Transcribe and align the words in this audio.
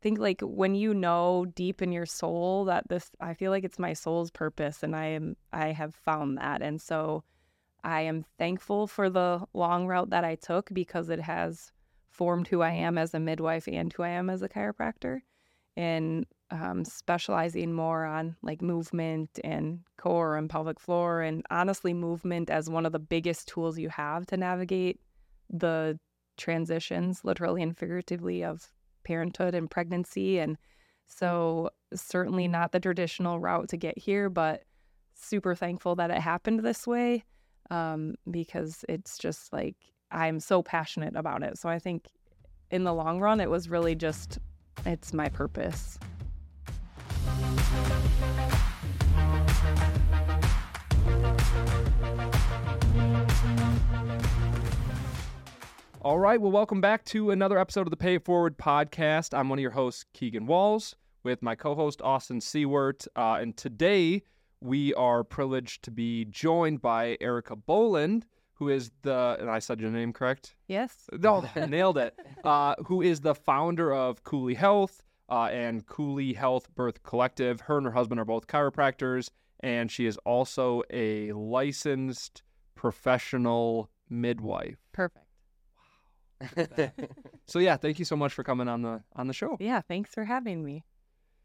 think 0.00 0.18
like 0.18 0.40
when 0.40 0.74
you 0.74 0.94
know 0.94 1.46
deep 1.54 1.82
in 1.82 1.92
your 1.92 2.06
soul 2.06 2.64
that 2.66 2.88
this 2.88 3.10
I 3.20 3.34
feel 3.34 3.50
like 3.50 3.64
it's 3.64 3.78
my 3.78 3.92
soul's 3.92 4.30
purpose 4.30 4.82
and 4.82 4.94
I 4.96 5.06
am 5.06 5.36
I 5.52 5.68
have 5.72 5.94
found 5.94 6.38
that. 6.38 6.62
And 6.62 6.80
so 6.80 7.24
I 7.82 8.02
am 8.02 8.24
thankful 8.38 8.86
for 8.86 9.10
the 9.10 9.44
long 9.54 9.86
route 9.86 10.10
that 10.10 10.24
I 10.24 10.34
took 10.34 10.70
because 10.72 11.08
it 11.08 11.20
has 11.20 11.72
formed 12.10 12.48
who 12.48 12.60
I 12.60 12.72
am 12.72 12.98
as 12.98 13.14
a 13.14 13.20
midwife 13.20 13.68
and 13.68 13.92
who 13.92 14.02
I 14.02 14.10
am 14.10 14.28
as 14.28 14.42
a 14.42 14.48
chiropractor. 14.48 15.20
And 15.76 16.26
um, 16.50 16.84
specializing 16.84 17.72
more 17.72 18.04
on 18.04 18.36
like 18.42 18.60
movement 18.60 19.38
and 19.44 19.80
core 19.96 20.36
and 20.36 20.50
pelvic 20.50 20.80
floor, 20.80 21.22
and 21.22 21.44
honestly, 21.50 21.94
movement 21.94 22.50
as 22.50 22.68
one 22.68 22.84
of 22.84 22.92
the 22.92 22.98
biggest 22.98 23.48
tools 23.48 23.78
you 23.78 23.88
have 23.88 24.26
to 24.26 24.36
navigate 24.36 25.00
the 25.48 25.98
transitions, 26.36 27.24
literally 27.24 27.62
and 27.62 27.78
figuratively, 27.78 28.42
of 28.42 28.68
parenthood 29.10 29.56
and 29.56 29.68
pregnancy. 29.68 30.38
And 30.38 30.56
so, 31.06 31.70
certainly 31.92 32.46
not 32.46 32.70
the 32.70 32.78
traditional 32.78 33.40
route 33.40 33.68
to 33.70 33.76
get 33.76 33.98
here, 33.98 34.30
but 34.30 34.62
super 35.16 35.56
thankful 35.56 35.96
that 35.96 36.12
it 36.12 36.20
happened 36.20 36.60
this 36.60 36.86
way 36.86 37.24
um, 37.72 38.14
because 38.30 38.84
it's 38.88 39.18
just 39.18 39.52
like 39.52 39.74
I'm 40.12 40.38
so 40.38 40.62
passionate 40.62 41.16
about 41.16 41.42
it. 41.42 41.58
So, 41.58 41.68
I 41.68 41.80
think 41.80 42.06
in 42.70 42.84
the 42.84 42.94
long 42.94 43.18
run, 43.18 43.40
it 43.40 43.50
was 43.50 43.68
really 43.68 43.96
just 43.96 44.38
it's 44.86 45.12
my 45.12 45.28
purpose. 45.28 45.98
All 56.02 56.18
right. 56.18 56.40
Well, 56.40 56.50
welcome 56.50 56.80
back 56.80 57.04
to 57.06 57.30
another 57.30 57.58
episode 57.58 57.82
of 57.82 57.90
the 57.90 57.96
Pay 57.96 58.14
It 58.14 58.24
Forward 58.24 58.56
podcast. 58.56 59.36
I'm 59.36 59.50
one 59.50 59.58
of 59.58 59.62
your 59.62 59.72
hosts, 59.72 60.06
Keegan 60.14 60.46
Walls, 60.46 60.96
with 61.24 61.42
my 61.42 61.54
co 61.54 61.74
host, 61.74 62.00
Austin 62.00 62.40
Seward. 62.40 63.04
Uh, 63.14 63.34
and 63.34 63.54
today 63.54 64.22
we 64.62 64.94
are 64.94 65.22
privileged 65.22 65.82
to 65.82 65.90
be 65.90 66.24
joined 66.24 66.80
by 66.80 67.18
Erica 67.20 67.54
Boland, 67.54 68.24
who 68.54 68.70
is 68.70 68.90
the, 69.02 69.36
and 69.38 69.50
I 69.50 69.58
said 69.58 69.78
your 69.78 69.90
name 69.90 70.14
correct? 70.14 70.54
Yes. 70.68 71.04
No, 71.12 71.44
nailed 71.68 71.98
it. 71.98 72.18
Uh, 72.42 72.76
who 72.86 73.02
is 73.02 73.20
the 73.20 73.34
founder 73.34 73.92
of 73.92 74.24
Coulee 74.24 74.54
Health 74.54 75.02
uh, 75.28 75.48
and 75.52 75.84
Coulee 75.84 76.32
Health 76.32 76.74
Birth 76.74 77.02
Collective. 77.02 77.60
Her 77.60 77.76
and 77.76 77.84
her 77.84 77.92
husband 77.92 78.18
are 78.18 78.24
both 78.24 78.46
chiropractors, 78.46 79.28
and 79.60 79.90
she 79.90 80.06
is 80.06 80.16
also 80.24 80.82
a 80.90 81.32
licensed 81.32 82.42
professional 82.74 83.90
midwife. 84.08 84.78
Perfect. 84.92 85.26
So 87.46 87.58
yeah, 87.58 87.76
thank 87.76 87.98
you 87.98 88.04
so 88.04 88.14
much 88.14 88.32
for 88.32 88.44
coming 88.44 88.68
on 88.68 88.82
the 88.82 89.02
on 89.16 89.26
the 89.26 89.32
show. 89.32 89.56
Yeah, 89.58 89.80
thanks 89.80 90.14
for 90.14 90.24
having 90.24 90.64
me. 90.64 90.84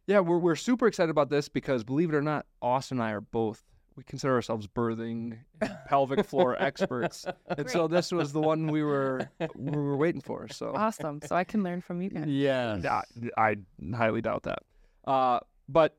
Yeah, 0.05 0.19
we're 0.19 0.37
we're 0.37 0.55
super 0.55 0.85
excited 0.85 1.09
about 1.09 1.31
this 1.31 1.49
because 1.49 1.83
believe 1.83 2.09
it 2.09 2.15
or 2.15 2.21
not, 2.21 2.45
Austin 2.61 2.99
and 2.99 3.07
I 3.07 3.11
are 3.11 3.21
both 3.21 3.63
we 3.95 4.03
consider 4.03 4.35
ourselves 4.35 4.67
birthing 4.67 5.39
pelvic 5.87 6.25
floor 6.25 6.61
experts, 6.61 7.25
and 7.57 7.69
so 7.69 7.87
this 7.87 8.11
was 8.11 8.33
the 8.33 8.41
one 8.41 8.67
we 8.67 8.83
were 8.83 9.29
we 9.55 9.71
were 9.71 9.97
waiting 9.97 10.21
for. 10.21 10.47
So 10.47 10.73
Awesome. 10.75 11.21
So 11.25 11.35
I 11.35 11.43
can 11.43 11.63
learn 11.63 11.81
from 11.81 12.01
you 12.01 12.09
guys. 12.09 12.27
Yeah. 12.27 13.01
I, 13.37 13.41
I 13.41 13.55
highly 13.95 14.21
doubt 14.21 14.43
that. 14.43 14.59
Uh, 15.05 15.39
but 15.67 15.97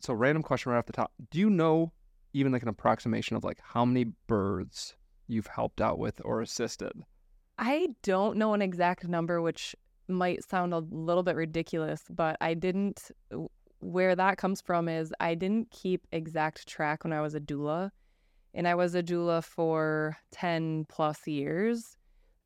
so 0.00 0.14
random 0.14 0.42
question 0.42 0.72
right 0.72 0.78
off 0.78 0.86
the 0.86 0.92
top: 0.92 1.12
Do 1.30 1.38
you 1.38 1.50
know 1.50 1.92
even 2.32 2.52
like 2.52 2.62
an 2.62 2.68
approximation 2.68 3.36
of 3.36 3.44
like 3.44 3.58
how 3.62 3.84
many 3.84 4.04
births 4.26 4.96
you've 5.26 5.48
helped 5.48 5.80
out 5.80 5.98
with 5.98 6.20
or 6.24 6.40
assisted? 6.40 6.92
I 7.58 7.88
don't 8.02 8.36
know 8.36 8.54
an 8.54 8.62
exact 8.62 9.06
number, 9.08 9.40
which 9.40 9.74
might 10.08 10.44
sound 10.44 10.74
a 10.74 10.78
little 10.78 11.22
bit 11.22 11.36
ridiculous, 11.36 12.02
but 12.10 12.36
I 12.40 12.54
didn't. 12.54 13.10
Where 13.80 14.16
that 14.16 14.38
comes 14.38 14.60
from 14.60 14.88
is 14.88 15.12
I 15.20 15.34
didn't 15.34 15.70
keep 15.70 16.06
exact 16.10 16.66
track 16.66 17.04
when 17.04 17.12
I 17.12 17.20
was 17.20 17.34
a 17.34 17.40
doula, 17.40 17.90
and 18.54 18.66
I 18.66 18.74
was 18.74 18.94
a 18.94 19.02
doula 19.02 19.44
for 19.44 20.16
10 20.32 20.86
plus 20.88 21.26
years. 21.26 21.96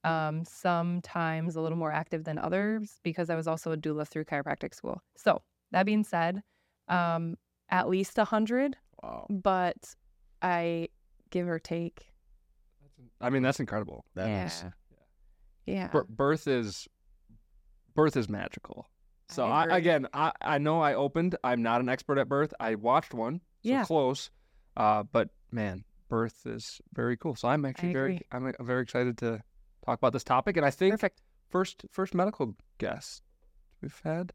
Um, 0.05 0.45
sometimes 0.45 1.57
a 1.57 1.61
little 1.61 1.77
more 1.79 1.93
active 1.93 2.25
than 2.25 2.39
others 2.39 3.01
because 3.03 3.31
I 3.31 3.35
was 3.35 3.49
also 3.49 3.73
a 3.73 3.77
doula 3.77 4.07
through 4.07 4.25
chiropractic 4.25 4.75
school. 4.75 5.03
So, 5.17 5.43
that 5.73 5.87
being 5.87 6.05
said, 6.05 6.43
um, 6.89 7.37
at 7.69 7.89
least 7.89 8.17
a 8.17 8.23
100, 8.23 8.77
Wow. 9.03 9.27
but 9.29 9.95
I 10.41 10.89
give 11.31 11.49
or 11.49 11.59
take. 11.59 12.13
I 13.21 13.29
mean, 13.31 13.43
that's 13.43 13.59
incredible. 13.61 14.05
That 14.15 14.29
yeah. 14.29 14.47
is- 14.47 14.65
Yeah. 15.69 15.89
Bir- 15.89 16.05
birth 16.09 16.47
is 16.47 16.89
birth 17.95 18.17
is 18.17 18.29
magical. 18.29 18.87
So 19.29 19.45
I 19.47 19.65
I, 19.67 19.77
again, 19.77 20.07
I, 20.15 20.33
I 20.41 20.59
know 20.59 20.81
I 20.81 20.95
opened. 20.95 21.37
I'm 21.45 21.63
not 21.63 21.81
an 21.81 21.89
expert 21.89 22.19
at 22.19 22.29
birth. 22.29 22.55
I 22.59 22.77
watched 22.77 23.13
one, 23.13 23.41
so 23.63 23.69
Yeah. 23.71 23.85
close. 23.85 24.31
Uh, 24.77 25.03
but 25.03 25.29
man, 25.53 25.85
birth 26.09 26.47
is 26.47 26.81
very 26.95 27.17
cool. 27.17 27.35
So 27.35 27.49
I'm 27.49 27.65
actually 27.65 27.93
very. 27.93 28.21
I'm 28.33 28.53
very 28.61 28.83
excited 28.83 29.19
to 29.19 29.43
talk 29.85 29.99
about 29.99 30.13
this 30.15 30.25
topic. 30.25 30.57
And 30.57 30.65
I 30.65 30.71
think 30.71 30.93
Perfect. 30.93 31.21
first 31.51 31.85
first 31.91 32.15
medical 32.15 32.57
guest 32.79 33.23
we've 33.83 34.01
had. 34.03 34.33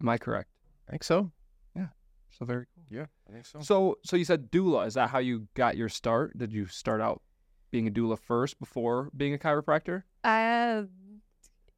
Am 0.00 0.08
I 0.08 0.16
correct? 0.16 0.48
I 0.88 0.92
think 0.92 1.04
so. 1.04 1.30
Yeah 1.76 1.88
so 2.30 2.44
very 2.44 2.64
cool. 2.74 2.84
Yeah, 2.90 3.06
I 3.28 3.32
think 3.32 3.44
so. 3.44 3.60
So 3.60 3.98
so 4.04 4.16
you 4.16 4.24
said 4.24 4.50
doula. 4.50 4.86
Is 4.86 4.94
that 4.94 5.10
how 5.10 5.18
you 5.18 5.48
got 5.54 5.76
your 5.76 5.88
start? 5.88 6.38
Did 6.38 6.52
you 6.52 6.66
start 6.66 7.00
out 7.00 7.20
being 7.70 7.86
a 7.86 7.90
doula 7.90 8.18
first 8.18 8.58
before 8.58 9.10
being 9.16 9.34
a 9.34 9.38
chiropractor? 9.38 10.02
Uh, 10.24 10.82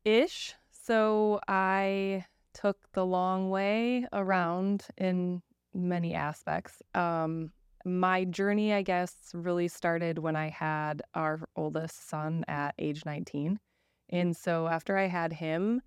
ish. 0.04 0.54
So 0.70 1.41
I 1.48 2.25
took 2.54 2.76
the 2.92 3.06
long 3.06 3.50
way 3.50 4.06
around 4.12 4.86
in 4.98 5.42
many 5.75 6.14
aspects. 6.14 6.82
Um, 6.94 7.53
my 7.84 8.25
journey, 8.25 8.72
I 8.72 8.82
guess, 8.82 9.14
really 9.34 9.69
started 9.69 10.19
when 10.19 10.36
I 10.36 10.48
had 10.48 11.03
our 11.14 11.41
oldest 11.56 12.09
son 12.09 12.44
at 12.48 12.74
age 12.78 13.04
19. 13.04 13.59
And 14.10 14.36
so 14.36 14.69
after 14.69 14.97
I 14.97 15.06
had 15.06 15.32
him, 15.32 15.82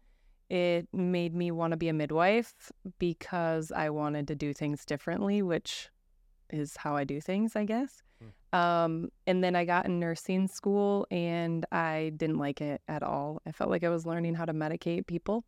it 0.50 0.88
made 0.94 1.34
me 1.34 1.52
want 1.52 1.72
to 1.72 1.78
be 1.78 1.90
a 1.90 1.94
midwife 1.94 2.72
because 3.00 3.72
I 3.72 3.90
wanted 3.90 4.28
to 4.28 4.36
do 4.36 4.54
things 4.54 4.86
differently, 4.86 5.42
which 5.42 5.90
is 6.50 6.78
how 6.78 6.96
I 6.96 7.04
do 7.04 7.22
things, 7.22 7.56
I 7.56 7.64
guess. 7.66 8.04
Um, 8.56 9.10
and 9.28 9.44
then 9.44 9.54
I 9.54 9.66
got 9.66 9.86
in 9.86 10.00
nursing 10.00 10.48
school 10.48 11.06
and 11.12 11.66
I 11.74 12.14
didn't 12.16 12.38
like 12.38 12.62
it 12.62 12.82
at 12.88 13.04
all. 13.04 13.42
I 13.46 13.52
felt 13.52 13.70
like 13.70 13.84
I 13.84 13.90
was 13.90 14.06
learning 14.06 14.36
how 14.36 14.46
to 14.46 14.54
medicate 14.54 15.08
people 15.08 15.44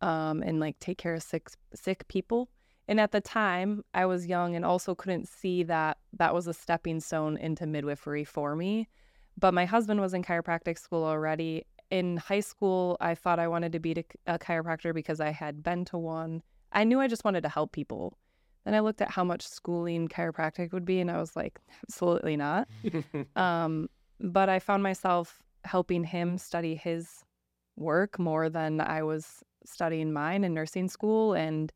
um, 0.00 0.42
and 0.42 0.58
like 0.58 0.76
take 0.80 0.98
care 0.98 1.14
of 1.14 1.22
sick, 1.22 1.48
sick 1.76 2.08
people. 2.08 2.48
And 2.88 2.98
at 2.98 3.12
the 3.12 3.20
time, 3.20 3.84
I 3.94 4.06
was 4.06 4.26
young 4.26 4.56
and 4.56 4.64
also 4.64 4.96
couldn't 4.96 5.28
see 5.28 5.62
that 5.62 5.98
that 6.14 6.34
was 6.34 6.48
a 6.48 6.52
stepping 6.52 6.98
stone 6.98 7.36
into 7.36 7.66
midwifery 7.66 8.24
for 8.24 8.56
me. 8.56 8.88
But 9.38 9.54
my 9.54 9.64
husband 9.64 10.00
was 10.00 10.12
in 10.12 10.24
chiropractic 10.24 10.76
school 10.76 11.04
already. 11.04 11.64
In 11.92 12.16
high 12.16 12.40
school, 12.40 12.96
I 13.00 13.14
thought 13.14 13.38
I 13.38 13.46
wanted 13.46 13.70
to 13.72 13.78
be 13.78 13.92
a 13.92 14.34
a 14.34 14.38
chiropractor 14.40 14.92
because 14.92 15.20
I 15.20 15.30
had 15.30 15.62
been 15.62 15.84
to 15.86 15.98
one. 15.98 16.42
I 16.72 16.82
knew 16.82 16.98
I 16.98 17.06
just 17.06 17.24
wanted 17.24 17.44
to 17.44 17.48
help 17.48 17.70
people. 17.70 18.18
Then 18.64 18.74
I 18.74 18.80
looked 18.80 19.02
at 19.02 19.10
how 19.10 19.24
much 19.24 19.46
schooling 19.46 20.08
chiropractic 20.08 20.72
would 20.72 20.84
be, 20.84 21.00
and 21.00 21.10
I 21.10 21.18
was 21.18 21.36
like, 21.36 21.60
absolutely 21.88 22.36
not. 22.36 22.68
Um, 23.36 23.88
but 24.20 24.48
I 24.48 24.58
found 24.58 24.82
myself 24.82 25.42
helping 25.64 26.04
him 26.04 26.38
study 26.38 26.74
his 26.74 27.24
work 27.76 28.18
more 28.18 28.48
than 28.48 28.80
I 28.80 29.02
was 29.02 29.42
studying 29.64 30.12
mine 30.12 30.44
in 30.44 30.54
nursing 30.54 30.88
school. 30.88 31.34
And 31.34 31.72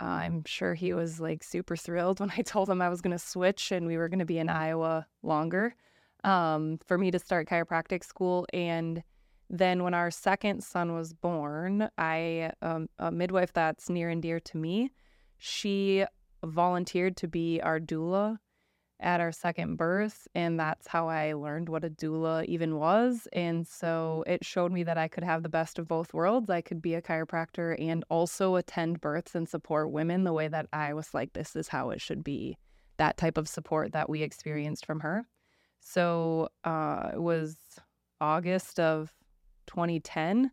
I'm 0.00 0.44
sure 0.44 0.74
he 0.74 0.92
was 0.92 1.20
like 1.20 1.42
super 1.42 1.76
thrilled 1.76 2.20
when 2.20 2.32
I 2.36 2.42
told 2.44 2.68
him 2.68 2.82
I 2.82 2.88
was 2.88 3.00
going 3.00 3.16
to 3.16 3.18
switch 3.18 3.72
and 3.72 3.86
we 3.86 3.96
were 3.96 4.08
going 4.08 4.18
to 4.18 4.24
be 4.24 4.38
in 4.38 4.48
Iowa 4.48 5.06
longer 5.22 5.74
um, 6.24 6.78
for 6.86 6.98
me 6.98 7.10
to 7.10 7.18
start 7.18 7.48
chiropractic 7.48 8.04
school. 8.04 8.46
And 8.52 9.02
then 9.50 9.82
when 9.82 9.94
our 9.94 10.10
second 10.10 10.62
son 10.62 10.94
was 10.94 11.12
born, 11.12 11.88
I, 11.96 12.52
um, 12.60 12.88
a 12.98 13.10
midwife 13.10 13.52
that's 13.52 13.88
near 13.88 14.10
and 14.10 14.20
dear 14.20 14.40
to 14.40 14.56
me, 14.56 14.90
she 15.38 16.04
volunteered 16.44 17.16
to 17.18 17.28
be 17.28 17.60
our 17.60 17.80
doula 17.80 18.38
at 19.00 19.20
our 19.20 19.30
second 19.30 19.76
birth 19.76 20.26
and 20.34 20.58
that's 20.58 20.88
how 20.88 21.08
I 21.08 21.32
learned 21.34 21.68
what 21.68 21.84
a 21.84 21.90
doula 21.90 22.44
even 22.46 22.76
was 22.76 23.28
and 23.32 23.66
so 23.66 24.24
it 24.26 24.44
showed 24.44 24.72
me 24.72 24.82
that 24.82 24.98
I 24.98 25.06
could 25.06 25.22
have 25.22 25.44
the 25.44 25.48
best 25.48 25.78
of 25.78 25.86
both 25.86 26.12
worlds. 26.12 26.50
I 26.50 26.62
could 26.62 26.82
be 26.82 26.94
a 26.94 27.02
chiropractor 27.02 27.80
and 27.80 28.04
also 28.08 28.56
attend 28.56 29.00
births 29.00 29.36
and 29.36 29.48
support 29.48 29.92
women 29.92 30.24
the 30.24 30.32
way 30.32 30.48
that 30.48 30.66
I 30.72 30.94
was 30.94 31.14
like 31.14 31.32
this 31.32 31.54
is 31.54 31.68
how 31.68 31.90
it 31.90 32.00
should 32.00 32.24
be 32.24 32.58
that 32.96 33.16
type 33.16 33.38
of 33.38 33.48
support 33.48 33.92
that 33.92 34.10
we 34.10 34.22
experienced 34.22 34.84
from 34.84 35.00
her. 35.00 35.24
So 35.80 36.48
uh, 36.64 37.10
it 37.14 37.22
was 37.22 37.56
August 38.20 38.80
of 38.80 39.14
2010 39.68 40.50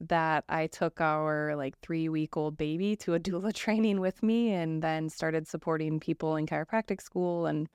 that 0.00 0.44
I 0.48 0.66
took 0.66 1.00
our 1.00 1.54
like 1.56 1.78
three 1.80 2.08
week 2.08 2.36
old 2.36 2.56
baby 2.56 2.96
to 2.96 3.14
a 3.14 3.20
doula 3.20 3.52
training 3.52 4.00
with 4.00 4.22
me 4.22 4.52
and 4.52 4.82
then 4.82 5.08
started 5.08 5.46
supporting 5.46 6.00
people 6.00 6.36
in 6.36 6.46
chiropractic 6.46 7.00
school. 7.00 7.46
And 7.46 7.68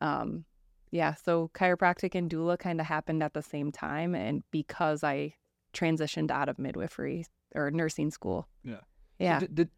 um, 0.00 0.44
yeah, 0.90 1.14
so 1.14 1.50
chiropractic 1.54 2.14
and 2.14 2.30
doula 2.30 2.58
kind 2.58 2.80
of 2.80 2.86
happened 2.86 3.22
at 3.22 3.34
the 3.34 3.42
same 3.42 3.72
time. 3.72 4.14
And 4.14 4.42
because 4.50 5.04
I 5.04 5.34
transitioned 5.74 6.30
out 6.30 6.48
of 6.48 6.58
midwifery 6.58 7.26
or 7.54 7.70
nursing 7.70 8.10
school. 8.10 8.48
Yeah. 8.64 8.80
Yeah. 9.18 9.40
Did, 9.40 9.54
did, 9.54 9.70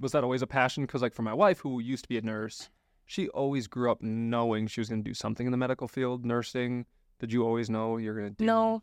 was 0.00 0.12
that 0.12 0.24
always 0.24 0.42
a 0.42 0.46
passion? 0.46 0.84
Because 0.84 1.02
like 1.02 1.14
for 1.14 1.22
my 1.22 1.34
wife, 1.34 1.60
who 1.60 1.80
used 1.80 2.04
to 2.04 2.08
be 2.08 2.18
a 2.18 2.22
nurse, 2.22 2.70
she 3.06 3.28
always 3.28 3.66
grew 3.66 3.90
up 3.90 4.02
knowing 4.02 4.66
she 4.66 4.80
was 4.80 4.88
going 4.88 5.02
to 5.04 5.08
do 5.08 5.14
something 5.14 5.46
in 5.46 5.52
the 5.52 5.58
medical 5.58 5.88
field, 5.88 6.24
nursing. 6.24 6.86
Did 7.20 7.32
you 7.32 7.44
always 7.44 7.68
know 7.70 7.98
you're 7.98 8.14
going 8.14 8.30
to 8.30 8.36
do? 8.36 8.44
No, 8.44 8.82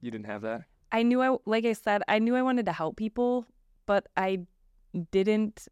You 0.00 0.10
didn't 0.10 0.26
have 0.26 0.42
that. 0.42 0.64
I 0.92 1.02
knew 1.02 1.22
I 1.22 1.36
like 1.46 1.64
I 1.64 1.72
said, 1.72 2.02
I 2.08 2.18
knew 2.18 2.36
I 2.36 2.42
wanted 2.42 2.66
to 2.66 2.72
help 2.72 2.96
people, 2.96 3.46
but 3.86 4.06
I 4.16 4.40
didn't 5.10 5.68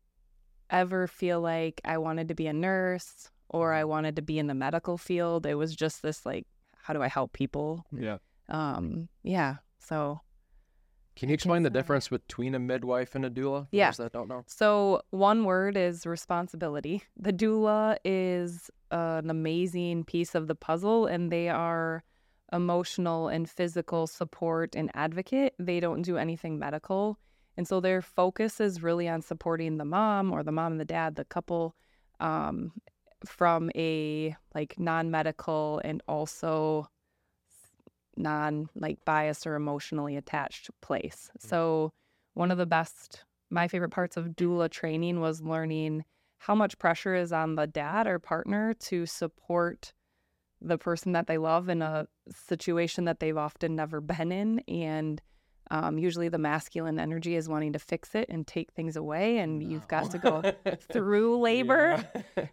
ever 0.71 1.07
feel 1.07 1.41
like 1.41 1.81
I 1.85 1.99
wanted 1.99 2.29
to 2.29 2.35
be 2.35 2.47
a 2.47 2.53
nurse 2.53 3.31
or 3.49 3.73
I 3.73 3.85
wanted 3.85 4.17
to 4.17 4.23
be 4.23 4.39
in 4.39 4.47
the 4.47 4.55
medical 4.55 4.97
field. 4.99 5.47
It 5.47 5.55
was 5.55 5.77
just 5.77 6.03
this 6.03 6.25
like 6.27 6.47
how 6.77 6.95
do 6.95 7.03
I 7.03 7.09
help 7.09 7.33
people? 7.33 7.85
Yeah. 7.93 8.19
Um 8.49 9.09
yeah. 9.23 9.57
So 9.79 10.21
Can 11.15 11.29
you 11.29 11.35
explain 11.35 11.63
the 11.63 11.69
uh, 11.69 11.73
difference 11.73 12.09
between 12.09 12.55
a 12.55 12.59
midwife 12.59 13.15
and 13.15 13.25
a 13.25 13.31
doula? 13.31 13.69
Yeah. 13.71 13.91
those 13.91 13.99
that 13.99 14.13
don't 14.13 14.29
know. 14.29 14.45
So, 14.47 15.03
one 15.11 15.45
word 15.45 15.77
is 15.77 16.07
responsibility. 16.07 17.03
The 17.19 17.33
doula 17.33 17.99
is 18.05 18.71
an 18.91 19.29
amazing 19.29 20.05
piece 20.05 20.35
of 20.35 20.47
the 20.49 20.55
puzzle, 20.55 21.07
and 21.07 21.31
they 21.31 21.49
are 21.51 22.03
emotional 22.53 23.29
and 23.29 23.49
physical 23.49 24.07
support 24.07 24.75
and 24.75 24.91
advocate. 24.95 25.55
They 25.59 25.81
don't 25.81 26.03
do 26.03 26.17
anything 26.17 26.59
medical. 26.59 27.19
And 27.57 27.69
so, 27.69 27.81
their 27.81 28.01
focus 28.03 28.61
is 28.61 28.83
really 28.83 29.09
on 29.09 29.23
supporting 29.23 29.77
the 29.77 29.85
mom 29.85 30.33
or 30.33 30.43
the 30.43 30.53
mom 30.53 30.73
and 30.73 30.81
the 30.81 30.87
dad, 30.87 31.17
the 31.17 31.25
couple, 31.25 31.75
um, 32.21 32.73
from 33.27 33.71
a 33.75 34.35
like 34.55 34.79
non 34.79 35.11
medical 35.11 35.81
and 35.85 36.03
also 36.09 36.89
non 38.17 38.69
like 38.75 39.05
biased 39.05 39.47
or 39.47 39.55
emotionally 39.55 40.17
attached 40.17 40.71
place. 40.81 41.31
So, 41.39 41.93
one 42.35 42.51
of 42.51 42.59
the 42.59 42.67
best 42.67 43.25
my 43.51 43.69
favorite 43.69 43.91
parts 43.91 44.17
of 44.17 44.29
doula 44.29 44.71
training 44.71 45.21
was 45.21 45.43
learning 45.43 46.05
how 46.39 46.55
much 46.55 46.79
pressure 46.79 47.15
is 47.15 47.33
on 47.33 47.55
the 47.55 47.67
dad 47.67 48.07
or 48.07 48.19
partner 48.19 48.75
to 48.75 49.07
support 49.07 49.93
the 50.65 50.79
person 50.79 51.13
that 51.13 51.27
they 51.27 51.39
love 51.39 51.69
in 51.69 51.83
a 51.83 52.07
situation 52.31 53.05
that 53.05 53.21
they've 53.21 53.37
often 53.37 53.75
never 53.77 54.01
been 54.01 54.33
in 54.33 54.61
and 54.69 55.21
um, 55.71 55.97
usually 55.97 56.29
the 56.29 56.39
masculine 56.39 56.99
energy 56.99 57.35
is 57.35 57.49
wanting 57.49 57.73
to 57.73 57.79
fix 57.79 58.15
it 58.15 58.29
and 58.29 58.47
take 58.47 58.73
things 58.73 58.95
away 58.95 59.39
and 59.39 59.63
you've 59.63 59.89
got 59.89 60.11
to 60.11 60.19
go 60.19 60.43
through 60.93 61.39
labor. 61.41 62.05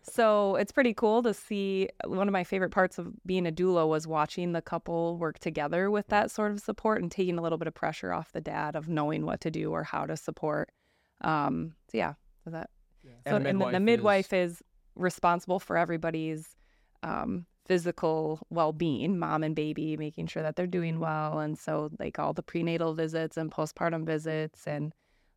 So 0.03 0.55
it's 0.55 0.71
pretty 0.71 0.93
cool 0.93 1.21
to 1.23 1.33
see 1.33 1.89
one 2.05 2.29
of 2.29 2.31
my 2.31 2.45
favorite 2.45 2.69
parts 2.69 2.97
of 2.97 3.11
being 3.25 3.45
a 3.45 3.51
doula 3.51 3.85
was 3.89 4.07
watching 4.07 4.53
the 4.53 4.61
couple 4.61 5.17
work 5.17 5.37
together 5.39 5.91
with 5.91 6.07
that 6.07 6.31
sort 6.31 6.53
of 6.53 6.61
support 6.61 7.01
and 7.01 7.11
taking 7.11 7.37
a 7.37 7.41
little 7.41 7.57
bit 7.57 7.67
of 7.67 7.73
pressure 7.73 8.13
off 8.13 8.31
the 8.31 8.39
dad 8.39 8.77
of 8.77 8.87
knowing 8.87 9.25
what 9.25 9.41
to 9.41 9.51
do 9.51 9.71
or 9.71 9.83
how 9.83 10.05
to 10.05 10.15
support. 10.15 10.71
Um 11.21 11.73
so 11.91 11.97
yeah 11.97 12.13
so 12.45 12.51
that 12.51 12.69
so 13.03 13.35
And 13.35 13.47
and 13.47 13.61
then 13.61 13.71
the 13.73 13.79
midwife 13.81 14.31
midwife 14.31 14.33
is, 14.33 14.63
responsible 14.95 15.59
for 15.59 15.77
everybody's 15.77 16.55
um 17.03 17.45
physical 17.69 18.39
well-being 18.49 19.17
mom 19.17 19.43
and 19.43 19.55
baby 19.55 19.95
making 19.95 20.27
sure 20.27 20.43
that 20.43 20.57
they're 20.57 20.67
doing 20.67 20.99
well 20.99 21.39
and 21.39 21.57
so 21.57 21.89
like 21.99 22.19
all 22.19 22.33
the 22.33 22.43
prenatal 22.43 22.93
visits 22.95 23.37
and 23.37 23.51
postpartum 23.51 24.05
visits 24.05 24.67
and 24.67 24.91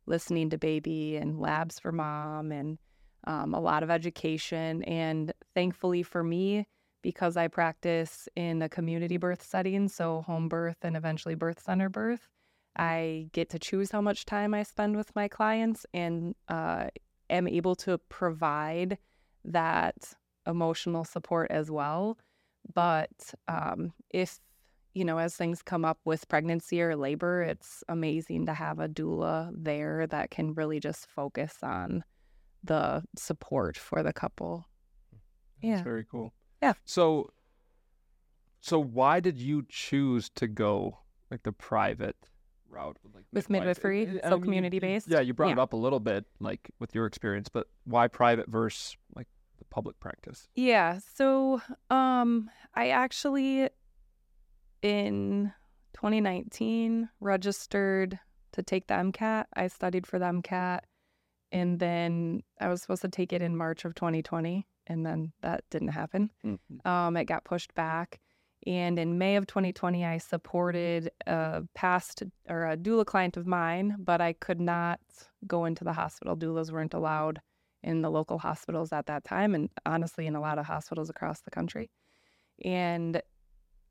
listening 0.05 0.49
to 0.49 0.57
baby 0.57 1.15
and 1.15 1.39
labs 1.39 1.79
for 1.79 1.91
mom 1.91 2.51
and 2.51 2.77
um, 3.25 3.53
a 3.53 3.59
lot 3.59 3.83
of 3.83 3.89
education. 3.89 4.83
And 4.83 5.33
thankfully 5.53 6.03
for 6.03 6.23
me, 6.23 6.67
because 7.01 7.37
I 7.37 7.47
practice 7.47 8.27
in 8.35 8.61
a 8.61 8.69
community 8.69 9.17
birth 9.17 9.43
setting, 9.43 9.87
so 9.89 10.21
home 10.21 10.47
birth 10.47 10.77
and 10.81 10.95
eventually 10.95 11.35
birth 11.35 11.61
center 11.61 11.89
birth, 11.89 12.27
I 12.75 13.27
get 13.33 13.49
to 13.51 13.59
choose 13.59 13.91
how 13.91 14.01
much 14.01 14.25
time 14.25 14.53
I 14.53 14.63
spend 14.63 14.95
with 14.95 15.15
my 15.15 15.27
clients 15.27 15.85
and 15.93 16.35
uh, 16.47 16.87
am 17.29 17.47
able 17.47 17.75
to 17.75 17.97
provide 18.09 18.97
that 19.45 20.13
emotional 20.47 21.03
support 21.03 21.51
as 21.51 21.69
well. 21.71 22.17
But 22.73 23.33
um, 23.47 23.93
if 24.09 24.39
you 24.93 25.03
know, 25.03 25.17
as 25.17 25.35
things 25.35 25.63
come 25.63 25.83
up 25.83 25.97
with 26.05 26.27
pregnancy 26.27 26.79
or 26.79 26.95
labor, 26.95 27.41
it's 27.41 27.83
amazing 27.89 28.45
to 28.45 28.53
have 28.53 28.77
a 28.79 28.87
doula 28.87 29.51
there 29.51 30.05
that 30.07 30.29
can 30.29 30.53
really 30.53 30.79
just 30.79 31.07
focus 31.09 31.55
on 31.63 32.03
the 32.63 33.03
support 33.17 33.75
for 33.75 34.03
the 34.03 34.13
couple. 34.13 34.65
That's 35.11 35.79
Yeah. 35.79 35.83
very 35.83 36.05
cool. 36.05 36.31
Yeah. 36.61 36.73
So, 36.85 37.31
so 38.61 38.79
why 38.79 39.19
did 39.19 39.39
you 39.39 39.65
choose 39.67 40.29
to 40.35 40.47
go 40.47 40.99
like 41.31 41.41
the 41.41 41.51
private 41.51 42.15
route 42.69 42.97
with, 43.03 43.15
like, 43.15 43.25
With 43.33 43.49
midwife? 43.49 43.77
midwifery, 43.83 44.05
and 44.05 44.21
so 44.21 44.27
I 44.27 44.33
mean, 44.35 44.41
community-based? 44.43 45.07
Yeah, 45.09 45.21
you 45.21 45.33
brought 45.33 45.51
it 45.53 45.59
up 45.59 45.73
a 45.73 45.77
little 45.77 45.99
bit, 45.99 46.25
like 46.39 46.69
with 46.79 46.93
your 46.93 47.07
experience, 47.07 47.49
but 47.49 47.67
why 47.85 48.07
private 48.07 48.47
versus 48.47 48.95
like 49.15 49.27
the 49.63 49.73
public 49.73 49.99
practice? 49.99 50.47
Yeah. 50.55 50.99
So, 51.15 51.61
um, 51.89 52.49
I 52.75 52.89
actually 52.89 53.69
in 54.81 55.51
2019 55.93 57.09
registered 57.19 58.19
to 58.51 58.63
take 58.63 58.87
the 58.87 58.93
MCAT. 58.93 59.45
I 59.55 59.67
studied 59.67 60.05
for 60.05 60.19
the 60.19 60.25
MCAT, 60.25 60.81
and 61.51 61.79
then 61.79 62.43
I 62.59 62.67
was 62.67 62.81
supposed 62.81 63.01
to 63.03 63.09
take 63.09 63.33
it 63.33 63.41
in 63.41 63.55
March 63.55 63.85
of 63.85 63.95
2020, 63.95 64.67
and 64.87 65.05
then 65.05 65.31
that 65.41 65.63
didn't 65.71 65.89
happen. 65.89 66.29
Um, 66.85 67.17
it 67.17 67.25
got 67.25 67.45
pushed 67.45 67.73
back. 67.73 68.19
And 68.65 68.97
in 68.97 69.17
May 69.17 69.35
of 69.35 69.45
2020, 69.45 70.05
I 70.05 70.17
supported 70.17 71.11
a 71.27 71.63
past 71.75 72.23
or 72.47 72.69
a 72.69 72.77
doula 72.77 73.05
client 73.05 73.35
of 73.35 73.45
mine, 73.45 73.95
but 73.99 74.21
I 74.21 74.33
could 74.33 74.61
not 74.61 75.01
go 75.45 75.65
into 75.65 75.83
the 75.83 75.91
hospital. 75.91 76.37
Doulas 76.37 76.71
weren't 76.71 76.93
allowed 76.93 77.41
in 77.83 78.01
the 78.01 78.11
local 78.11 78.37
hospitals 78.39 78.91
at 78.93 79.05
that 79.07 79.23
time, 79.23 79.55
and 79.55 79.69
honestly, 79.85 80.27
in 80.27 80.35
a 80.35 80.41
lot 80.41 80.57
of 80.57 80.65
hospitals 80.65 81.09
across 81.09 81.41
the 81.41 81.51
country. 81.51 81.89
And 82.63 83.21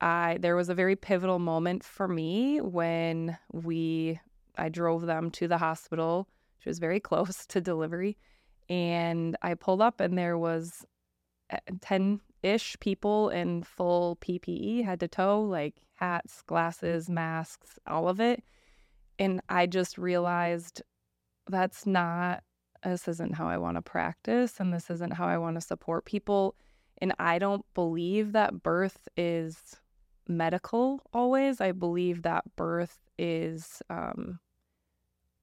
I 0.01 0.37
there 0.41 0.55
was 0.55 0.69
a 0.69 0.75
very 0.75 0.95
pivotal 0.95 1.39
moment 1.39 1.83
for 1.83 2.07
me 2.07 2.59
when 2.59 3.37
we 3.51 4.19
I 4.57 4.69
drove 4.69 5.05
them 5.05 5.31
to 5.31 5.47
the 5.47 5.57
hospital. 5.57 6.27
She 6.59 6.69
was 6.69 6.79
very 6.79 6.99
close 7.09 7.45
to 7.47 7.61
delivery, 7.61 8.17
and 8.69 9.37
I 9.41 9.53
pulled 9.55 9.81
up, 9.81 9.99
and 9.99 10.17
there 10.17 10.37
was 10.37 10.85
eh, 11.49 11.59
ten 11.81 12.21
ish 12.43 12.75
people 12.79 13.29
in 13.29 13.63
full 13.63 14.17
PPE, 14.17 14.83
head 14.83 14.99
to 14.99 15.07
toe, 15.07 15.41
like 15.41 15.75
hats, 15.95 16.41
glasses, 16.43 17.09
masks, 17.09 17.79
all 17.87 18.09
of 18.09 18.19
it. 18.19 18.43
And 19.17 19.41
I 19.47 19.65
just 19.65 19.97
realized 19.97 20.81
that's 21.47 21.85
not, 21.85 22.43
this 22.83 23.07
isn't 23.07 23.35
how 23.35 23.47
I 23.47 23.57
want 23.57 23.77
to 23.77 23.81
practice, 23.81 24.59
and 24.59 24.73
this 24.73 24.89
isn't 24.89 25.13
how 25.13 25.27
I 25.27 25.37
want 25.37 25.55
to 25.55 25.61
support 25.61 26.05
people. 26.05 26.55
And 26.99 27.13
I 27.19 27.39
don't 27.39 27.65
believe 27.73 28.33
that 28.33 28.63
birth 28.63 29.07
is 29.17 29.57
medical 30.27 31.01
always. 31.13 31.61
I 31.61 31.71
believe 31.71 32.21
that 32.23 32.43
birth 32.55 32.99
is 33.17 33.81
um, 33.89 34.39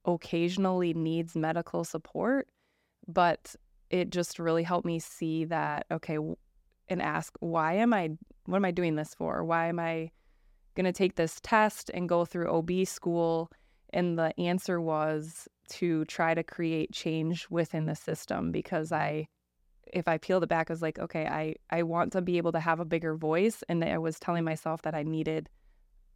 occasionally 0.05 0.95
needs 0.95 1.37
medical 1.37 1.85
support, 1.85 2.49
but 3.07 3.55
it 3.91 4.11
just 4.11 4.39
really 4.39 4.63
helped 4.63 4.87
me 4.87 4.99
see 4.99 5.45
that, 5.47 5.87
okay, 5.91 6.19
and 6.89 7.03
ask, 7.03 7.35
why 7.41 7.75
am 7.75 7.93
I, 7.93 8.11
what 8.47 8.57
am 8.57 8.65
I 8.65 8.71
doing 8.71 8.97
this 8.97 9.15
for? 9.15 9.45
Why 9.45 9.67
am 9.67 9.79
I 9.79 10.11
going 10.75 10.85
to 10.85 10.93
take 10.93 11.17
this 11.17 11.41
test 11.43 11.91
and 11.93 12.09
go 12.09 12.25
through 12.25 12.51
OB 12.51 12.87
school? 12.87 13.51
And 13.93 14.19
the 14.19 14.39
answer 14.39 14.81
was 14.81 15.49
to 15.71 16.05
try 16.07 16.35
to 16.35 16.43
create 16.43 16.93
change 16.93 17.47
within 17.51 17.87
the 17.87 17.95
system 17.95 18.53
because 18.53 18.93
I, 18.93 19.29
if 19.93 20.09
I 20.09 20.19
peeled 20.19 20.43
it 20.43 20.49
back, 20.49 20.71
I 20.71 20.73
was 20.73 20.83
like, 20.83 20.99
okay, 20.99 21.27
I, 21.27 21.55
I 21.71 21.83
want 21.83 22.13
to 22.13 22.23
be 22.23 22.39
able 22.39 22.53
to 22.53 22.61
have 22.61 22.81
a 22.81 22.85
bigger 22.85 23.15
voice. 23.15 23.63
And 23.69 23.85
I 23.85 23.99
was 23.99 24.19
telling 24.19 24.45
myself 24.45 24.83
that 24.83 24.95
I 24.95 25.03
needed 25.03 25.49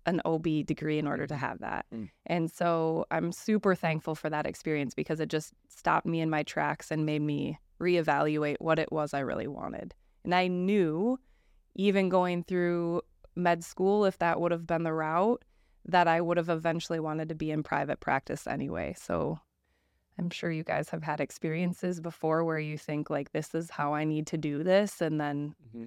an 0.06 0.20
OB 0.24 0.66
degree 0.66 0.98
in 0.98 1.06
order 1.06 1.26
to 1.26 1.36
have 1.36 1.60
that. 1.60 1.86
Mm. 1.94 2.10
And 2.26 2.50
so 2.50 3.06
I'm 3.10 3.32
super 3.32 3.74
thankful 3.74 4.14
for 4.14 4.28
that 4.30 4.46
experience 4.46 4.94
because 4.94 5.20
it 5.20 5.28
just 5.28 5.52
stopped 5.68 6.06
me 6.06 6.20
in 6.20 6.30
my 6.30 6.42
tracks 6.42 6.90
and 6.90 7.06
made 7.06 7.22
me 7.22 7.58
reevaluate 7.80 8.56
what 8.60 8.78
it 8.78 8.92
was 8.92 9.14
I 9.14 9.20
really 9.20 9.46
wanted. 9.46 9.94
And 10.24 10.34
I 10.34 10.48
knew, 10.48 11.18
even 11.74 12.08
going 12.08 12.44
through 12.44 13.02
med 13.34 13.64
school, 13.64 14.04
if 14.04 14.18
that 14.18 14.40
would 14.40 14.52
have 14.52 14.66
been 14.66 14.84
the 14.84 14.92
route, 14.92 15.42
that 15.86 16.08
I 16.08 16.20
would 16.20 16.36
have 16.36 16.48
eventually 16.48 17.00
wanted 17.00 17.28
to 17.28 17.34
be 17.34 17.50
in 17.50 17.62
private 17.62 18.00
practice 18.00 18.46
anyway. 18.46 18.94
So 18.98 19.38
I'm 20.18 20.30
sure 20.30 20.50
you 20.50 20.62
guys 20.64 20.88
have 20.90 21.02
had 21.02 21.20
experiences 21.20 22.00
before 22.00 22.44
where 22.44 22.58
you 22.58 22.78
think, 22.78 23.10
like, 23.10 23.32
this 23.32 23.54
is 23.54 23.70
how 23.70 23.94
I 23.94 24.04
need 24.04 24.26
to 24.28 24.38
do 24.38 24.62
this. 24.62 25.00
And 25.00 25.20
then 25.20 25.54
Mm-hmm. 25.68 25.86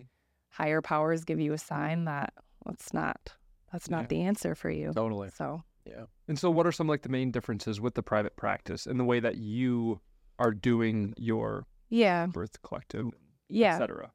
higher 0.49 0.81
powers 0.81 1.23
give 1.23 1.39
you 1.39 1.53
a 1.53 1.57
sign 1.57 2.05
that 2.05 2.33
that's 2.65 2.93
not, 2.93 3.33
that's 3.71 3.89
not 3.89 4.01
Yeah. 4.03 4.07
the 4.07 4.21
answer 4.23 4.55
for 4.55 4.69
you. 4.69 4.91
Totally. 4.93 5.29
So, 5.29 5.63
Yeah. 5.85 6.05
And 6.27 6.37
so, 6.37 6.51
what 6.51 6.67
are 6.67 6.71
some 6.73 6.87
like 6.87 7.03
the 7.03 7.09
main 7.09 7.31
differences 7.31 7.79
with 7.79 7.93
the 7.95 8.03
private 8.03 8.35
practice 8.35 8.85
and 8.85 8.99
the 8.99 9.05
way 9.05 9.19
that 9.21 9.37
you 9.37 10.01
are 10.37 10.51
doing 10.51 11.13
your 11.17 11.65
yeah. 11.89 12.25
birth 12.27 12.61
collective, 12.61 13.07
Yeah. 13.49 13.75
etc.? 13.75 14.11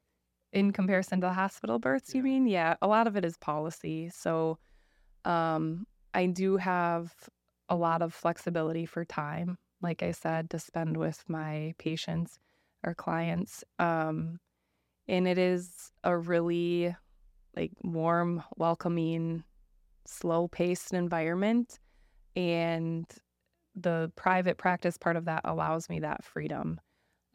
in 0.51 0.71
comparison 0.71 1.19
to 1.19 1.25
the 1.25 1.33
hospital 1.33 1.79
births 1.79 2.13
you 2.13 2.21
mean 2.21 2.45
yeah 2.45 2.75
a 2.79 2.87
lot 2.87 3.07
of 3.07 3.15
it 3.17 3.25
is 3.25 3.35
policy 3.37 4.07
so 4.13 4.59
um 5.25 5.85
i 6.13 6.25
do 6.25 6.57
have 6.57 7.13
a 7.69 7.75
lot 7.75 8.01
of 8.01 8.13
flexibility 8.13 8.85
for 8.85 9.05
time 9.05 9.57
like 9.83 10.01
I 10.01 10.11
said, 10.11 10.49
to 10.49 10.59
spend 10.59 10.97
with 10.97 11.23
my 11.27 11.75
patients 11.77 12.39
or 12.83 12.95
clients. 12.95 13.63
Um, 13.77 14.39
and 15.07 15.27
it 15.27 15.37
is 15.37 15.91
a 16.03 16.17
really 16.17 16.95
like 17.55 17.73
warm, 17.83 18.41
welcoming, 18.55 19.43
slow 20.07 20.47
paced 20.47 20.93
environment. 20.93 21.79
And 22.35 23.05
the 23.75 24.11
private 24.15 24.57
practice 24.57 24.97
part 24.97 25.17
of 25.17 25.25
that 25.25 25.41
allows 25.43 25.89
me 25.89 25.99
that 25.99 26.23
freedom. 26.23 26.79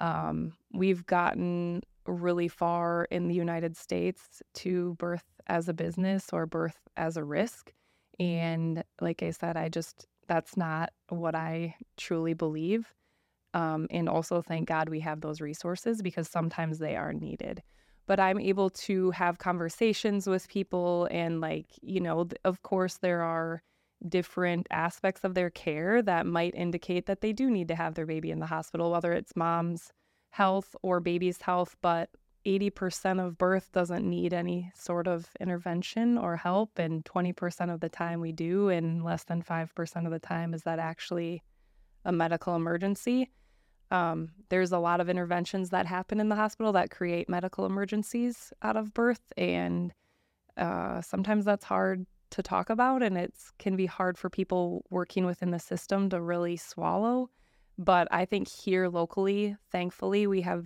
Um, 0.01 0.55
we've 0.73 1.05
gotten 1.07 1.83
really 2.07 2.49
far 2.49 3.05
in 3.11 3.29
the 3.29 3.35
United 3.35 3.77
States 3.77 4.43
to 4.55 4.95
birth 4.99 5.25
as 5.47 5.69
a 5.69 5.75
business 5.75 6.29
or 6.33 6.47
birth 6.47 6.79
as 6.97 7.17
a 7.17 7.25
risk. 7.25 7.73
And 8.19 8.83
like 9.01 9.23
I 9.23 9.31
said, 9.31 9.57
I 9.57 9.69
just, 9.69 10.07
that's 10.27 10.57
not 10.57 10.93
what 11.09 11.35
I 11.35 11.75
truly 11.97 12.35
believe. 12.35 12.93
Um, 13.55 13.87
and 13.91 14.09
also, 14.09 14.43
thank 14.43 14.69
God 14.69 14.89
we 14.89 15.01
have 15.01 15.21
those 15.21 15.41
resources 15.41 16.03
because 16.03 16.29
sometimes 16.29 16.79
they 16.79 16.97
are 16.97 17.13
needed. 17.13 17.63
But 18.07 18.21
I'm 18.21 18.41
able 18.41 18.71
to 18.71 19.11
have 19.13 19.39
conversations 19.39 20.27
with 20.27 20.49
people, 20.49 21.09
and 21.11 21.41
like, 21.41 21.67
you 21.83 22.01
know, 22.01 22.29
of 22.45 22.63
course, 22.63 22.99
there 22.99 23.23
are 23.23 23.63
different 24.09 24.67
aspects 24.71 25.25
of 25.25 25.35
their 25.35 25.51
care 25.51 26.03
that 26.03 26.27
might 26.27 26.55
indicate 26.55 27.07
that 27.07 27.21
they 27.21 27.33
do 27.33 27.51
need 27.51 27.69
to 27.69 27.75
have 27.75 27.95
their 27.95 28.07
baby 28.07 28.31
in 28.31 28.39
the 28.39 28.47
hospital, 28.47 28.91
whether 28.91 29.13
it's 29.13 29.37
mom's 29.37 29.93
health 30.31 30.77
or 30.83 31.01
baby's 31.01 31.43
health. 31.43 31.77
But 31.83 32.11
80% 32.49 33.25
of 33.25 33.37
birth 33.37 33.71
doesn't 33.73 34.09
need 34.09 34.33
any 34.33 34.73
sort 34.75 35.07
of 35.07 35.29
intervention 35.39 36.17
or 36.17 36.37
help, 36.37 36.79
and 36.79 37.05
20% 37.05 37.73
of 37.73 37.81
the 37.81 37.91
time 37.91 38.21
we 38.21 38.33
do, 38.33 38.71
and 38.71 39.05
less 39.05 39.25
than 39.25 39.43
5% 39.43 40.05
of 40.07 40.11
the 40.11 40.19
time 40.19 40.55
is 40.55 40.63
that 40.63 40.79
actually 40.79 41.43
a 42.07 42.13
medical 42.13 42.57
emergency. 42.57 43.31
Um, 43.91 44.31
there's 44.49 44.73
a 44.73 44.79
lot 44.79 45.01
of 45.01 45.11
interventions 45.11 45.71
that 45.71 45.87
happen 45.87 46.21
in 46.21 46.31
the 46.31 46.37
hospital 46.37 46.73
that 46.73 46.91
create 46.91 47.29
medical 47.29 47.67
emergencies 47.67 48.53
out 48.63 48.77
of 48.77 48.95
birth, 48.95 49.33
and 49.37 49.93
uh, 50.57 51.03
sometimes 51.03 51.45
that's 51.45 51.65
hard 51.65 52.07
to 52.31 52.43
talk 52.43 52.71
about, 52.71 53.03
and 53.03 53.19
it 53.19 53.35
can 53.59 53.77
be 53.77 53.87
hard 53.87 54.17
for 54.17 54.31
people 54.31 54.85
working 54.91 55.27
within 55.27 55.51
the 55.51 55.59
system 55.59 56.09
to 56.11 56.21
really 56.21 56.57
swallow. 56.57 57.29
But 57.77 58.09
I 58.11 58.25
think 58.25 58.49
here 58.49 58.89
locally, 58.89 59.57
thankfully, 59.71 60.27
we 60.27 60.41
have 60.43 60.65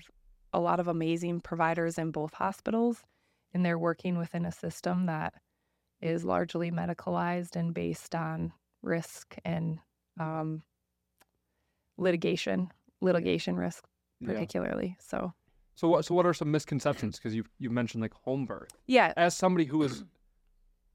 a 0.53 0.61
lot 0.61 0.81
of 0.81 0.89
amazing 0.89 1.41
providers 1.41 1.99
in 1.99 2.11
both 2.11 2.35
hospitals, 2.35 3.03
and 3.55 3.65
they're 3.65 3.79
working 3.79 4.19
within 4.19 4.45
a 4.45 4.53
system 4.53 5.07
that 5.07 5.35
is 6.01 6.25
largely 6.25 6.71
medicalized 6.71 7.57
and 7.57 7.75
based 7.75 8.15
on 8.15 8.53
risk 8.83 9.37
and 9.45 9.79
um, 10.19 10.63
litigation, 11.97 12.71
litigation 13.01 13.57
risk 13.57 13.85
particularly. 14.25 14.89
Yeah. 14.89 15.05
So, 15.05 15.33
so 15.75 15.89
what? 15.89 16.05
So 16.05 16.15
what 16.15 16.27
are 16.27 16.35
some 16.35 16.51
misconceptions? 16.51 17.19
Because 17.19 17.35
you 17.35 17.45
you 17.59 17.71
mentioned 17.71 18.03
like 18.03 18.15
home 18.15 18.47
birth. 18.47 18.71
Yeah. 18.87 19.13
As 19.17 19.37
somebody 19.37 19.65
who 19.65 19.83
is, 19.83 20.05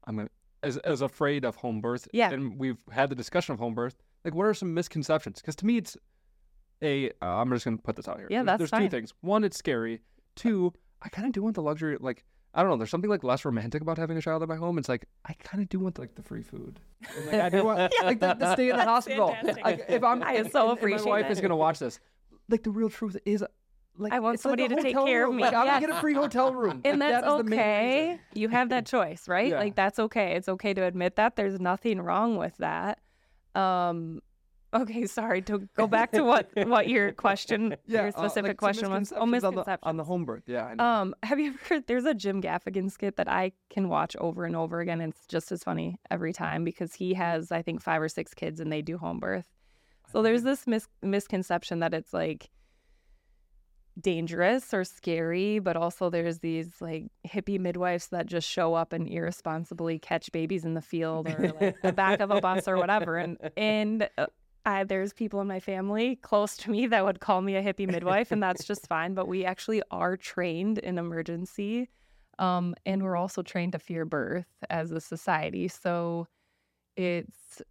I'm 0.04 0.28
as 0.62 0.76
as 0.78 1.02
afraid 1.02 1.44
of 1.44 1.56
home 1.56 1.80
birth. 1.80 2.08
Yeah. 2.12 2.30
And 2.30 2.58
we've 2.58 2.82
had 2.90 3.10
the 3.10 3.16
discussion 3.16 3.52
of 3.52 3.58
home 3.58 3.74
birth. 3.74 3.96
Like, 4.24 4.34
what 4.34 4.46
are 4.46 4.54
some 4.54 4.74
misconceptions? 4.74 5.40
Because 5.40 5.56
to 5.56 5.66
me, 5.66 5.78
it's 5.78 5.96
a. 6.82 7.10
am 7.22 7.52
uh, 7.52 7.56
just 7.56 7.64
gonna 7.64 7.78
put 7.78 7.96
this 7.96 8.08
out 8.08 8.18
here. 8.18 8.28
Yeah, 8.30 8.42
that's 8.42 8.58
There's 8.58 8.70
fine. 8.70 8.82
two 8.82 8.88
things. 8.88 9.12
One, 9.20 9.44
it's 9.44 9.56
scary. 9.56 10.00
Two, 10.36 10.72
I 11.02 11.08
kind 11.08 11.26
of 11.26 11.32
do 11.32 11.42
want 11.42 11.56
the 11.56 11.62
luxury. 11.62 11.96
Like, 11.98 12.24
I 12.54 12.62
don't 12.62 12.70
know. 12.70 12.76
There's 12.76 12.90
something 12.90 13.10
like 13.10 13.24
less 13.24 13.44
romantic 13.44 13.82
about 13.82 13.98
having 13.98 14.16
a 14.16 14.22
child 14.22 14.42
at 14.42 14.48
my 14.48 14.56
home. 14.56 14.78
It's 14.78 14.88
like 14.88 15.06
I 15.24 15.34
kind 15.34 15.62
of 15.62 15.68
do 15.68 15.80
want 15.80 15.98
like 15.98 16.14
the 16.14 16.22
free 16.22 16.42
food. 16.42 16.80
And, 17.16 17.26
like, 17.26 17.40
I 17.40 17.48
do 17.48 17.64
want 17.64 17.92
like 18.02 18.20
the, 18.20 18.34
the 18.34 18.54
stay 18.54 18.70
in 18.70 18.76
the 18.76 18.84
hospital. 18.84 19.36
Like, 19.42 19.86
if 19.88 20.02
I'm, 20.02 20.22
I 20.26 20.42
so 20.44 20.70
appreciate. 20.70 21.04
my 21.04 21.22
wife 21.22 21.30
is 21.30 21.40
gonna 21.40 21.56
watch 21.56 21.78
this. 21.78 21.98
Like 22.48 22.62
the 22.62 22.70
real 22.70 22.88
truth 22.88 23.16
is 23.26 23.44
like 23.98 24.12
I 24.12 24.20
want 24.20 24.40
somebody 24.40 24.68
like 24.68 24.76
to 24.76 24.82
take 24.82 24.96
care 24.96 25.22
room. 25.22 25.30
of 25.30 25.36
me. 25.36 25.42
Like, 25.42 25.54
I'm 25.54 25.66
gonna 25.66 25.80
get 25.80 25.90
a 25.90 26.00
free 26.00 26.14
hotel 26.14 26.54
room, 26.54 26.80
and 26.84 27.02
that's 27.02 27.24
that 27.24 27.30
okay. 27.30 28.18
You 28.32 28.48
have 28.48 28.68
that 28.70 28.86
choice, 28.86 29.28
right? 29.28 29.50
Yeah. 29.50 29.58
Like 29.58 29.74
that's 29.74 29.98
okay. 29.98 30.36
It's 30.36 30.48
okay 30.48 30.72
to 30.72 30.84
admit 30.84 31.16
that. 31.16 31.36
There's 31.36 31.60
nothing 31.60 32.00
wrong 32.00 32.36
with 32.36 32.56
that. 32.58 33.00
Um, 33.54 34.20
okay, 34.74 35.06
sorry 35.06 35.42
to 35.42 35.68
go 35.74 35.86
back 35.98 36.12
to 36.12 36.22
what 36.22 36.50
what 36.66 36.88
your 36.88 37.12
question, 37.12 37.76
yeah, 37.86 38.00
your 38.00 38.08
uh, 38.08 38.12
specific 38.12 38.50
like 38.50 38.56
question 38.56 38.90
was. 38.90 39.12
Oh, 39.14 39.22
on 39.22 39.30
the, 39.30 39.78
on 39.82 39.96
the 39.96 40.04
home 40.04 40.24
birth. 40.24 40.44
Yeah. 40.46 40.74
Um, 40.78 41.14
have 41.22 41.38
you 41.38 41.48
ever? 41.50 41.58
Heard, 41.68 41.84
there's 41.86 42.04
a 42.04 42.14
Jim 42.14 42.42
Gaffigan 42.42 42.90
skit 42.90 43.16
that 43.16 43.28
I 43.28 43.52
can 43.70 43.88
watch 43.88 44.16
over 44.16 44.44
and 44.44 44.56
over 44.56 44.80
again. 44.80 45.00
It's 45.00 45.26
just 45.26 45.52
as 45.52 45.62
funny 45.62 45.98
every 46.10 46.32
time 46.32 46.64
because 46.64 46.94
he 46.94 47.14
has, 47.14 47.52
I 47.52 47.62
think, 47.62 47.82
five 47.82 48.02
or 48.02 48.08
six 48.08 48.34
kids 48.34 48.60
and 48.60 48.72
they 48.72 48.82
do 48.82 48.98
home 48.98 49.20
birth. 49.20 49.46
So 50.10 50.22
there's 50.22 50.42
this 50.42 50.66
mis- 50.66 50.88
misconception 51.02 51.80
that 51.80 51.92
it's 51.92 52.14
like 52.14 52.48
dangerous 54.00 54.72
or 54.72 54.84
scary, 54.84 55.58
but 55.58 55.76
also 55.76 56.10
there's 56.10 56.38
these 56.38 56.68
like 56.80 57.06
hippie 57.26 57.58
midwives 57.58 58.08
that 58.08 58.26
just 58.26 58.48
show 58.48 58.74
up 58.74 58.92
and 58.92 59.08
irresponsibly 59.08 59.98
catch 59.98 60.30
babies 60.32 60.64
in 60.64 60.74
the 60.74 60.82
field 60.82 61.28
or 61.28 61.52
like 61.60 61.76
the 61.82 61.92
back 61.92 62.20
of 62.20 62.30
a 62.30 62.40
bus 62.40 62.68
or 62.68 62.76
whatever. 62.76 63.16
And 63.16 63.38
and 63.56 64.08
uh, 64.16 64.26
I, 64.68 64.84
there's 64.84 65.14
people 65.14 65.40
in 65.40 65.46
my 65.46 65.60
family 65.60 66.16
close 66.16 66.56
to 66.58 66.70
me 66.70 66.86
that 66.88 67.02
would 67.02 67.20
call 67.20 67.40
me 67.40 67.56
a 67.56 67.62
hippie 67.62 67.90
midwife, 67.90 68.30
and 68.30 68.42
that's 68.42 68.64
just 68.64 68.86
fine. 68.86 69.14
But 69.14 69.26
we 69.26 69.46
actually 69.46 69.82
are 69.90 70.14
trained 70.16 70.76
in 70.76 70.98
emergency, 70.98 71.88
um, 72.38 72.74
and 72.84 73.02
we're 73.02 73.16
also 73.16 73.40
trained 73.42 73.72
to 73.72 73.78
fear 73.78 74.04
birth 74.04 74.46
as 74.68 74.92
a 74.92 75.00
society. 75.00 75.68
So 75.68 76.28
it's 76.96 77.62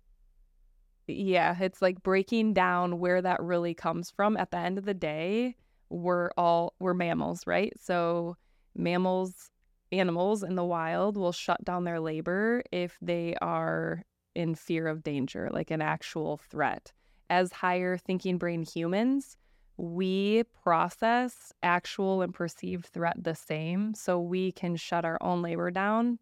yeah, 1.05 1.55
it's 1.59 1.83
like 1.83 2.01
breaking 2.01 2.53
down 2.53 2.97
where 2.97 3.21
that 3.21 3.43
really 3.43 3.75
comes 3.75 4.09
from. 4.09 4.35
At 4.35 4.49
the 4.49 4.57
end 4.57 4.79
of 4.79 4.85
the 4.85 4.95
day, 4.95 5.55
we're 5.89 6.31
all 6.35 6.73
we're 6.79 6.95
mammals, 6.95 7.45
right? 7.45 7.73
So 7.79 8.37
mammals, 8.75 9.51
animals 9.91 10.41
in 10.41 10.55
the 10.55 10.65
wild 10.65 11.15
will 11.15 11.31
shut 11.31 11.63
down 11.63 11.83
their 11.83 11.99
labor 11.99 12.63
if 12.71 12.97
they 13.03 13.35
are 13.39 14.03
in 14.37 14.53
fear 14.53 14.87
of 14.87 15.03
danger, 15.03 15.49
like 15.51 15.71
an 15.71 15.81
actual 15.81 16.37
threat. 16.37 16.93
As 17.29 17.51
higher 17.51 17.97
thinking 17.97 18.37
brain 18.37 18.63
humans, 18.63 19.35
we 19.77 20.43
process 20.63 21.51
actual 21.63 22.21
and 22.21 22.33
perceived 22.33 22.85
threat 22.85 23.17
the 23.21 23.33
same. 23.33 23.95
So 23.95 24.19
we 24.19 24.51
can 24.51 24.75
shut 24.75 25.05
our 25.05 25.17
own 25.21 25.41
labor 25.41 25.71
down, 25.71 26.19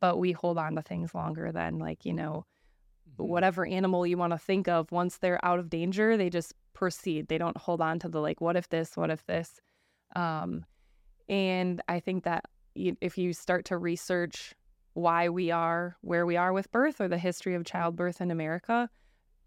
but 0.00 0.18
we 0.18 0.32
hold 0.32 0.56
on 0.56 0.74
to 0.76 0.82
things 0.82 1.14
longer 1.14 1.52
than, 1.52 1.78
like, 1.78 2.06
you 2.06 2.14
know, 2.14 2.46
whatever 3.18 3.66
animal 3.66 4.06
you 4.06 4.16
want 4.16 4.32
to 4.32 4.38
think 4.38 4.66
of. 4.66 4.90
Once 4.90 5.18
they're 5.18 5.44
out 5.44 5.58
of 5.58 5.68
danger, 5.68 6.16
they 6.16 6.30
just 6.30 6.54
proceed. 6.72 7.28
They 7.28 7.38
don't 7.38 7.58
hold 7.58 7.82
on 7.82 7.98
to 7.98 8.08
the, 8.08 8.20
like, 8.20 8.40
what 8.40 8.56
if 8.56 8.70
this, 8.70 8.96
what 8.96 9.10
if 9.10 9.24
this. 9.26 9.60
Um, 10.16 10.64
and 11.28 11.82
I 11.88 12.00
think 12.00 12.24
that 12.24 12.46
if 12.74 13.18
you 13.18 13.34
start 13.34 13.66
to 13.66 13.76
research 13.76 14.54
why 14.94 15.28
we 15.28 15.50
are 15.50 15.96
where 16.00 16.26
we 16.26 16.36
are 16.36 16.52
with 16.52 16.70
birth 16.72 17.00
or 17.00 17.08
the 17.08 17.18
history 17.18 17.54
of 17.54 17.64
childbirth 17.64 18.20
in 18.20 18.30
America. 18.30 18.88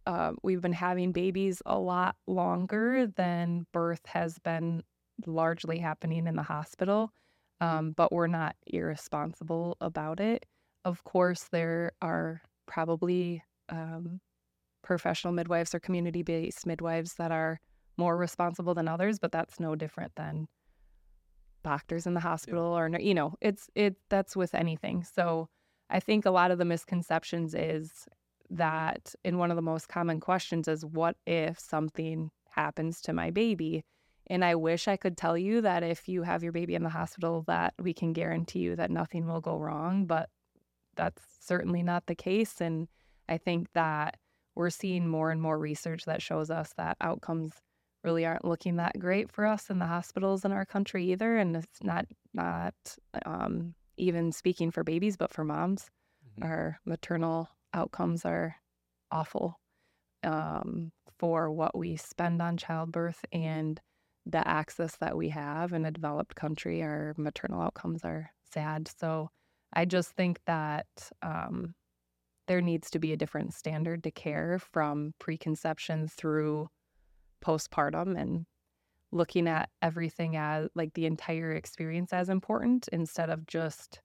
Uh, 0.05 0.33
we've 0.43 0.61
been 0.61 0.73
having 0.73 1.11
babies 1.11 1.61
a 1.65 1.77
lot 1.77 2.15
longer 2.27 3.07
than 3.07 3.65
birth 3.71 4.05
has 4.05 4.37
been 4.39 4.83
largely 5.25 5.79
happening 5.79 6.27
in 6.27 6.35
the 6.35 6.43
hospital, 6.43 7.11
um, 7.61 7.91
but 7.91 8.11
we're 8.11 8.27
not 8.27 8.55
irresponsible 8.67 9.77
about 9.79 10.19
it. 10.19 10.45
Of 10.83 11.03
course, 11.05 11.47
there 11.51 11.93
are 12.01 12.41
probably 12.65 13.43
um, 13.69 14.19
professional 14.81 15.33
midwives 15.33 15.73
or 15.73 15.79
community 15.79 16.23
based 16.23 16.65
midwives 16.65 17.13
that 17.13 17.31
are 17.31 17.59
more 17.97 18.17
responsible 18.17 18.73
than 18.73 18.87
others, 18.87 19.19
but 19.19 19.31
that's 19.31 19.59
no 19.59 19.75
different 19.75 20.13
than 20.15 20.47
doctors 21.63 22.05
in 22.05 22.13
the 22.13 22.19
hospital 22.19 22.73
yeah. 22.73 22.97
or 22.97 22.99
you 22.99 23.13
know 23.13 23.35
it's 23.41 23.69
it 23.75 23.95
that's 24.09 24.35
with 24.35 24.53
anything. 24.53 25.03
So 25.03 25.49
i 25.89 25.99
think 25.99 26.25
a 26.25 26.31
lot 26.31 26.51
of 26.51 26.57
the 26.57 26.65
misconceptions 26.65 27.53
is 27.53 28.07
that 28.49 29.15
in 29.23 29.37
one 29.37 29.51
of 29.51 29.55
the 29.55 29.61
most 29.61 29.87
common 29.87 30.19
questions 30.19 30.67
is 30.67 30.85
what 30.85 31.15
if 31.25 31.59
something 31.59 32.31
happens 32.49 33.01
to 33.01 33.13
my 33.13 33.31
baby? 33.31 33.83
And 34.27 34.45
i 34.45 34.55
wish 34.55 34.87
i 34.87 34.97
could 34.97 35.17
tell 35.17 35.37
you 35.37 35.61
that 35.61 35.83
if 35.83 36.07
you 36.07 36.23
have 36.23 36.43
your 36.43 36.51
baby 36.51 36.75
in 36.75 36.83
the 36.83 36.89
hospital 36.89 37.43
that 37.47 37.73
we 37.79 37.93
can 37.93 38.13
guarantee 38.13 38.59
you 38.59 38.75
that 38.75 38.91
nothing 38.91 39.27
will 39.27 39.41
go 39.41 39.57
wrong 39.57 40.05
but 40.05 40.29
that's 40.95 41.23
certainly 41.41 41.81
not 41.83 42.05
the 42.05 42.15
case. 42.15 42.61
And 42.61 42.87
i 43.27 43.37
think 43.37 43.67
that 43.73 44.17
we're 44.55 44.69
seeing 44.69 45.07
more 45.07 45.31
and 45.31 45.41
more 45.41 45.57
research 45.57 46.05
that 46.05 46.21
shows 46.21 46.49
us 46.51 46.73
that 46.77 46.97
outcomes 47.01 47.53
really 48.03 48.25
aren't 48.25 48.45
looking 48.45 48.77
that 48.77 48.99
great 48.99 49.31
for 49.31 49.45
us 49.45 49.69
in 49.69 49.79
the 49.79 49.85
hospitals 49.85 50.45
in 50.45 50.51
our 50.51 50.65
country 50.65 51.11
either. 51.11 51.37
And 51.37 51.55
it's 51.55 51.81
not 51.81 52.05
not 52.33 52.73
um, 53.25 53.75
even 53.97 54.31
speaking 54.31 54.71
for 54.71 54.83
babies, 54.83 55.17
but 55.17 55.31
for 55.31 55.43
moms, 55.43 55.89
mm-hmm. 56.39 56.49
our 56.49 56.79
maternal 56.85 57.49
outcomes 57.73 58.25
are 58.25 58.55
awful 59.11 59.59
um, 60.23 60.91
for 61.19 61.51
what 61.51 61.77
we 61.77 61.95
spend 61.95 62.41
on 62.41 62.57
childbirth 62.57 63.23
and 63.31 63.79
the 64.25 64.47
access 64.47 64.95
that 64.97 65.17
we 65.17 65.29
have 65.29 65.73
in 65.73 65.85
a 65.85 65.91
developed 65.91 66.35
country. 66.35 66.81
Our 66.81 67.13
maternal 67.17 67.61
outcomes 67.61 68.03
are 68.03 68.31
sad. 68.53 68.89
So 68.99 69.29
I 69.73 69.85
just 69.85 70.11
think 70.11 70.39
that 70.45 70.87
um, 71.21 71.75
there 72.47 72.61
needs 72.61 72.89
to 72.91 72.99
be 72.99 73.13
a 73.13 73.17
different 73.17 73.53
standard 73.53 74.03
to 74.03 74.11
care 74.11 74.59
from 74.59 75.13
preconception 75.19 76.07
through 76.07 76.69
postpartum 77.43 78.19
and 78.19 78.45
looking 79.11 79.47
at 79.47 79.69
everything 79.81 80.35
as 80.35 80.69
like 80.73 80.93
the 80.93 81.05
entire 81.05 81.51
experience 81.51 82.11
as 82.13 82.29
important 82.29 82.87
instead 82.91 83.29
of 83.29 83.45
just 83.45 84.01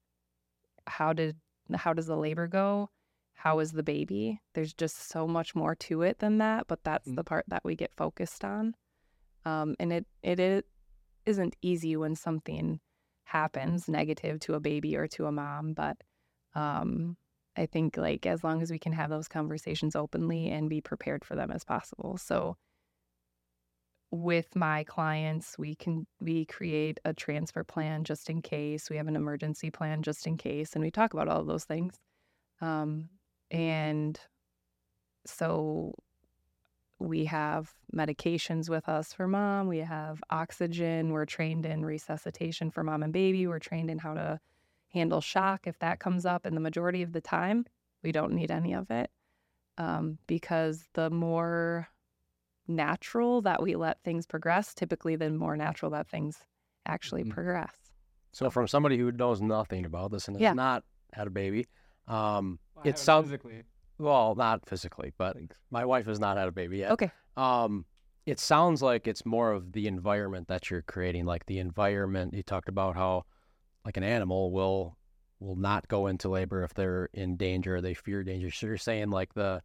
how 0.87 1.13
did 1.13 1.37
how 1.75 1.93
does 1.93 2.07
the 2.07 2.17
labor 2.17 2.47
go? 2.47 2.89
How 3.33 3.59
is 3.59 3.71
the 3.71 3.83
baby? 3.83 4.41
There's 4.53 4.73
just 4.73 5.09
so 5.09 5.27
much 5.27 5.55
more 5.55 5.75
to 5.75 6.01
it 6.03 6.19
than 6.19 6.37
that 6.39 6.67
but 6.67 6.83
that's 6.83 7.07
Mm. 7.07 7.15
the 7.15 7.23
part 7.23 7.45
that 7.47 7.63
we 7.63 7.75
get 7.75 7.93
focused 7.95 8.43
on. 8.43 8.75
Um, 9.45 9.75
and 9.79 9.93
it 9.93 10.05
it 10.21 10.39
is, 10.39 10.63
isn't 11.25 11.55
easy 11.61 11.95
when 11.95 12.15
something 12.15 12.79
happens 13.23 13.87
negative 13.87 14.39
to 14.41 14.55
a 14.55 14.59
baby 14.59 14.95
or 14.97 15.07
to 15.07 15.27
a 15.27 15.31
mom 15.31 15.73
but 15.73 15.97
um, 16.55 17.15
i 17.55 17.65
think 17.67 17.95
like 17.95 18.25
as 18.25 18.43
long 18.43 18.61
as 18.61 18.71
we 18.71 18.79
can 18.79 18.91
have 18.93 19.11
those 19.11 19.27
conversations 19.27 19.95
openly 19.95 20.49
and 20.49 20.69
be 20.69 20.81
prepared 20.81 21.23
for 21.23 21.35
them 21.35 21.51
as 21.51 21.63
possible. 21.63 22.17
So 22.17 22.57
with 24.11 24.55
my 24.55 24.83
clients 24.85 25.55
we 25.59 25.75
can 25.75 26.07
we 26.19 26.43
create 26.45 26.99
a 27.05 27.13
transfer 27.13 27.63
plan 27.63 28.03
just 28.03 28.29
in 28.29 28.41
case 28.41 28.89
we 28.89 28.97
have 28.97 29.07
an 29.07 29.15
emergency 29.15 29.69
plan 29.69 30.01
just 30.01 30.25
in 30.25 30.35
case 30.35 30.73
and 30.73 30.83
we 30.83 30.89
talk 30.89 31.13
about 31.13 31.27
all 31.27 31.43
those 31.43 31.65
things 31.65 31.99
um, 32.61 33.07
and 33.51 34.19
so 35.25 35.93
we 36.97 37.25
have 37.25 37.71
medications 37.95 38.67
with 38.67 38.89
us 38.89 39.13
for 39.13 39.27
mom 39.27 39.67
we 39.67 39.77
have 39.77 40.19
oxygen 40.31 41.11
we're 41.11 41.25
trained 41.25 41.65
in 41.65 41.85
resuscitation 41.85 42.71
for 42.71 42.83
mom 42.83 43.03
and 43.03 43.13
baby 43.13 43.45
we're 43.45 43.59
trained 43.59 43.91
in 43.91 43.99
how 43.99 44.15
to 44.15 44.39
handle 44.91 45.21
shock 45.21 45.67
if 45.67 45.77
that 45.79 45.99
comes 45.99 46.25
up 46.25 46.45
and 46.45 46.57
the 46.57 46.61
majority 46.61 47.03
of 47.03 47.13
the 47.13 47.21
time 47.21 47.63
we 48.01 48.11
don't 48.11 48.33
need 48.33 48.49
any 48.49 48.73
of 48.73 48.89
it 48.89 49.11
um, 49.77 50.17
because 50.27 50.87
the 50.93 51.11
more 51.11 51.87
natural 52.69 53.41
that 53.41 53.61
we 53.61 53.75
let 53.75 54.01
things 54.03 54.25
progress, 54.25 54.73
typically 54.73 55.15
the 55.15 55.29
more 55.29 55.57
natural 55.57 55.91
that 55.91 56.07
things 56.07 56.45
actually 56.85 57.23
Mhm. 57.23 57.31
progress. 57.31 57.91
So, 58.31 58.49
from 58.49 58.67
somebody 58.67 58.97
who 58.97 59.11
knows 59.11 59.41
nothing 59.41 59.85
about 59.85 60.11
this 60.11 60.27
and 60.27 60.37
has 60.37 60.43
Yeah. 60.43 60.53
not 60.53 60.83
had 61.13 61.27
a 61.27 61.31
baby, 61.31 61.67
um, 62.07 62.59
I 62.77 62.89
it 62.89 62.97
sounds 62.97 63.27
physically. 63.27 63.63
well, 63.97 64.35
not 64.35 64.67
physically, 64.67 65.13
but 65.17 65.35
Thanks. 65.35 65.57
my 65.71 65.83
wife 65.83 66.05
has 66.05 66.19
not 66.19 66.37
had 66.37 66.47
a 66.47 66.51
baby 66.51 66.77
yet. 66.77 66.91
Okay. 66.91 67.11
Um, 67.35 67.85
it 68.25 68.39
sounds 68.39 68.81
like 68.83 69.07
it's 69.07 69.25
more 69.25 69.51
of 69.51 69.71
the 69.73 69.87
environment 69.87 70.47
that 70.47 70.69
you're 70.69 70.83
creating, 70.83 71.25
like 71.25 71.45
the 71.47 71.57
environment 71.59 72.33
you 72.35 72.43
talked 72.43 72.69
about 72.69 72.95
how, 72.95 73.25
like 73.85 73.97
an 73.97 74.03
animal 74.03 74.51
will 74.51 74.95
will 75.39 75.55
not 75.55 75.87
go 75.87 76.07
into 76.07 76.27
labor 76.29 76.63
if 76.63 76.73
they're 76.73 77.09
in 77.13 77.37
danger, 77.37 77.79
they 77.81 77.93
fear 77.93 78.23
danger. 78.23 78.51
So 78.51 78.67
you're 78.67 78.77
saying 78.77 79.09
like 79.09 79.33
the 79.33 79.63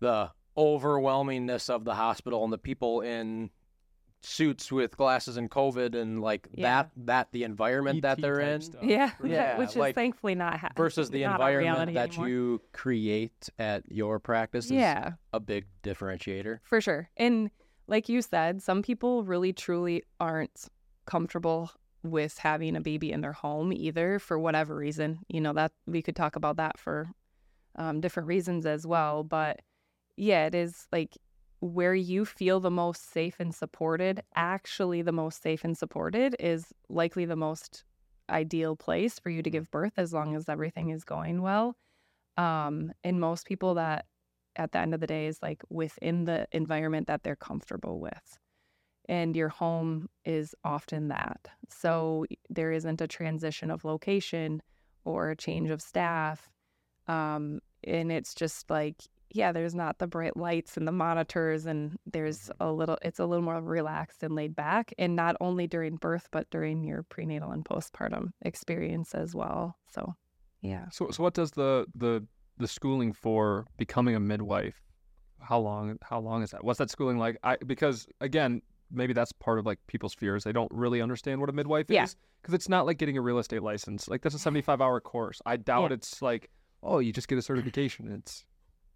the 0.00 0.30
overwhelmingness 0.56 1.70
of 1.70 1.84
the 1.84 1.94
hospital 1.94 2.44
and 2.44 2.52
the 2.52 2.58
people 2.58 3.00
in 3.00 3.50
suits 4.22 4.72
with 4.72 4.96
glasses 4.96 5.36
and 5.36 5.50
COVID 5.50 5.94
and 5.94 6.22
like 6.22 6.48
Yeah. 6.54 6.84
that 6.84 6.90
that 7.06 7.32
the 7.32 7.42
environment 7.44 8.02
that 8.02 8.18
they're 8.20 8.40
in 8.40 8.62
stuff. 8.62 8.82
Yeah, 8.82 9.10
Yeah, 9.22 9.58
which 9.58 9.70
is 9.70 9.76
like, 9.76 9.94
thankfully 9.94 10.34
not 10.34 10.58
ha- 10.58 10.70
versus 10.76 11.10
the 11.10 11.24
not 11.24 11.32
environment 11.32 11.92
that 11.94 12.08
anymore. 12.10 12.28
you 12.28 12.60
create 12.72 13.50
at 13.58 13.82
your 13.92 14.18
practice 14.20 14.66
is 14.66 14.70
Yeah, 14.72 15.12
a 15.34 15.40
big 15.40 15.66
differentiator. 15.82 16.60
for 16.62 16.80
sure. 16.80 17.10
And 17.18 17.50
like 17.86 18.08
you 18.08 18.22
said, 18.22 18.62
some 18.62 18.80
people 18.82 19.24
really 19.24 19.52
truly 19.52 20.04
aren't 20.18 20.68
comfortable 21.04 21.70
with 22.02 22.38
having 22.38 22.76
a 22.76 22.80
baby 22.80 23.12
in 23.12 23.20
their 23.20 23.32
home 23.34 23.74
either 23.74 24.18
for 24.18 24.38
whatever 24.38 24.74
reason. 24.74 25.18
You 25.28 25.42
know 25.42 25.52
that 25.52 25.72
we 25.86 26.00
could 26.00 26.16
talk 26.16 26.34
about 26.36 26.56
that 26.56 26.78
for 26.78 27.08
um, 27.76 28.00
different 28.00 28.26
reasons 28.28 28.64
as 28.64 28.86
well. 28.86 29.22
But 29.22 29.60
yeah, 30.16 30.46
it 30.46 30.54
is 30.54 30.86
like 30.92 31.16
where 31.60 31.94
you 31.94 32.24
feel 32.24 32.60
the 32.60 32.70
most 32.70 33.10
safe 33.10 33.36
and 33.38 33.54
supported, 33.54 34.22
actually, 34.34 35.02
the 35.02 35.12
most 35.12 35.42
safe 35.42 35.64
and 35.64 35.76
supported 35.76 36.36
is 36.38 36.66
likely 36.88 37.24
the 37.24 37.36
most 37.36 37.84
ideal 38.28 38.76
place 38.76 39.18
for 39.18 39.30
you 39.30 39.42
to 39.42 39.50
give 39.50 39.70
birth 39.70 39.94
as 39.96 40.12
long 40.12 40.34
as 40.34 40.48
everything 40.48 40.90
is 40.90 41.04
going 41.04 41.42
well. 41.42 41.76
Um, 42.36 42.92
and 43.02 43.20
most 43.20 43.46
people 43.46 43.74
that 43.74 44.06
at 44.56 44.72
the 44.72 44.78
end 44.78 44.94
of 44.94 45.00
the 45.00 45.06
day 45.06 45.26
is 45.26 45.38
like 45.42 45.62
within 45.68 46.24
the 46.24 46.46
environment 46.52 47.06
that 47.06 47.22
they're 47.22 47.36
comfortable 47.36 48.00
with. 48.00 48.38
And 49.08 49.36
your 49.36 49.50
home 49.50 50.08
is 50.24 50.54
often 50.64 51.08
that. 51.08 51.48
So 51.68 52.24
there 52.48 52.72
isn't 52.72 53.00
a 53.00 53.06
transition 53.06 53.70
of 53.70 53.84
location 53.84 54.62
or 55.04 55.30
a 55.30 55.36
change 55.36 55.70
of 55.70 55.82
staff. 55.82 56.48
Um, 57.06 57.60
and 57.82 58.10
it's 58.10 58.34
just 58.34 58.70
like, 58.70 59.02
yeah, 59.34 59.50
there's 59.52 59.74
not 59.74 59.98
the 59.98 60.06
bright 60.06 60.36
lights 60.36 60.76
and 60.76 60.86
the 60.86 60.92
monitors, 60.92 61.66
and 61.66 61.98
there's 62.06 62.42
mm-hmm. 62.42 62.62
a 62.62 62.72
little, 62.72 62.98
it's 63.02 63.18
a 63.18 63.26
little 63.26 63.44
more 63.44 63.60
relaxed 63.60 64.22
and 64.22 64.34
laid 64.34 64.54
back. 64.54 64.94
And 64.96 65.16
not 65.16 65.36
only 65.40 65.66
during 65.66 65.96
birth, 65.96 66.28
but 66.30 66.48
during 66.50 66.84
your 66.84 67.02
prenatal 67.02 67.50
and 67.50 67.64
postpartum 67.64 68.30
experience 68.42 69.14
as 69.14 69.34
well. 69.34 69.76
So, 69.90 70.14
yeah. 70.62 70.88
So, 70.90 71.10
so 71.10 71.22
what 71.22 71.34
does 71.34 71.50
the 71.50 71.86
the 71.94 72.24
the 72.58 72.68
schooling 72.68 73.12
for 73.12 73.66
becoming 73.76 74.14
a 74.14 74.20
midwife? 74.20 74.80
How 75.40 75.58
long? 75.58 75.98
How 76.02 76.20
long 76.20 76.42
is 76.42 76.52
that? 76.52 76.64
What's 76.64 76.78
that 76.78 76.90
schooling 76.90 77.18
like? 77.18 77.36
I 77.42 77.56
because 77.66 78.06
again, 78.20 78.62
maybe 78.90 79.12
that's 79.12 79.32
part 79.32 79.58
of 79.58 79.66
like 79.66 79.78
people's 79.88 80.14
fears. 80.14 80.44
They 80.44 80.52
don't 80.52 80.70
really 80.72 81.02
understand 81.02 81.40
what 81.40 81.50
a 81.50 81.52
midwife 81.52 81.86
Yeah. 81.88 82.04
is 82.04 82.16
because 82.40 82.54
it's 82.54 82.68
not 82.68 82.86
like 82.86 82.98
getting 82.98 83.18
a 83.18 83.20
real 83.20 83.38
estate 83.38 83.62
license. 83.62 84.08
Like 84.08 84.22
that's 84.22 84.34
a 84.34 84.38
seventy-five 84.38 84.80
hour 84.80 85.00
course. 85.00 85.42
I 85.44 85.56
doubt 85.56 85.90
Yeah. 85.90 85.94
it's 85.96 86.22
like 86.22 86.50
oh, 86.84 86.98
you 86.98 87.12
just 87.12 87.28
get 87.28 87.38
a 87.38 87.42
certification. 87.42 88.12
It's 88.12 88.44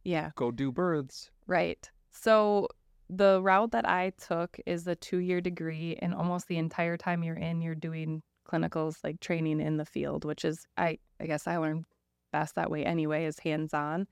Yeah. 0.08 0.30
go 0.36 0.50
do 0.50 0.72
births. 0.72 1.30
Right. 1.46 1.90
So 2.12 2.68
the 3.10 3.40
route 3.42 3.72
that 3.72 3.86
I 3.86 4.12
took 4.18 4.58
is 4.64 4.86
a 4.86 4.94
two 4.94 5.18
year 5.18 5.40
degree, 5.42 5.98
and 6.00 6.14
almost 6.14 6.48
the 6.48 6.56
entire 6.56 6.96
time 6.96 7.22
you're 7.22 7.36
in, 7.36 7.60
you're 7.60 7.74
doing 7.74 8.22
clinicals 8.50 8.96
like 9.04 9.20
training 9.20 9.60
in 9.60 9.76
the 9.76 9.84
field, 9.84 10.24
which 10.24 10.46
is 10.46 10.66
I 10.78 10.98
I 11.20 11.26
guess 11.26 11.46
I 11.46 11.58
learned 11.58 11.84
best 12.32 12.54
that 12.54 12.70
way 12.70 12.84
anyway, 12.84 13.26
is 13.26 13.38
hands 13.38 13.74
on. 13.74 14.06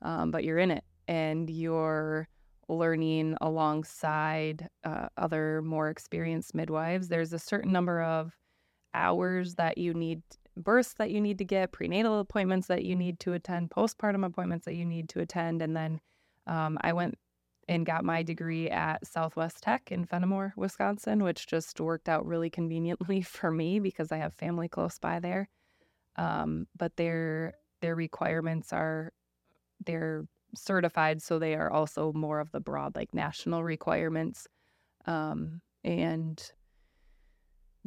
Um, 0.00 0.30
but 0.30 0.42
you're 0.42 0.58
in 0.58 0.70
it 0.70 0.84
and 1.06 1.50
you're 1.50 2.28
learning 2.68 3.36
alongside 3.42 4.68
uh, 4.84 5.08
other 5.18 5.60
more 5.62 5.90
experienced 5.90 6.54
midwives. 6.54 7.08
There's 7.08 7.34
a 7.34 7.38
certain 7.38 7.72
number 7.72 8.02
of 8.02 8.32
hours 8.94 9.56
that 9.56 9.76
you 9.76 9.92
need 9.92 10.22
births 10.56 10.94
that 10.94 11.10
you 11.10 11.20
need 11.20 11.38
to 11.38 11.44
get, 11.44 11.72
prenatal 11.72 12.20
appointments 12.20 12.66
that 12.68 12.84
you 12.84 12.96
need 12.96 13.20
to 13.20 13.32
attend, 13.32 13.70
postpartum 13.70 14.24
appointments 14.24 14.64
that 14.66 14.74
you 14.74 14.84
need 14.84 15.08
to 15.10 15.20
attend, 15.20 15.62
and 15.62 15.76
then 15.76 16.00
um, 16.46 16.78
I 16.80 16.92
went 16.92 17.18
and 17.68 17.86
got 17.86 18.04
my 18.04 18.22
degree 18.22 18.68
at 18.68 19.06
Southwest 19.06 19.62
Tech 19.62 19.92
in 19.92 20.04
Fennimore, 20.04 20.52
Wisconsin, 20.56 21.22
which 21.22 21.46
just 21.46 21.80
worked 21.80 22.08
out 22.08 22.26
really 22.26 22.50
conveniently 22.50 23.22
for 23.22 23.50
me 23.50 23.78
because 23.78 24.12
I 24.12 24.18
have 24.18 24.34
family 24.34 24.68
close 24.68 24.98
by 24.98 25.20
there. 25.20 25.48
Um, 26.16 26.66
but 26.76 26.96
their 26.96 27.54
their 27.80 27.94
requirements 27.94 28.72
are 28.72 29.12
they're 29.84 30.26
certified, 30.54 31.22
so 31.22 31.38
they 31.38 31.54
are 31.54 31.70
also 31.70 32.12
more 32.12 32.40
of 32.40 32.52
the 32.52 32.60
broad 32.60 32.94
like 32.94 33.14
national 33.14 33.64
requirements. 33.64 34.46
Um, 35.06 35.62
and 35.84 36.52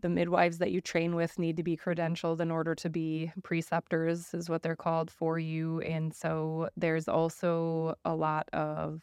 the 0.02 0.10
midwives 0.10 0.58
that 0.58 0.72
you 0.72 0.82
train 0.82 1.16
with 1.16 1.40
need 1.40 1.58
to 1.58 1.64
be 1.64 1.78
credentialed 1.78 2.42
in 2.42 2.52
order 2.52 2.76
to 2.76 2.90
be 2.90 3.32
preceptors 3.44 4.34
is 4.34 4.50
what 4.50 4.62
they're 4.62 4.76
called 4.76 5.10
for 5.10 5.40
you. 5.40 5.80
And 5.82 6.14
so 6.14 6.70
there's 6.76 7.08
also 7.08 7.96
a 8.04 8.14
lot 8.14 8.50
of 8.52 9.02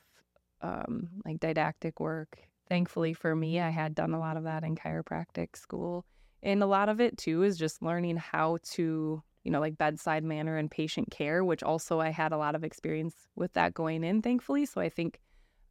um, 0.61 1.09
like 1.25 1.41
didactic 1.41 1.99
work. 1.99 2.39
Thankfully 2.69 3.13
for 3.13 3.35
me 3.35 3.61
i 3.61 3.69
had 3.69 3.95
done 3.95 4.15
a 4.15 4.19
lot 4.19 4.37
of 4.37 4.45
that 4.45 4.65
in 4.65 4.77
chiropractic 4.77 5.57
school. 5.57 6.05
And 6.43 6.63
a 6.63 6.67
lot 6.67 6.89
of 6.89 7.01
it 7.01 7.17
too 7.17 7.43
is 7.43 7.59
just 7.59 7.83
learning 7.83 8.17
how 8.17 8.59
to 8.73 9.23
you 9.45 9.51
know 9.51 9.61
like 9.61 9.77
bedside 9.77 10.25
manner 10.25 10.57
and 10.57 10.71
patient 10.71 11.11
care 11.11 11.45
which 11.45 11.63
also 11.65 11.99
i 12.01 12.11
had 12.11 12.33
a 12.33 12.37
lot 12.39 12.55
of 12.55 12.63
experience 12.63 13.15
with 13.35 13.53
that 13.55 13.75
going 13.75 14.05
in 14.05 14.23
thankfully. 14.23 14.67
So 14.67 14.81
i 14.81 14.89
think 14.89 15.21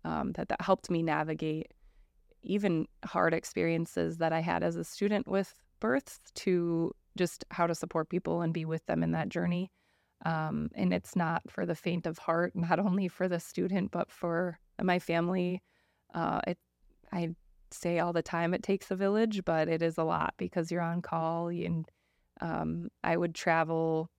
um, 0.03 0.31
that 0.33 0.49
that 0.49 0.61
helped 0.61 0.89
me 0.89 1.03
navigate 1.03 1.71
even 2.43 2.87
hard 3.05 3.33
experiences 3.33 4.17
that 4.17 4.33
I 4.33 4.39
had 4.39 4.63
as 4.63 4.75
a 4.75 4.83
student 4.83 5.27
with 5.27 5.53
births 5.79 6.19
to 6.35 6.93
just 7.17 7.45
how 7.51 7.67
to 7.67 7.75
support 7.75 8.09
people 8.09 8.41
and 8.41 8.53
be 8.53 8.65
with 8.65 8.85
them 8.85 9.03
in 9.03 9.11
that 9.11 9.29
journey. 9.29 9.71
Um, 10.25 10.69
and 10.75 10.93
it's 10.93 11.15
not 11.15 11.41
for 11.49 11.65
the 11.65 11.75
faint 11.75 12.05
of 12.05 12.17
heart, 12.17 12.53
not 12.55 12.79
only 12.79 13.07
for 13.07 13.27
the 13.27 13.39
student, 13.39 13.91
but 13.91 14.11
for 14.11 14.59
my 14.81 14.99
family. 14.99 15.61
Uh, 16.13 16.41
it, 16.47 16.57
I 17.11 17.35
say 17.71 17.99
all 17.99 18.13
the 18.13 18.21
time 18.21 18.53
it 18.53 18.63
takes 18.63 18.91
a 18.91 18.95
village, 18.95 19.41
but 19.45 19.67
it 19.67 19.81
is 19.81 19.97
a 19.97 20.03
lot 20.03 20.33
because 20.37 20.71
you're 20.71 20.81
on 20.81 21.01
call. 21.01 21.47
And 21.47 21.85
um, 22.39 22.89
I 23.03 23.17
would 23.17 23.35
travel 23.35 24.09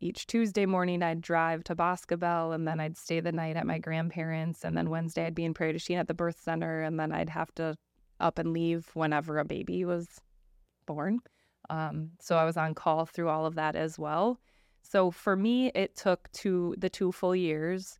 each 0.00 0.26
Tuesday 0.26 0.66
morning, 0.66 1.02
I'd 1.02 1.20
drive 1.20 1.64
to 1.64 1.74
Boscobel 1.74 2.52
and 2.52 2.66
then 2.66 2.80
I'd 2.80 2.96
stay 2.96 3.20
the 3.20 3.32
night 3.32 3.56
at 3.56 3.66
my 3.66 3.78
grandparents. 3.78 4.64
And 4.64 4.76
then 4.76 4.90
Wednesday, 4.90 5.26
I'd 5.26 5.34
be 5.34 5.44
in 5.44 5.54
Prairie 5.54 5.72
du 5.72 5.78
Chien 5.78 5.98
at 5.98 6.08
the 6.08 6.14
birth 6.14 6.40
center. 6.40 6.82
And 6.82 6.98
then 6.98 7.12
I'd 7.12 7.30
have 7.30 7.54
to 7.56 7.76
up 8.20 8.38
and 8.38 8.52
leave 8.52 8.88
whenever 8.94 9.38
a 9.38 9.44
baby 9.44 9.84
was 9.84 10.06
born. 10.86 11.20
Um, 11.70 12.10
so 12.20 12.36
I 12.36 12.44
was 12.44 12.56
on 12.56 12.74
call 12.74 13.06
through 13.06 13.28
all 13.28 13.46
of 13.46 13.56
that 13.56 13.76
as 13.76 13.98
well. 13.98 14.40
So 14.82 15.10
for 15.10 15.36
me, 15.36 15.70
it 15.74 15.96
took 15.96 16.30
two 16.32 16.74
the 16.78 16.88
two 16.88 17.12
full 17.12 17.36
years 17.36 17.98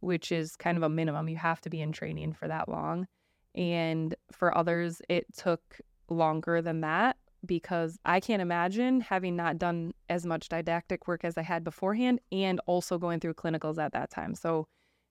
which 0.00 0.32
is 0.32 0.56
kind 0.56 0.76
of 0.76 0.82
a 0.82 0.88
minimum. 0.88 1.28
You 1.28 1.36
have 1.36 1.60
to 1.62 1.70
be 1.70 1.80
in 1.80 1.92
training 1.92 2.32
for 2.32 2.48
that 2.48 2.68
long. 2.68 3.06
And 3.54 4.14
for 4.32 4.56
others, 4.56 5.00
it 5.08 5.26
took 5.36 5.80
longer 6.08 6.60
than 6.60 6.80
that 6.80 7.16
because 7.46 7.98
I 8.04 8.20
can't 8.20 8.42
imagine 8.42 9.00
having 9.00 9.36
not 9.36 9.58
done 9.58 9.92
as 10.08 10.26
much 10.26 10.48
didactic 10.48 11.08
work 11.08 11.24
as 11.24 11.38
I 11.38 11.42
had 11.42 11.64
beforehand 11.64 12.20
and 12.32 12.60
also 12.66 12.98
going 12.98 13.20
through 13.20 13.34
clinicals 13.34 13.78
at 13.78 13.92
that 13.92 14.10
time. 14.10 14.34
So 14.34 14.66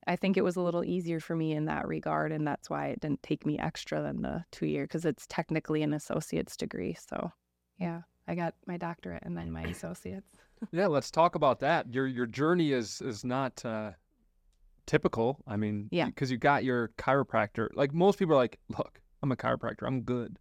I 0.07 0.15
think 0.15 0.37
it 0.37 0.43
was 0.43 0.55
a 0.55 0.61
little 0.61 0.83
easier 0.83 1.19
for 1.19 1.35
me 1.35 1.51
in 1.53 1.65
that 1.65 1.87
regard. 1.87 2.31
And 2.31 2.45
that's 2.47 2.69
why 2.69 2.87
it 2.87 2.99
didn't 3.01 3.21
take 3.23 3.45
me 3.45 3.57
extra 3.59 4.01
than 4.01 4.21
the 4.21 4.45
two 4.51 4.65
year 4.65 4.83
because 4.85 5.05
it's 5.05 5.25
technically 5.27 5.83
an 5.83 5.93
associate's 5.93 6.55
degree. 6.55 6.95
So 7.07 7.31
yeah, 7.77 8.01
I 8.27 8.35
got 8.35 8.53
my 8.67 8.77
doctorate 8.77 9.23
and 9.23 9.37
then 9.37 9.51
my 9.51 9.63
associates. 9.75 10.27
yeah, 10.71 10.87
let's 10.87 11.11
talk 11.11 11.35
about 11.35 11.59
that. 11.61 11.93
Your 11.93 12.05
your 12.07 12.25
journey 12.25 12.71
is 12.71 13.01
is 13.01 13.23
not 13.25 13.63
uh, 13.65 13.91
typical. 14.85 15.39
I 15.47 15.57
mean, 15.57 15.89
Yeah. 15.91 16.05
because 16.05 16.31
you 16.31 16.37
got 16.37 16.63
your 16.63 16.89
chiropractor. 16.97 17.69
Like 17.73 17.93
most 17.93 18.19
people 18.19 18.33
are 18.35 18.37
like, 18.37 18.59
look, 18.69 19.01
I'm 19.21 19.31
a 19.31 19.35
chiropractor. 19.35 19.85
I'm 19.85 20.01
good. 20.01 20.37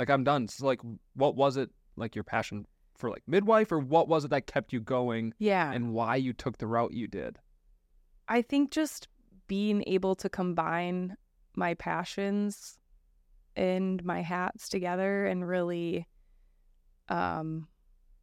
Like 0.00 0.08
I'm 0.10 0.24
done. 0.24 0.48
So 0.48 0.66
like, 0.66 0.80
what 1.14 1.36
was 1.36 1.58
it 1.58 1.70
like 1.96 2.14
your 2.16 2.24
passion 2.24 2.66
for 2.96 3.10
like 3.10 3.22
midwife, 3.26 3.70
or 3.70 3.78
what 3.78 4.08
was 4.08 4.24
it 4.24 4.30
that 4.30 4.46
kept 4.46 4.72
you 4.72 4.80
going, 4.80 5.34
Yeah. 5.38 5.70
and 5.70 5.92
why 5.92 6.16
you 6.16 6.32
took 6.32 6.56
the 6.58 6.66
route 6.66 6.92
you 6.94 7.06
did? 7.06 7.38
I 8.26 8.40
think 8.42 8.70
just 8.70 9.08
being 9.46 9.84
able 9.86 10.14
to 10.16 10.28
combine 10.30 11.16
my 11.54 11.74
passions 11.74 12.78
and 13.56 14.02
my 14.04 14.22
hats 14.22 14.68
together 14.70 15.26
and 15.26 15.46
really 15.46 16.06
um 17.08 17.68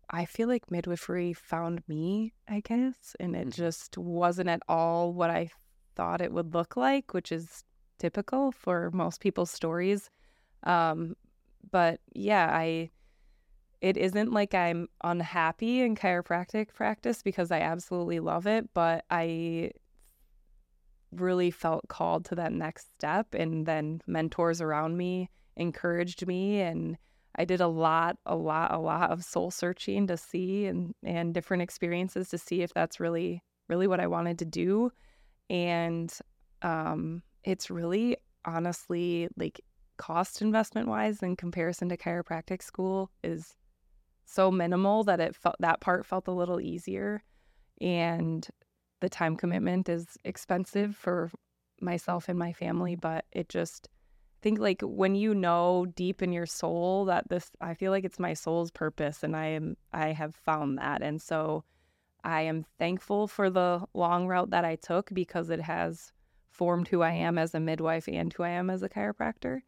I 0.09 0.23
feel 0.25 0.47
like 0.47 0.71
midwifery 0.71 1.33
found 1.33 1.83
me, 1.89 2.33
I 2.47 2.61
guess, 2.61 3.15
and 3.19 3.35
it 3.35 3.49
Mhm. 3.49 3.53
just 3.53 3.97
wasn't 3.97 4.49
at 4.49 4.61
all 4.69 5.13
what 5.13 5.29
I 5.29 5.49
thought 5.95 6.21
it 6.21 6.31
would 6.31 6.53
look 6.53 6.77
like, 6.77 7.13
which 7.13 7.31
is 7.31 7.63
typical 7.99 8.51
for 8.53 8.89
most 8.91 9.19
people's 9.21 9.51
stories. 9.51 10.09
Um 10.63 11.15
but 11.71 11.99
yeah, 12.13 12.49
I 12.51 12.91
it 13.81 13.95
isn't 13.97 14.31
like 14.31 14.53
I'm 14.53 14.87
unhappy 15.03 15.81
in 15.81 15.95
chiropractic 15.95 16.73
practice 16.73 17.21
because 17.21 17.51
I 17.51 17.59
absolutely 17.59 18.19
love 18.19 18.47
it, 18.47 18.73
but 18.73 19.05
I 19.11 19.71
really 21.11 21.51
felt 21.51 21.87
called 21.87 22.25
to 22.25 22.35
that 22.35 22.51
next 22.51 22.91
step 22.97 23.33
and 23.33 23.65
then 23.65 24.01
mentors 24.07 24.61
around 24.61 24.97
me 24.97 25.29
encouraged 25.55 26.27
me 26.27 26.59
and 26.59 26.97
I 27.35 27.45
did 27.45 27.61
a 27.61 27.67
lot 27.67 28.17
a 28.25 28.35
lot 28.35 28.73
a 28.73 28.79
lot 28.79 29.11
of 29.11 29.23
soul 29.23 29.51
searching 29.51 30.07
to 30.07 30.17
see 30.17 30.65
and 30.65 30.93
and 31.03 31.33
different 31.33 31.63
experiences 31.63 32.29
to 32.29 32.37
see 32.37 32.61
if 32.61 32.73
that's 32.73 32.99
really 32.99 33.41
really 33.69 33.87
what 33.87 33.99
I 33.99 34.07
wanted 34.07 34.39
to 34.39 34.45
do. 34.45 34.91
And 35.49 36.13
um 36.61 37.21
it's 37.43 37.69
really 37.69 38.17
honestly 38.43 39.27
like 39.37 39.61
cost 39.97 40.41
investment 40.41 40.87
wise 40.87 41.21
in 41.21 41.35
comparison 41.35 41.89
to 41.89 41.97
chiropractic 41.97 42.61
school 42.61 43.11
is 43.23 43.55
so 44.25 44.51
minimal 44.51 45.03
that 45.05 45.19
it 45.19 45.35
felt 45.35 45.55
that 45.59 45.81
part 45.81 46.05
felt 46.05 46.27
a 46.27 46.31
little 46.31 46.59
easier. 46.61 47.23
And 47.81 48.47
the 48.99 49.09
time 49.09 49.35
commitment 49.35 49.89
is 49.89 50.17
expensive 50.23 50.95
for 50.95 51.31
myself 51.79 52.27
and 52.27 52.39
my 52.39 52.51
family 52.51 52.95
but 52.95 53.23
it 53.31 53.49
just 53.49 53.87
I 54.39 54.41
think 54.41 54.59
like 54.59 54.81
when 54.81 55.15
you 55.15 55.33
know 55.33 55.85
deep 55.95 56.21
in 56.21 56.31
your 56.31 56.45
soul 56.45 57.05
that 57.05 57.27
this 57.29 57.49
I 57.59 57.73
feel 57.73 57.91
like 57.91 58.03
it's 58.03 58.19
my 58.19 58.33
soul's 58.33 58.71
purpose 58.71 59.23
and 59.23 59.35
I 59.35 59.47
am 59.47 59.77
I 59.91 60.11
have 60.11 60.35
found 60.35 60.77
that. 60.77 61.01
And 61.01 61.19
so 61.21 61.63
I 62.23 62.41
am 62.41 62.65
thankful 62.77 63.27
for 63.27 63.49
the 63.49 63.85
long 63.93 64.27
route 64.27 64.51
that 64.51 64.63
I 64.65 64.75
took 64.75 65.11
because 65.11 65.49
it 65.49 65.61
has 65.61 66.11
formed 66.49 66.87
who 66.87 67.01
I 67.01 67.13
am 67.13 67.37
as 67.37 67.55
a 67.55 67.59
midwife 67.59 68.07
and 68.07 68.31
who 68.31 68.43
I 68.43 68.49
am 68.49 68.69
as 68.69 68.83
a 68.83 68.89
chiropractor 68.89 69.61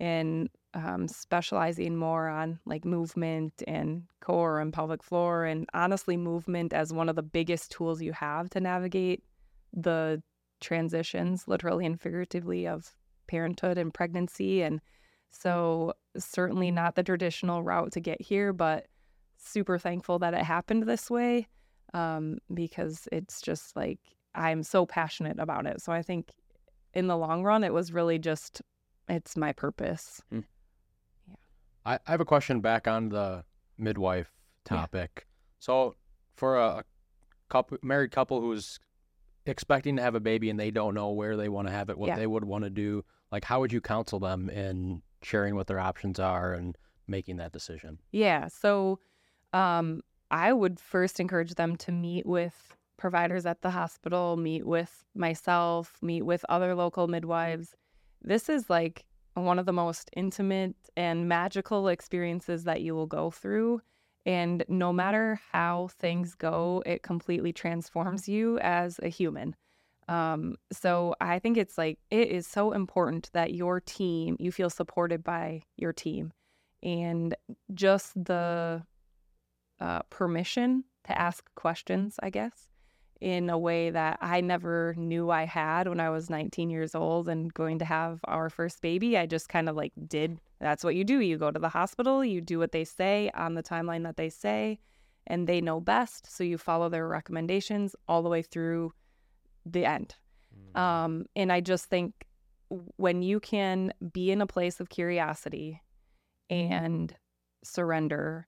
and 0.00 0.48
um, 0.74 1.06
specializing 1.06 1.94
more 1.94 2.28
on 2.28 2.58
like 2.64 2.84
movement 2.84 3.62
and 3.68 4.02
core 4.20 4.60
and 4.60 4.72
pelvic 4.72 5.02
floor 5.02 5.44
and 5.44 5.68
honestly 5.74 6.16
movement 6.16 6.72
as 6.72 6.92
one 6.92 7.08
of 7.08 7.16
the 7.16 7.22
biggest 7.22 7.70
tools 7.70 8.00
you 8.00 8.12
have 8.12 8.48
to 8.50 8.60
navigate 8.60 9.22
the 9.72 10.22
transitions 10.60 11.46
literally 11.46 11.84
and 11.86 12.00
figuratively 12.00 12.66
of 12.66 12.94
parenthood 13.26 13.78
and 13.78 13.92
pregnancy. 13.92 14.62
And 14.62 14.80
so 15.30 15.92
certainly 16.16 16.70
not 16.70 16.94
the 16.94 17.02
traditional 17.02 17.62
route 17.62 17.92
to 17.92 18.00
get 18.00 18.20
here 18.20 18.52
but 18.52 18.86
super 19.36 19.78
thankful 19.78 20.18
that 20.18 20.34
it 20.34 20.42
happened 20.42 20.84
this 20.84 21.10
way 21.10 21.46
um, 21.94 22.38
because 22.52 23.08
it's 23.10 23.40
just 23.40 23.74
like 23.76 23.98
i'm 24.34 24.62
so 24.62 24.86
passionate 24.86 25.38
about 25.38 25.66
it. 25.66 25.80
So 25.80 25.92
i 25.92 26.02
think 26.02 26.30
in 26.94 27.06
the 27.06 27.16
long 27.16 27.42
run 27.42 27.64
it 27.64 27.72
was 27.72 27.92
really 27.92 28.18
just 28.18 28.60
it's 29.10 29.36
my 29.36 29.52
purpose 29.52 30.22
I, 31.84 31.94
I 32.06 32.10
have 32.10 32.20
a 32.20 32.24
question 32.26 32.60
back 32.60 32.86
on 32.86 33.08
the 33.08 33.44
midwife 33.78 34.30
Yeah. 34.70 34.76
topic. 34.78 35.26
So, 35.58 35.96
for 36.36 36.58
a 36.58 36.84
couple 37.48 37.78
married 37.82 38.10
couple 38.12 38.40
who's 38.40 38.78
expecting 39.46 39.96
to 39.96 40.02
have 40.02 40.14
a 40.14 40.20
baby 40.20 40.50
and 40.50 40.60
they 40.60 40.70
don't 40.70 40.94
know 40.94 41.10
where 41.10 41.36
they 41.36 41.48
want 41.48 41.68
to 41.68 41.72
have 41.72 41.88
it, 41.90 41.98
what 41.98 42.08
Yeah. 42.08 42.16
they 42.16 42.26
would 42.26 42.44
want 42.44 42.64
to 42.64 42.70
do, 42.70 43.04
like 43.32 43.44
how 43.44 43.60
would 43.60 43.72
you 43.72 43.80
counsel 43.80 44.18
them 44.18 44.50
in 44.50 45.02
sharing 45.22 45.54
what 45.54 45.66
their 45.66 45.80
options 45.80 46.20
are 46.20 46.52
and 46.52 46.76
making 47.08 47.38
that 47.38 47.52
decision? 47.52 47.98
Yeah. 48.12 48.48
So 48.48 49.00
um, 49.54 50.02
I 50.30 50.52
would 50.52 50.78
first 50.78 51.18
encourage 51.18 51.54
them 51.54 51.76
to 51.76 51.92
meet 51.92 52.26
with 52.26 52.76
providers 52.98 53.46
at 53.46 53.62
the 53.62 53.70
hospital, 53.70 54.36
meet 54.36 54.66
with 54.66 55.04
myself, 55.14 55.96
meet 56.02 56.22
with 56.22 56.44
other 56.50 56.74
local 56.74 57.08
midwives. 57.08 57.74
This 58.22 58.48
is 58.48 58.68
like 58.68 59.04
one 59.34 59.58
of 59.58 59.66
the 59.66 59.72
most 59.72 60.10
intimate 60.14 60.76
and 60.96 61.28
magical 61.28 61.88
experiences 61.88 62.64
that 62.64 62.82
you 62.82 62.94
will 62.94 63.06
go 63.06 63.30
through. 63.30 63.80
And 64.26 64.64
no 64.68 64.92
matter 64.92 65.40
how 65.52 65.88
things 65.98 66.34
go, 66.34 66.82
it 66.84 67.02
completely 67.02 67.52
transforms 67.52 68.28
you 68.28 68.58
as 68.58 69.00
a 69.02 69.08
human. 69.08 69.56
Um, 70.08 70.56
so 70.72 71.14
I 71.20 71.38
think 71.38 71.56
it's 71.56 71.78
like, 71.78 71.98
it 72.10 72.28
is 72.28 72.46
so 72.46 72.72
important 72.72 73.30
that 73.32 73.54
your 73.54 73.80
team, 73.80 74.36
you 74.38 74.52
feel 74.52 74.68
supported 74.68 75.22
by 75.22 75.62
your 75.76 75.92
team. 75.92 76.32
And 76.82 77.34
just 77.72 78.12
the 78.24 78.82
uh, 79.80 80.02
permission 80.10 80.84
to 81.04 81.18
ask 81.18 81.48
questions, 81.54 82.16
I 82.22 82.30
guess, 82.30 82.68
in 83.20 83.50
a 83.50 83.58
way 83.58 83.90
that 83.90 84.18
I 84.22 84.40
never 84.40 84.94
knew 84.96 85.30
I 85.30 85.44
had 85.44 85.88
when 85.88 86.00
I 86.00 86.08
was 86.08 86.30
19 86.30 86.70
years 86.70 86.94
old 86.94 87.28
and 87.28 87.52
going 87.52 87.78
to 87.80 87.84
have 87.84 88.20
our 88.24 88.48
first 88.48 88.80
baby. 88.80 89.18
I 89.18 89.26
just 89.26 89.48
kind 89.48 89.68
of 89.68 89.76
like 89.76 89.92
did. 90.08 90.40
That's 90.58 90.82
what 90.82 90.94
you 90.94 91.04
do. 91.04 91.20
You 91.20 91.36
go 91.36 91.50
to 91.50 91.58
the 91.58 91.68
hospital, 91.68 92.24
you 92.24 92.40
do 92.40 92.58
what 92.58 92.72
they 92.72 92.84
say 92.84 93.30
on 93.34 93.54
the 93.54 93.62
timeline 93.62 94.04
that 94.04 94.16
they 94.16 94.30
say, 94.30 94.78
and 95.26 95.46
they 95.46 95.60
know 95.60 95.80
best. 95.80 96.34
So 96.34 96.44
you 96.44 96.56
follow 96.56 96.88
their 96.88 97.06
recommendations 97.06 97.94
all 98.08 98.22
the 98.22 98.30
way 98.30 98.42
through 98.42 98.92
the 99.66 99.84
end. 99.84 100.14
Um, 100.74 101.26
and 101.36 101.52
I 101.52 101.60
just 101.60 101.86
think 101.86 102.14
when 102.96 103.22
you 103.22 103.40
can 103.40 103.92
be 104.12 104.30
in 104.30 104.40
a 104.40 104.46
place 104.46 104.80
of 104.80 104.88
curiosity 104.88 105.82
and 106.48 107.14
surrender, 107.64 108.46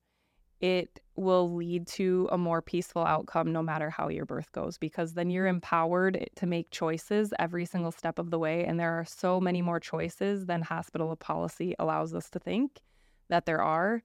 it 0.62 1.00
will 1.16 1.52
lead 1.54 1.86
to 1.86 2.28
a 2.32 2.38
more 2.38 2.62
peaceful 2.62 3.04
outcome 3.04 3.52
no 3.52 3.62
matter 3.62 3.90
how 3.90 4.08
your 4.08 4.24
birth 4.24 4.50
goes, 4.52 4.78
because 4.78 5.12
then 5.12 5.28
you're 5.28 5.48
empowered 5.48 6.30
to 6.36 6.46
make 6.46 6.70
choices 6.70 7.34
every 7.38 7.66
single 7.66 7.90
step 7.90 8.18
of 8.18 8.30
the 8.30 8.38
way. 8.38 8.64
And 8.64 8.80
there 8.80 8.98
are 8.98 9.04
so 9.04 9.40
many 9.40 9.60
more 9.60 9.80
choices 9.80 10.46
than 10.46 10.62
hospital 10.62 11.14
policy 11.16 11.74
allows 11.78 12.14
us 12.14 12.30
to 12.30 12.38
think 12.38 12.80
that 13.28 13.44
there 13.44 13.60
are. 13.60 14.02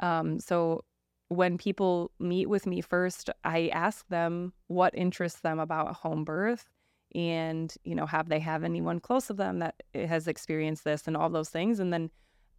Um, 0.00 0.40
so 0.40 0.84
when 1.28 1.56
people 1.56 2.10
meet 2.18 2.48
with 2.48 2.66
me 2.66 2.80
first, 2.80 3.30
I 3.44 3.68
ask 3.68 4.06
them 4.08 4.52
what 4.66 4.94
interests 4.96 5.40
them 5.40 5.60
about 5.60 5.94
home 5.94 6.24
birth 6.24 6.68
and 7.12 7.74
you 7.82 7.94
know 7.94 8.06
have 8.06 8.28
they 8.28 8.38
have 8.38 8.62
anyone 8.62 9.00
close 9.00 9.26
to 9.26 9.32
them 9.32 9.58
that 9.58 9.82
has 9.94 10.28
experienced 10.28 10.84
this 10.84 11.08
and 11.08 11.16
all 11.16 11.28
those 11.28 11.48
things 11.48 11.80
and 11.80 11.92
then 11.92 12.08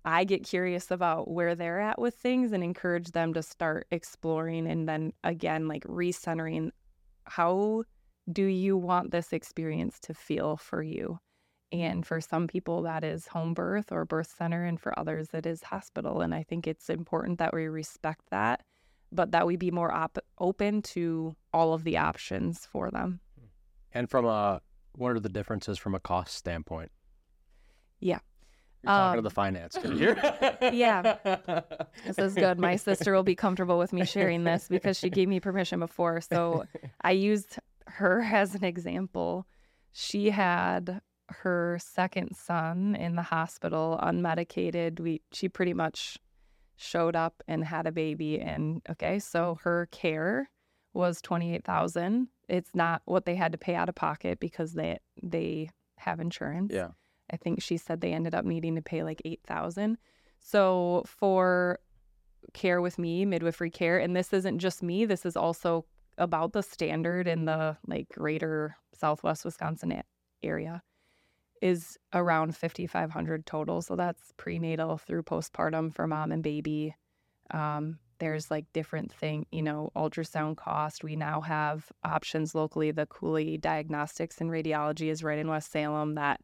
i 0.05 0.23
get 0.23 0.43
curious 0.43 0.91
about 0.91 1.29
where 1.29 1.55
they're 1.55 1.79
at 1.79 1.99
with 1.99 2.15
things 2.15 2.51
and 2.51 2.63
encourage 2.63 3.11
them 3.11 3.33
to 3.33 3.41
start 3.41 3.87
exploring 3.91 4.67
and 4.67 4.87
then 4.87 5.13
again 5.23 5.67
like 5.67 5.83
recentering 5.83 6.71
how 7.25 7.83
do 8.31 8.45
you 8.45 8.77
want 8.77 9.11
this 9.11 9.33
experience 9.33 9.99
to 9.99 10.13
feel 10.13 10.57
for 10.57 10.81
you 10.81 11.19
and 11.71 12.05
for 12.05 12.19
some 12.19 12.47
people 12.47 12.81
that 12.81 13.03
is 13.03 13.27
home 13.27 13.53
birth 13.53 13.91
or 13.91 14.05
birth 14.05 14.33
center 14.37 14.65
and 14.65 14.79
for 14.79 14.97
others 14.99 15.29
it 15.33 15.45
is 15.45 15.63
hospital 15.63 16.21
and 16.21 16.33
i 16.33 16.43
think 16.43 16.67
it's 16.67 16.89
important 16.89 17.39
that 17.39 17.53
we 17.53 17.67
respect 17.67 18.21
that 18.29 18.61
but 19.11 19.31
that 19.31 19.45
we 19.45 19.57
be 19.57 19.71
more 19.71 19.91
op- 19.91 20.19
open 20.39 20.81
to 20.81 21.35
all 21.53 21.73
of 21.73 21.83
the 21.83 21.97
options 21.97 22.65
for 22.65 22.89
them 22.91 23.19
hmm. 23.39 23.45
And 23.93 24.09
from 24.09 24.25
a, 24.25 24.61
what 24.93 25.11
are 25.11 25.19
the 25.19 25.29
differences 25.29 25.77
from 25.77 25.95
a 25.95 25.99
cost 25.99 26.35
standpoint? 26.35 26.91
Yeah. 27.99 28.19
You're 28.83 28.91
talking 28.91 29.13
to 29.13 29.17
Um, 29.19 29.23
the 29.23 29.29
finance 29.29 29.77
guy 29.77 29.93
here. 29.95 30.71
yeah. 30.73 31.17
This 32.05 32.17
is 32.17 32.33
good. 32.35 32.59
My 32.59 32.75
sister 32.77 33.13
will 33.13 33.23
be 33.23 33.35
comfortable 33.35 33.77
with 33.77 33.93
me 33.93 34.05
sharing 34.05 34.43
this 34.43 34.67
because 34.67 34.97
she 34.97 35.09
gave 35.09 35.27
me 35.27 35.39
permission 35.39 35.79
before. 35.79 36.19
So 36.21 36.65
I 37.01 37.11
used 37.11 37.57
her 37.87 38.21
as 38.21 38.55
an 38.55 38.63
example. 38.63 39.45
she 39.91 40.29
had 40.31 41.01
her 41.29 41.77
second 41.81 42.35
son 42.35 42.95
in 42.95 43.15
the 43.15 43.21
hospital 43.21 43.99
unmedicated. 44.01 44.99
We 44.99 45.21
she 45.31 45.47
pretty 45.47 45.73
much 45.73 46.17
showed 46.75 47.15
up 47.15 47.43
and 47.47 47.63
had 47.63 47.85
a 47.87 47.91
baby 47.91 48.39
and 48.41 48.81
okay, 48.89 49.19
so 49.19 49.59
her 49.63 49.87
care 49.91 50.49
was 50.93 51.21
28,000. 51.21 52.27
It's 52.49 52.71
not 52.73 53.01
what 53.05 53.25
they 53.25 53.35
had 53.35 53.51
to 53.53 53.57
pay 53.57 53.75
out 53.75 53.87
of 53.89 53.95
pocket 53.95 54.39
because 54.39 54.73
they 54.73 54.97
they 55.21 55.69
have 55.97 56.19
insurance. 56.19 56.73
Yeah. 56.73 56.89
I 57.31 57.37
think 57.37 57.61
she 57.61 57.77
said 57.77 58.01
they 58.01 58.13
ended 58.13 58.35
up 58.35 58.45
needing 58.45 58.75
to 58.75 58.81
pay 58.81 59.03
like 59.03 59.21
8,000. 59.23 59.97
So 60.39 61.03
for 61.05 61.79
care 62.53 62.81
with 62.81 62.97
me, 62.97 63.25
midwifery 63.25 63.69
care, 63.69 63.99
and 63.99 64.15
this 64.15 64.33
isn't 64.33 64.59
just 64.59 64.83
me, 64.83 65.05
this 65.05 65.25
is 65.25 65.37
also 65.37 65.85
about 66.17 66.53
the 66.53 66.61
standard 66.61 67.27
in 67.27 67.45
the 67.45 67.77
like 67.87 68.09
greater 68.09 68.75
southwest 68.93 69.45
Wisconsin 69.45 70.03
area 70.43 70.81
is 71.61 71.97
around 72.13 72.55
5500 72.55 73.45
total. 73.45 73.81
So 73.81 73.95
that's 73.95 74.33
prenatal 74.37 74.97
through 74.97 75.23
postpartum 75.23 75.93
for 75.93 76.07
mom 76.07 76.31
and 76.31 76.43
baby. 76.43 76.95
Um, 77.51 77.99
there's 78.19 78.51
like 78.51 78.65
different 78.73 79.11
thing, 79.11 79.45
you 79.51 79.61
know, 79.61 79.91
ultrasound 79.95 80.57
cost. 80.57 81.03
We 81.03 81.15
now 81.15 81.41
have 81.41 81.91
options 82.03 82.53
locally. 82.53 82.91
The 82.91 83.05
Coulee 83.05 83.57
Diagnostics 83.57 84.39
and 84.39 84.49
Radiology 84.49 85.09
is 85.09 85.23
right 85.23 85.39
in 85.39 85.47
West 85.47 85.71
Salem 85.71 86.15
that 86.15 86.41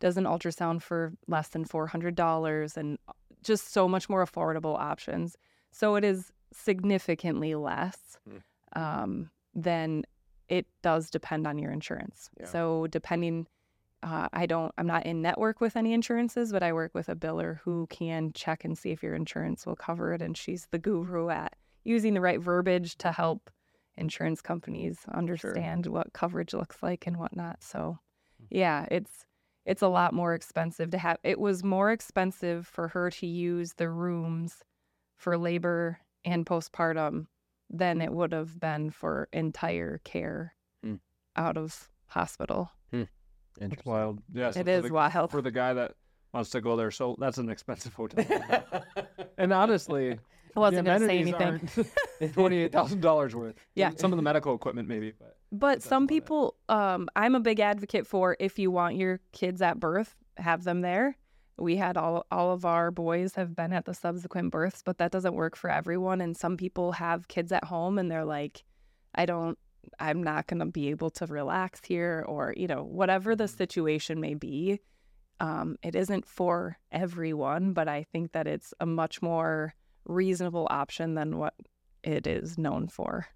does 0.00 0.16
an 0.16 0.24
ultrasound 0.24 0.82
for 0.82 1.12
less 1.28 1.48
than 1.48 1.64
$400 1.64 2.76
and 2.76 2.98
just 3.42 3.72
so 3.72 3.88
much 3.88 4.08
more 4.08 4.24
affordable 4.24 4.76
options. 4.78 5.36
So 5.70 5.94
it 5.94 6.04
is 6.04 6.32
significantly 6.52 7.54
less 7.54 8.18
Hmm. 8.28 8.80
um, 8.80 9.30
than 9.54 10.04
it 10.48 10.66
does 10.82 11.10
depend 11.10 11.46
on 11.46 11.58
your 11.58 11.70
insurance. 11.70 12.30
Yeah. 12.38 12.46
So 12.46 12.86
depending, 12.88 13.46
uh, 14.02 14.28
I 14.32 14.46
don't, 14.46 14.72
I'm 14.78 14.86
not 14.86 15.06
in 15.06 15.22
network 15.22 15.60
with 15.60 15.76
any 15.76 15.92
insurances, 15.92 16.50
but 16.52 16.62
I 16.62 16.72
work 16.72 16.92
with 16.94 17.08
a 17.08 17.14
biller 17.14 17.58
who 17.60 17.86
can 17.88 18.32
check 18.32 18.64
and 18.64 18.76
see 18.76 18.90
if 18.90 19.02
your 19.02 19.14
insurance 19.14 19.64
will 19.66 19.76
cover 19.76 20.12
it. 20.12 20.22
And 20.22 20.36
she's 20.36 20.66
the 20.70 20.78
guru 20.78 21.28
at 21.28 21.54
using 21.84 22.14
the 22.14 22.20
right 22.20 22.40
verbiage 22.40 22.96
to 22.98 23.12
help 23.12 23.50
insurance 23.96 24.40
companies 24.40 24.98
understand 25.12 25.86
what 25.86 26.12
coverage 26.12 26.52
looks 26.54 26.82
like 26.82 27.06
and 27.06 27.16
whatnot. 27.16 27.62
So 27.62 27.98
yeah, 28.48 28.86
it's 28.90 29.26
it's 29.66 29.82
a 29.82 29.88
lot 29.88 30.12
more 30.12 30.34
expensive 30.34 30.90
to 30.90 30.98
have. 30.98 31.18
It 31.22 31.38
was 31.38 31.62
more 31.62 31.90
expensive 31.92 32.66
for 32.66 32.88
her 32.88 33.10
to 33.10 33.26
use 33.26 33.74
the 33.74 33.88
rooms 33.90 34.62
for 35.16 35.36
labor 35.36 35.98
and 36.24 36.44
postpartum 36.46 37.26
than 37.68 38.00
it 38.00 38.12
would 38.12 38.32
have 38.32 38.58
been 38.58 38.90
for 38.90 39.28
entire 39.32 39.98
care 40.04 40.54
Hmm. 40.82 40.94
out 41.36 41.56
of 41.56 41.88
hospital. 42.06 42.70
It's 42.92 43.58
Interesting. 43.60 43.92
wild. 43.92 44.22
Yeah, 44.32 44.52
so 44.52 44.60
it 44.60 44.64
for 44.66 44.70
is 44.70 44.82
the, 44.84 44.92
wild. 44.92 45.30
for 45.32 45.42
the 45.42 45.50
guy 45.50 45.74
that 45.74 45.94
wants 46.32 46.50
to 46.50 46.60
go 46.60 46.76
there. 46.76 46.92
So 46.92 47.16
that's 47.18 47.38
an 47.38 47.50
expensive 47.50 47.92
hotel. 48.00 48.84
and 49.36 49.52
honestly, 49.52 50.18
I 50.56 50.60
wasn't 50.60 50.86
going 50.86 51.00
to 51.00 51.06
say 51.06 51.18
anything. 51.18 51.68
Twenty-eight 52.32 52.72
thousand 52.72 53.00
dollars 53.00 53.34
worth. 53.34 53.54
Yeah. 53.74 53.90
some 53.96 54.12
of 54.12 54.16
the 54.16 54.22
medical 54.22 54.54
equipment 54.54 54.88
maybe, 54.88 55.12
but 55.18 55.36
But 55.52 55.82
some 55.82 56.06
people, 56.06 56.56
um, 56.68 57.08
I'm 57.16 57.34
a 57.34 57.40
big 57.40 57.60
advocate 57.60 58.06
for 58.06 58.36
if 58.38 58.58
you 58.58 58.70
want 58.70 58.96
your 58.96 59.20
kids 59.32 59.62
at 59.62 59.80
birth, 59.80 60.14
have 60.36 60.64
them 60.64 60.80
there. 60.80 61.16
We 61.58 61.76
had 61.76 61.96
all 61.96 62.24
all 62.30 62.52
of 62.52 62.64
our 62.64 62.90
boys 62.90 63.34
have 63.34 63.54
been 63.54 63.72
at 63.72 63.84
the 63.84 63.94
subsequent 63.94 64.50
births, 64.50 64.82
but 64.84 64.98
that 64.98 65.12
doesn't 65.12 65.34
work 65.34 65.56
for 65.56 65.70
everyone. 65.70 66.20
And 66.20 66.36
some 66.36 66.56
people 66.56 66.92
have 66.92 67.28
kids 67.28 67.52
at 67.52 67.64
home 67.64 67.98
and 67.98 68.10
they're 68.10 68.24
like, 68.24 68.64
I 69.14 69.26
don't, 69.26 69.58
I'm 69.98 70.22
not 70.22 70.46
going 70.46 70.60
to 70.60 70.66
be 70.66 70.88
able 70.88 71.10
to 71.10 71.26
relax 71.26 71.80
here, 71.84 72.24
or 72.26 72.54
you 72.56 72.66
know, 72.66 72.82
whatever 72.82 73.36
the 73.36 73.48
situation 73.48 74.20
may 74.20 74.34
be. 74.34 74.80
Um, 75.38 75.76
it 75.82 75.94
isn't 75.94 76.26
for 76.26 76.78
everyone, 76.92 77.72
but 77.72 77.88
I 77.88 78.04
think 78.04 78.32
that 78.32 78.46
it's 78.46 78.74
a 78.78 78.84
much 78.86 79.22
more 79.22 79.74
reasonable 80.10 80.66
option 80.70 81.14
than 81.14 81.38
what 81.38 81.54
it 82.02 82.26
is 82.26 82.58
known 82.58 82.88
for. 82.88 83.26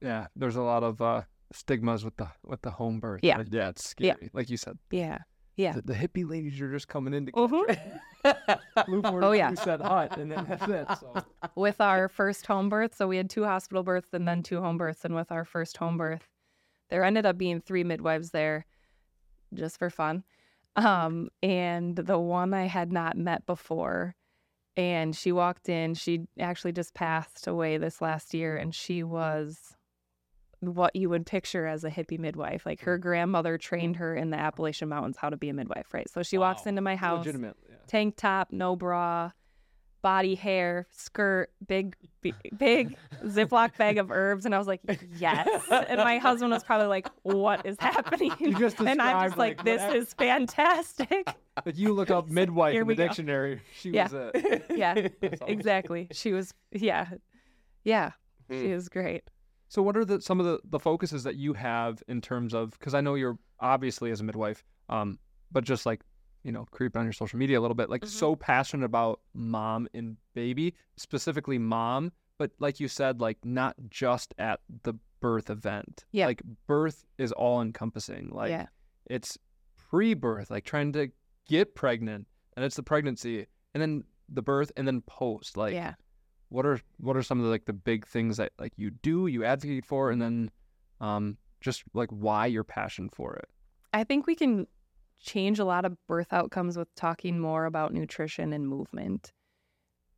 yeah, 0.00 0.26
there's 0.36 0.56
a 0.56 0.62
lot 0.62 0.82
of 0.82 1.00
uh, 1.00 1.22
stigmas 1.52 2.04
with 2.04 2.16
the 2.16 2.28
with 2.44 2.62
the 2.62 2.70
home 2.70 3.00
birth. 3.00 3.20
Yeah. 3.22 3.42
Yeah, 3.50 3.68
it's 3.70 3.94
Yeah. 3.98 4.14
scary. 4.14 4.30
Like 4.32 4.50
you 4.50 4.56
said, 4.56 4.78
Yeah. 4.90 5.18
Yeah. 5.56 5.72
the, 5.72 5.82
the 5.82 5.94
hippie 5.94 6.28
ladies 6.28 6.60
are 6.60 6.70
just 6.70 6.88
coming 6.88 7.14
in 7.14 7.26
to 7.26 7.32
Mhm. 7.32 7.78
Oh, 9.22 9.32
yeah. 9.32 9.54
set 9.54 9.80
hut, 9.80 10.16
and 10.18 10.32
then 10.32 10.44
that's 10.48 10.66
it. 10.68 10.86
So. 10.98 11.14
with 11.54 11.80
our 11.80 12.08
first 12.08 12.46
home 12.46 12.68
birth. 12.68 12.94
So 12.96 13.06
we 13.06 13.16
had 13.18 13.30
two 13.30 13.44
hospital 13.44 13.82
births 13.82 14.08
and 14.12 14.26
then 14.26 14.42
two 14.42 14.60
home 14.60 14.78
births. 14.78 15.04
And 15.04 15.14
with 15.14 15.30
our 15.30 15.44
first 15.44 15.76
home 15.76 15.96
birth, 15.98 16.26
there 16.90 17.04
ended 17.04 17.26
up 17.26 17.38
being 17.38 17.60
three 17.60 17.84
midwives 17.84 18.30
there 18.30 18.66
just 19.52 19.78
for 19.78 19.90
fun. 19.90 20.24
Um, 20.76 21.28
and 21.42 21.94
the 21.94 22.18
one 22.18 22.52
I 22.54 22.66
had 22.66 22.90
not 22.92 23.16
met 23.16 23.46
before. 23.46 24.16
And 24.76 25.14
she 25.14 25.32
walked 25.32 25.68
in. 25.68 25.94
She 25.94 26.26
actually 26.38 26.72
just 26.72 26.94
passed 26.94 27.46
away 27.46 27.78
this 27.78 28.00
last 28.00 28.34
year. 28.34 28.56
And 28.56 28.74
she 28.74 29.02
was 29.02 29.76
what 30.60 30.96
you 30.96 31.08
would 31.10 31.26
picture 31.26 31.66
as 31.66 31.84
a 31.84 31.90
hippie 31.90 32.18
midwife. 32.18 32.64
Like 32.66 32.80
her 32.80 32.98
mm. 32.98 33.02
grandmother 33.02 33.58
trained 33.58 33.96
her 33.96 34.14
in 34.14 34.30
the 34.30 34.38
Appalachian 34.38 34.88
Mountains 34.88 35.16
how 35.16 35.30
to 35.30 35.36
be 35.36 35.48
a 35.48 35.54
midwife, 35.54 35.92
right? 35.92 36.08
So 36.10 36.22
she 36.22 36.38
walks 36.38 36.66
into 36.66 36.80
my 36.80 36.96
house 36.96 37.26
Yeah. 37.26 37.76
tank 37.86 38.16
top, 38.16 38.48
no 38.50 38.76
bra, 38.76 39.30
body 40.04 40.34
hair, 40.34 40.86
skirt, 40.90 41.50
big, 41.66 41.96
big, 42.20 42.34
big 42.58 42.96
Ziploc 43.24 43.74
bag 43.78 43.96
of 43.96 44.10
herbs. 44.10 44.44
And 44.44 44.54
I 44.54 44.58
was 44.58 44.66
like, 44.66 44.82
yes. 45.16 45.48
And 45.70 45.96
my 45.98 46.18
husband 46.18 46.52
was 46.52 46.62
probably 46.62 46.88
like, 46.88 47.08
what 47.22 47.64
is 47.64 47.76
happening? 47.80 48.30
Just 48.58 48.78
and 48.80 49.00
I'm 49.00 49.28
just 49.30 49.38
like, 49.38 49.56
like, 49.56 49.64
this 49.64 49.80
what- 49.80 49.96
is 49.96 50.12
fantastic. 50.14 51.26
But 51.64 51.76
you 51.76 51.92
look 51.94 52.10
up 52.10 52.28
midwife 52.28 52.74
in 52.74 52.86
the 52.86 52.94
go. 52.96 53.06
dictionary. 53.06 53.62
She 53.80 53.90
Yeah. 53.90 54.02
was 54.04 54.30
it. 54.34 54.64
Yeah, 54.76 55.08
exactly. 55.46 56.08
She 56.12 56.32
was, 56.32 56.52
yeah, 56.72 57.06
yeah, 57.84 58.10
she 58.50 58.66
Hmm. 58.66 58.72
was 58.72 58.88
great. 58.88 59.22
So, 59.68 59.80
what 59.80 59.96
are 59.96 60.04
the 60.04 60.20
some 60.20 60.40
of 60.40 60.46
the, 60.46 60.58
the 60.64 60.80
focuses 60.80 61.22
that 61.22 61.36
you 61.36 61.52
have 61.54 62.02
in 62.08 62.20
terms 62.20 62.54
of? 62.54 62.72
Because 62.72 62.92
I 62.92 63.00
know 63.00 63.14
you're 63.14 63.38
obviously 63.60 64.10
as 64.10 64.20
a 64.20 64.24
midwife, 64.24 64.64
um, 64.88 65.18
but 65.52 65.62
just 65.62 65.86
like 65.86 66.00
you 66.44 66.52
know, 66.52 66.66
creeping 66.70 67.00
on 67.00 67.06
your 67.06 67.12
social 67.12 67.38
media 67.38 67.58
a 67.58 67.62
little 67.62 67.74
bit, 67.74 67.90
like 67.90 68.02
Mhm. 68.02 68.08
so 68.08 68.36
passionate 68.36 68.84
about 68.84 69.20
mom 69.32 69.88
and 69.94 70.16
baby, 70.34 70.74
specifically 70.96 71.58
mom. 71.58 72.12
But 72.38 72.52
like 72.58 72.78
you 72.80 72.86
said, 72.88 73.20
like 73.20 73.44
not 73.44 73.74
just 73.88 74.34
at 74.38 74.60
the 74.82 74.94
birth 75.20 75.48
event. 75.50 76.04
Yeah. 76.12 76.26
Like 76.26 76.42
birth 76.66 77.04
is 77.18 77.32
all 77.32 77.60
encompassing. 77.62 78.28
Like 78.30 78.50
yeah. 78.50 78.66
it's 79.06 79.38
pre-birth, 79.88 80.50
like 80.50 80.64
trying 80.64 80.92
to 80.92 81.10
get 81.48 81.74
pregnant, 81.74 82.26
and 82.56 82.64
it's 82.64 82.76
the 82.76 82.82
pregnancy, 82.82 83.46
and 83.72 83.80
then 83.82 84.04
the 84.28 84.42
birth, 84.42 84.70
and 84.76 84.86
then 84.86 85.00
post. 85.02 85.56
Like 85.56 85.72
yeah. 85.74 85.94
what 86.50 86.66
are 86.66 86.80
what 86.98 87.16
are 87.16 87.22
some 87.22 87.38
of 87.38 87.44
the 87.44 87.50
like 87.50 87.64
the 87.64 87.72
big 87.72 88.06
things 88.06 88.36
that 88.36 88.52
like 88.58 88.72
you 88.76 88.90
do 88.90 89.26
you 89.28 89.44
advocate 89.44 89.84
for 89.86 90.10
and 90.10 90.20
then 90.20 90.50
um 91.00 91.36
just 91.60 91.82
like 91.94 92.10
why 92.10 92.46
your 92.46 92.62
passion 92.64 93.08
for 93.08 93.34
it 93.34 93.48
I 93.92 94.04
think 94.04 94.26
we 94.26 94.34
can 94.34 94.66
change 95.20 95.58
a 95.58 95.64
lot 95.64 95.84
of 95.84 95.96
birth 96.06 96.32
outcomes 96.32 96.76
with 96.76 96.94
talking 96.94 97.38
more 97.38 97.64
about 97.64 97.92
nutrition 97.92 98.52
and 98.52 98.68
movement. 98.68 99.32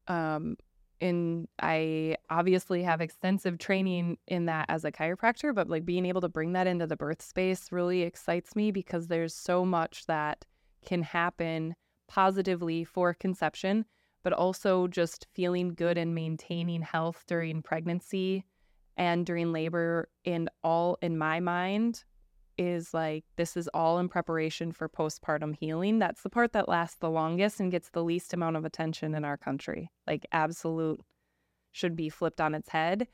Um, 0.09 0.57
and 1.01 1.47
I 1.61 2.17
obviously 2.31 2.83
have 2.83 3.01
extensive 3.01 3.59
training 3.59 4.19
in 4.27 4.47
that 4.47 4.67
as 4.69 4.85
a 4.85 4.93
chiropractor, 4.93 5.55
but 5.55 5.69
like 5.69 5.85
being 5.85 6.07
able 6.07 6.23
to 6.23 6.29
bring 6.29 6.53
that 6.55 6.67
into 6.67 6.87
the 6.87 6.97
birth 6.97 7.21
space 7.21 7.71
really 7.71 8.03
excites 8.03 8.57
me 8.57 8.71
because 8.71 9.09
there's 9.09 9.35
so 9.35 9.65
much 9.65 10.07
that 10.07 10.45
can 10.85 11.03
happen 11.03 11.75
positively 12.09 12.85
for 12.85 13.13
conception, 13.13 13.85
but 14.23 14.33
also 14.33 14.87
just 14.87 15.27
feeling 15.35 15.75
good 15.75 15.99
and 15.99 16.15
maintaining 16.15 16.83
health 16.83 17.25
during 17.27 17.63
pregnancy 17.63 18.45
and 18.97 19.27
during 19.27 19.53
labor. 19.53 20.09
And 20.25 20.49
all 20.65 20.97
in 21.03 21.19
my 21.19 21.41
mind, 21.41 22.05
is 22.59 22.95
like 22.95 23.25
this 23.37 23.57
is 23.57 23.69
all 23.75 23.99
in 23.99 24.09
preparation 24.09 24.73
for 24.73 24.89
postpartum 24.89 25.55
healing. 25.55 25.99
That's 25.99 26.23
the 26.23 26.31
part 26.31 26.53
that 26.53 26.69
lasts 26.69 26.99
the 26.99 27.11
longest 27.11 27.61
and 27.61 27.71
gets 27.71 27.91
the 27.91 28.05
least 28.05 28.33
amount 28.33 28.57
of 28.57 28.65
attention 28.65 29.15
in 29.15 29.25
our 29.25 29.37
country. 29.37 29.91
Like 30.07 30.27
absolute 30.33 31.01
should 31.73 31.97
be 31.97 32.09
flipped 32.09 32.41
on 32.41 32.55
its 32.55 32.69
head. 32.69 33.07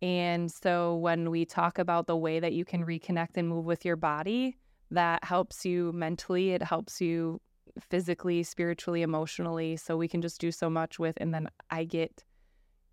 And 0.00 0.50
so 0.50 0.96
when 0.96 1.30
we 1.30 1.44
talk 1.44 1.78
about 1.78 2.08
the 2.08 2.16
way 2.16 2.40
that 2.40 2.52
you 2.52 2.64
can 2.64 2.84
reconnect 2.84 3.36
and 3.36 3.48
move 3.48 3.64
with 3.64 3.84
your 3.84 3.94
body, 3.96 4.58
that 4.90 5.24
helps 5.24 5.64
you 5.64 5.92
mentally, 5.92 6.50
it 6.50 6.62
helps 6.62 7.00
you 7.00 7.40
physically, 7.78 8.42
spiritually, 8.42 9.02
emotionally. 9.02 9.76
So 9.76 9.96
we 9.96 10.08
can 10.08 10.20
just 10.20 10.40
do 10.40 10.50
so 10.50 10.68
much 10.68 10.98
with 10.98 11.16
and 11.20 11.32
then 11.32 11.48
I 11.70 11.84
get 11.84 12.24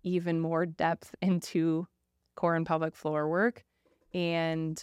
even 0.02 0.40
more 0.40 0.66
depth 0.66 1.14
into 1.22 1.86
core 2.36 2.54
and 2.54 2.64
pelvic 2.64 2.94
floor 2.94 3.28
work 3.28 3.64
and 4.14 4.82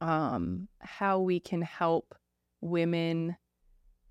um, 0.00 0.68
how 0.80 1.20
we 1.20 1.40
can 1.40 1.62
help 1.62 2.14
women 2.60 3.36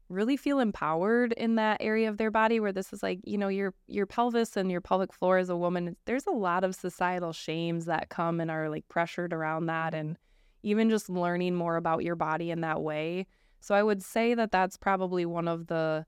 really 0.10 0.38
feel 0.38 0.60
empowered 0.60 1.34
in 1.34 1.56
that 1.56 1.78
area 1.82 2.10
of 2.10 2.18
their 2.18 2.32
body 2.32 2.60
where 2.60 2.72
this 2.72 2.92
is 2.92 3.04
like 3.04 3.20
you 3.26 3.38
know 3.38 3.48
your 3.48 3.76
your 3.86 4.08
pelvis 4.08 4.58
and 4.58 4.72
your 4.72 4.82
pelvic 4.82 5.14
floor 5.14 5.38
as 5.38 5.50
a 5.50 5.56
woman 5.56 5.96
there's 6.06 6.26
a 6.26 6.32
lot 6.32 6.64
of 6.64 6.74
societal 6.74 7.32
shames 7.32 7.86
that 7.86 8.10
come 8.10 8.40
and 8.40 8.50
are 8.50 8.72
like 8.72 8.88
pressured 8.90 9.34
around 9.34 9.68
that 9.68 9.94
and 9.94 10.18
even 10.64 10.90
just 10.90 11.10
learning 11.10 11.56
more 11.56 11.78
about 11.78 12.04
your 12.04 12.16
body 12.16 12.52
in 12.52 12.62
that 12.62 12.82
way. 12.82 13.26
So 13.62 13.76
I 13.76 13.84
would 13.84 14.04
say 14.04 14.34
that 14.34 14.52
that's 14.52 14.78
probably 14.78 15.26
one 15.26 15.48
of 15.48 15.68
the 15.68 16.06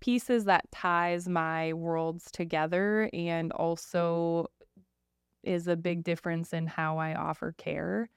pieces 0.00 0.44
that 0.46 0.70
ties 0.72 1.28
my 1.28 1.72
worlds 1.72 2.30
together 2.32 3.08
and 3.12 3.52
also 3.52 4.46
is 5.44 5.68
a 5.68 5.76
big 5.76 6.02
difference 6.04 6.52
in 6.52 6.66
how 6.66 6.98
I 6.98 7.14
offer 7.14 7.54
care 7.56 8.08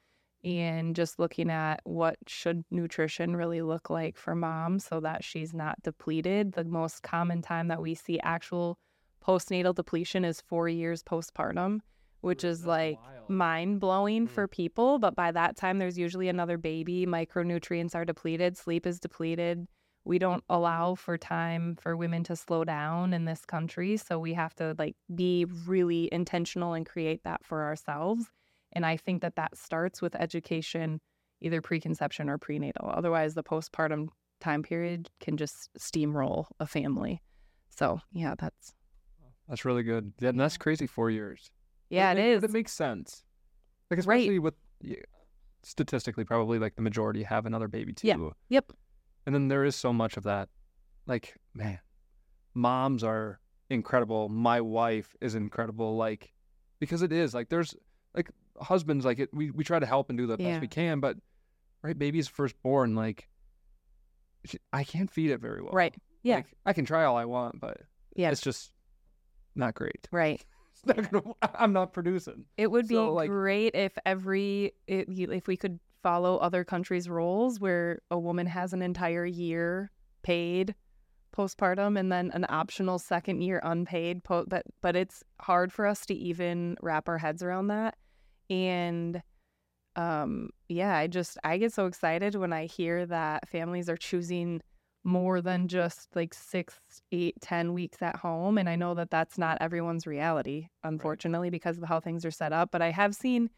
and 0.45 0.95
just 0.95 1.17
looking 1.19 1.49
at 1.49 1.81
what 1.83 2.17
should 2.27 2.63
nutrition 2.71 3.35
really 3.35 3.61
look 3.63 3.89
like 3.89 4.15
for 4.15 4.35
mom 4.35 4.79
so 4.79 4.99
that 5.01 5.23
she's 5.23 5.53
not 5.53 5.81
depleted. 5.81 6.53
The 6.53 6.63
most 6.63 7.01
common 7.03 7.41
time 7.41 7.67
that 7.69 7.81
we 7.81 7.95
see 7.95 8.19
actual 8.19 8.77
postnatal 9.25 9.73
depletion 9.73 10.23
is 10.23 10.41
4 10.41 10.69
years 10.69 11.01
postpartum, 11.01 11.79
which 12.21 12.43
is 12.43 12.59
That's 12.61 12.67
like 12.67 12.99
wild. 12.99 13.29
mind 13.29 13.79
blowing 13.79 14.27
Mm. 14.27 14.29
for 14.29 14.47
people, 14.47 14.99
but 14.99 15.15
by 15.15 15.31
that 15.31 15.57
time 15.57 15.79
there's 15.79 15.97
usually 15.97 16.29
another 16.29 16.57
baby, 16.59 17.07
micronutrients 17.07 17.95
are 17.95 18.05
depleted, 18.05 18.55
sleep 18.55 18.85
is 18.85 18.99
depleted. 18.99 19.67
We 20.03 20.19
don't 20.19 20.43
allow 20.47 20.93
for 20.93 21.17
time 21.17 21.75
for 21.81 21.97
women 21.97 22.23
to 22.25 22.35
slow 22.35 22.63
down 22.63 23.11
in 23.13 23.25
this 23.25 23.43
country, 23.45 23.97
so 23.97 24.19
we 24.19 24.35
have 24.35 24.53
to 24.55 24.75
like 24.77 24.95
be 25.15 25.45
really 25.65 26.07
intentional 26.11 26.73
and 26.75 26.85
create 26.85 27.23
that 27.23 27.43
for 27.43 27.63
ourselves. 27.63 28.29
And 28.75 28.85
I 28.85 28.97
think 28.97 29.21
that 29.21 29.35
that 29.37 29.57
starts 29.57 30.01
with 30.01 30.15
education, 30.15 30.99
either 31.41 31.61
preconception 31.61 32.29
or 32.29 32.37
prenatal. 32.37 32.89
Otherwise, 32.93 33.33
the 33.33 33.43
postpartum 33.43 34.09
time 34.41 34.61
period 34.63 35.09
can 35.21 35.37
just 35.37 35.69
steamroll 35.79 36.45
a 36.59 36.65
family. 36.67 37.21
So, 37.69 37.99
yeah, 38.11 38.35
that's 38.37 38.73
That's 39.47 39.63
really 39.65 39.83
good. 39.83 40.11
Yeah, 40.19 40.29
and 40.29 40.39
that's 40.39 40.57
crazy. 40.57 40.87
Four 40.87 41.09
years. 41.09 41.49
But 41.89 41.95
yeah, 41.95 42.11
it 42.11 42.15
make- 42.15 42.25
is. 42.25 42.41
But 42.41 42.49
it 42.49 42.53
makes 42.53 42.73
sense. 42.73 43.23
Like 43.89 44.05
Right. 44.05 44.41
with 44.41 44.55
yeah, 44.81 44.97
statistically, 45.63 46.25
probably 46.25 46.59
like 46.59 46.75
the 46.75 46.81
majority 46.81 47.23
have 47.23 47.45
another 47.45 47.67
baby 47.67 47.93
too. 47.93 48.07
Yeah. 48.07 48.29
Yep. 48.49 48.73
And 49.25 49.33
then 49.33 49.47
there 49.47 49.63
is 49.63 49.75
so 49.75 49.93
much 49.93 50.17
of 50.17 50.23
that. 50.23 50.49
Like 51.05 51.35
man, 51.53 51.79
moms 52.53 53.03
are 53.03 53.39
incredible. 53.69 54.27
My 54.29 54.59
wife 54.61 55.15
is 55.21 55.35
incredible. 55.35 55.95
Like 55.95 56.33
because 56.79 57.01
it 57.03 57.11
is 57.13 57.33
like 57.33 57.49
there's 57.49 57.75
like 58.15 58.31
husbands 58.61 59.05
like 59.05 59.19
it. 59.19 59.29
We 59.33 59.51
we 59.51 59.63
try 59.63 59.79
to 59.79 59.85
help 59.85 60.09
and 60.09 60.17
do 60.17 60.27
the 60.27 60.37
Yeah. 60.39 60.51
best 60.51 60.61
we 60.61 60.67
can, 60.67 60.99
but 60.99 61.17
right, 61.83 61.97
baby's 61.97 62.27
first 62.27 62.55
born. 62.61 62.95
Like 62.95 63.27
I 64.71 64.83
can't 64.83 65.09
feed 65.09 65.31
it 65.31 65.39
very 65.41 65.61
well. 65.61 65.71
Right. 65.73 65.95
Yeah. 66.23 66.37
Like, 66.37 66.47
I 66.65 66.73
can 66.73 66.85
try 66.85 67.03
all 67.05 67.17
I 67.17 67.25
want, 67.25 67.59
but 67.59 67.81
Yeah. 68.15 68.29
it's 68.31 68.41
just 68.41 68.71
not 69.55 69.73
great. 69.73 70.07
Right. 70.11 70.43
Not 70.85 71.09
gonna, 71.09 71.23
I'm 71.55 71.73
not 71.73 71.93
producing. 71.93 72.45
It 72.57 72.69
would 72.69 72.87
be 72.87 72.95
like- 72.97 73.29
great 73.29 73.73
if 73.73 73.97
every 74.05 74.73
it, 74.85 75.07
if 75.09 75.47
we 75.47 75.57
could 75.57 75.79
follow 76.03 76.37
other 76.37 76.63
countries' 76.63 77.09
rules 77.09 77.59
where 77.59 78.01
a 78.11 78.19
woman 78.19 78.45
has 78.45 78.71
an 78.73 78.83
entire 78.83 79.25
year 79.25 79.89
paid 80.21 80.75
postpartum 81.35 81.97
and 81.99 82.11
then 82.11 82.29
an 82.35 82.45
optional 82.49 82.99
second 82.99 83.41
year 83.41 83.59
unpaid 83.63 84.23
po- 84.23 84.45
but 84.47 84.63
but 84.81 84.95
it's 84.95 85.23
hard 85.41 85.73
for 85.73 85.87
us 85.87 86.05
to 86.05 86.13
even 86.13 86.77
wrap 86.83 87.09
our 87.09 87.17
heads 87.17 87.41
around 87.41 87.67
that 87.67 87.95
and 88.49 89.21
um 89.95 90.49
yeah 90.67 90.95
i 90.97 91.07
just 91.07 91.37
i 91.43 91.57
get 91.57 91.71
so 91.73 91.85
excited 91.85 92.35
when 92.35 92.51
i 92.51 92.65
hear 92.65 93.05
that 93.05 93.47
families 93.47 93.89
are 93.89 93.95
choosing 93.97 94.61
more 95.03 95.39
than 95.39 95.67
just 95.67 96.09
like 96.15 96.33
six 96.33 96.79
eight 97.11 97.35
ten 97.41 97.73
weeks 97.73 98.01
at 98.01 98.15
home 98.17 98.57
and 98.57 98.67
i 98.67 98.75
know 98.75 98.93
that 98.93 99.09
that's 99.11 99.37
not 99.37 99.57
everyone's 99.61 100.05
reality 100.07 100.67
unfortunately 100.83 101.49
because 101.49 101.77
of 101.77 101.83
how 101.83 101.99
things 101.99 102.25
are 102.25 102.31
set 102.31 102.51
up 102.51 102.69
but 102.71 102.81
i 102.81 102.91
have 102.91 103.15
seen 103.15 103.49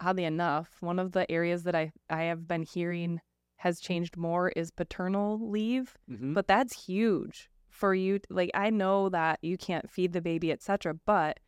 oddly 0.00 0.24
enough 0.24 0.76
one 0.80 0.98
of 0.98 1.12
the 1.12 1.30
areas 1.30 1.62
that 1.62 1.74
i 1.74 1.90
i 2.10 2.22
have 2.24 2.46
been 2.48 2.62
hearing 2.62 3.20
has 3.56 3.78
changed 3.80 4.16
more 4.16 4.48
is 4.50 4.70
paternal 4.72 5.38
leave 5.50 5.96
Mm-hmm. 6.10 6.34
but 6.34 6.48
that's 6.48 6.84
huge 6.86 7.48
for 7.70 7.94
you 7.94 8.18
like 8.28 8.50
i 8.54 8.68
know 8.68 9.08
that 9.08 9.38
you 9.40 9.56
can't 9.56 9.88
feed 9.88 10.12
the 10.12 10.20
baby 10.20 10.50
etc 10.52 10.94
but 11.06 11.38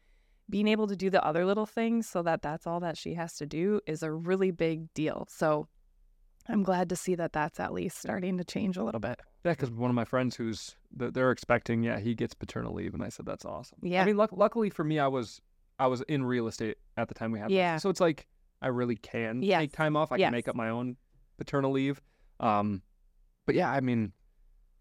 being 0.51 0.69
able 0.69 0.87
to 0.87 0.97
do 0.97 1.09
the 1.11 1.25
other 1.25 1.45
little 1.47 1.67
things 1.67 2.07
so 2.09 2.23
that 2.23 2.43
that's 2.43 2.67
all 2.67 2.81
that 2.81 2.97
she 2.99 3.15
has 3.15 3.35
to 3.35 3.47
do 3.47 3.81
is 3.87 4.03
a 4.03 4.11
really 4.13 4.51
big 4.51 4.93
deal 4.95 5.27
so 5.31 5.67
i'm 6.49 6.63
glad 6.63 6.89
to 6.91 6.97
see 6.97 7.15
that 7.15 7.33
that's 7.33 7.59
at 7.59 7.73
least 7.73 7.99
starting 7.99 8.37
to 8.37 8.45
change 8.45 8.77
a 8.77 8.85
little 8.85 9.01
bit 9.01 9.19
Yeah, 9.45 9.53
because 9.53 9.71
one 9.71 9.91
of 9.91 9.95
my 9.95 10.05
friends 10.05 10.37
who's 10.37 10.77
they're 10.97 11.31
expecting, 11.31 11.83
yeah, 11.83 11.99
he 11.99 12.15
gets 12.15 12.35
paternal 12.35 12.73
leave, 12.75 12.95
and 12.95 13.03
I 13.03 13.09
said 13.09 13.27
that's 13.27 13.45
awesome. 13.45 13.79
Yeah. 13.83 14.03
I 14.03 14.05
mean, 14.05 14.17
luck- 14.17 14.31
luckily 14.33 14.71
for 14.71 14.85
me, 14.85 14.99
I 15.01 15.09
was 15.09 15.41
I 15.79 15.87
was 15.89 16.03
in 16.03 16.25
real 16.25 16.47
estate 16.47 16.77
at 16.97 17.09
the 17.09 17.15
time 17.15 17.33
we 17.33 17.41
had. 17.41 17.49
this. 17.49 17.57
Yeah. 17.57 17.79
So 17.79 17.91
it's 17.91 18.01
like 18.01 18.27
I 18.63 18.69
really 18.69 18.95
can 18.97 19.43
Yes. 19.43 19.61
take 19.61 19.73
time 19.73 19.97
off. 19.97 20.13
I 20.13 20.19
can 20.19 20.31
make 20.33 20.47
up 20.49 20.55
my 20.55 20.69
own 20.71 20.97
paternal 21.37 21.73
leave. 21.73 22.01
Um, 22.39 22.83
but 23.45 23.55
yeah, 23.57 23.71
I 23.71 23.81
mean, 23.81 24.13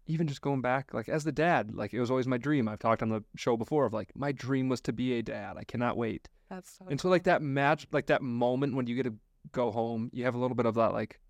even 0.06 0.26
just 0.26 0.40
going 0.42 0.60
back, 0.60 0.92
like 0.94 1.08
as 1.08 1.24
the 1.24 1.32
dad, 1.32 1.74
like 1.74 1.92
it 1.94 2.00
was 2.00 2.10
always 2.10 2.26
my 2.26 2.38
dream. 2.38 2.68
I've 2.68 2.78
talked 2.78 3.02
on 3.02 3.08
the 3.08 3.24
show 3.36 3.56
before 3.56 3.86
of 3.86 3.92
like 3.92 4.10
my 4.14 4.32
dream 4.32 4.68
was 4.68 4.80
to 4.82 4.92
be 4.92 5.14
a 5.18 5.22
dad. 5.22 5.56
I 5.58 5.64
cannot 5.64 5.96
wait. 5.96 6.28
that's 6.50 6.70
so 6.78 6.86
And 6.88 7.00
so 7.00 7.08
like 7.08 7.24
that 7.24 7.42
match, 7.42 7.86
like 7.92 8.06
that 8.06 8.22
moment 8.22 8.74
when 8.74 8.86
you 8.86 8.94
get 8.96 9.04
to 9.04 9.14
go 9.52 9.70
home, 9.70 10.10
you 10.12 10.24
have 10.24 10.34
a 10.34 10.38
little 10.38 10.56
bit 10.56 10.66
of 10.66 10.74
that 10.74 10.92
like. 10.92 11.20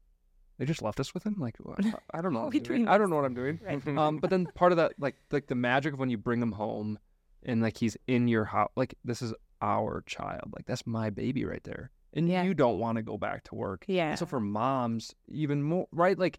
They 0.56 0.66
just 0.66 0.82
left 0.82 1.00
us 1.00 1.12
with 1.12 1.24
him. 1.24 1.34
Like 1.38 1.56
what? 1.58 1.80
I 2.14 2.20
don't 2.22 2.32
know. 2.32 2.44
what 2.44 2.54
I'm 2.54 2.62
doing. 2.62 2.86
I 2.86 2.96
don't 2.96 3.10
know 3.10 3.16
what 3.16 3.24
I'm 3.24 3.34
doing 3.34 3.58
right 3.60 3.84
um, 3.98 4.18
but 4.18 4.30
then 4.30 4.46
part 4.54 4.70
of 4.70 4.76
that, 4.78 4.92
like, 5.00 5.16
like 5.32 5.48
the 5.48 5.56
magic 5.56 5.94
of 5.94 5.98
when 5.98 6.10
you 6.10 6.16
bring 6.18 6.40
him 6.40 6.52
home, 6.52 6.96
and 7.42 7.60
like 7.60 7.76
he's 7.76 7.96
in 8.06 8.28
your 8.28 8.44
house, 8.44 8.70
like 8.76 8.94
this 9.04 9.20
is 9.20 9.34
our 9.60 10.02
child, 10.06 10.52
like 10.54 10.64
that's 10.66 10.86
my 10.86 11.10
baby 11.10 11.44
right 11.44 11.64
there, 11.64 11.90
and 12.12 12.28
Yeah. 12.28 12.44
you 12.44 12.54
don't 12.54 12.78
want 12.78 12.96
to 12.98 13.02
go 13.02 13.18
back 13.18 13.42
to 13.44 13.56
work. 13.56 13.84
yeah 13.88 14.14
So 14.14 14.26
for 14.26 14.38
moms, 14.38 15.12
even 15.28 15.60
more, 15.62 15.88
right? 15.90 16.16
Like, 16.16 16.38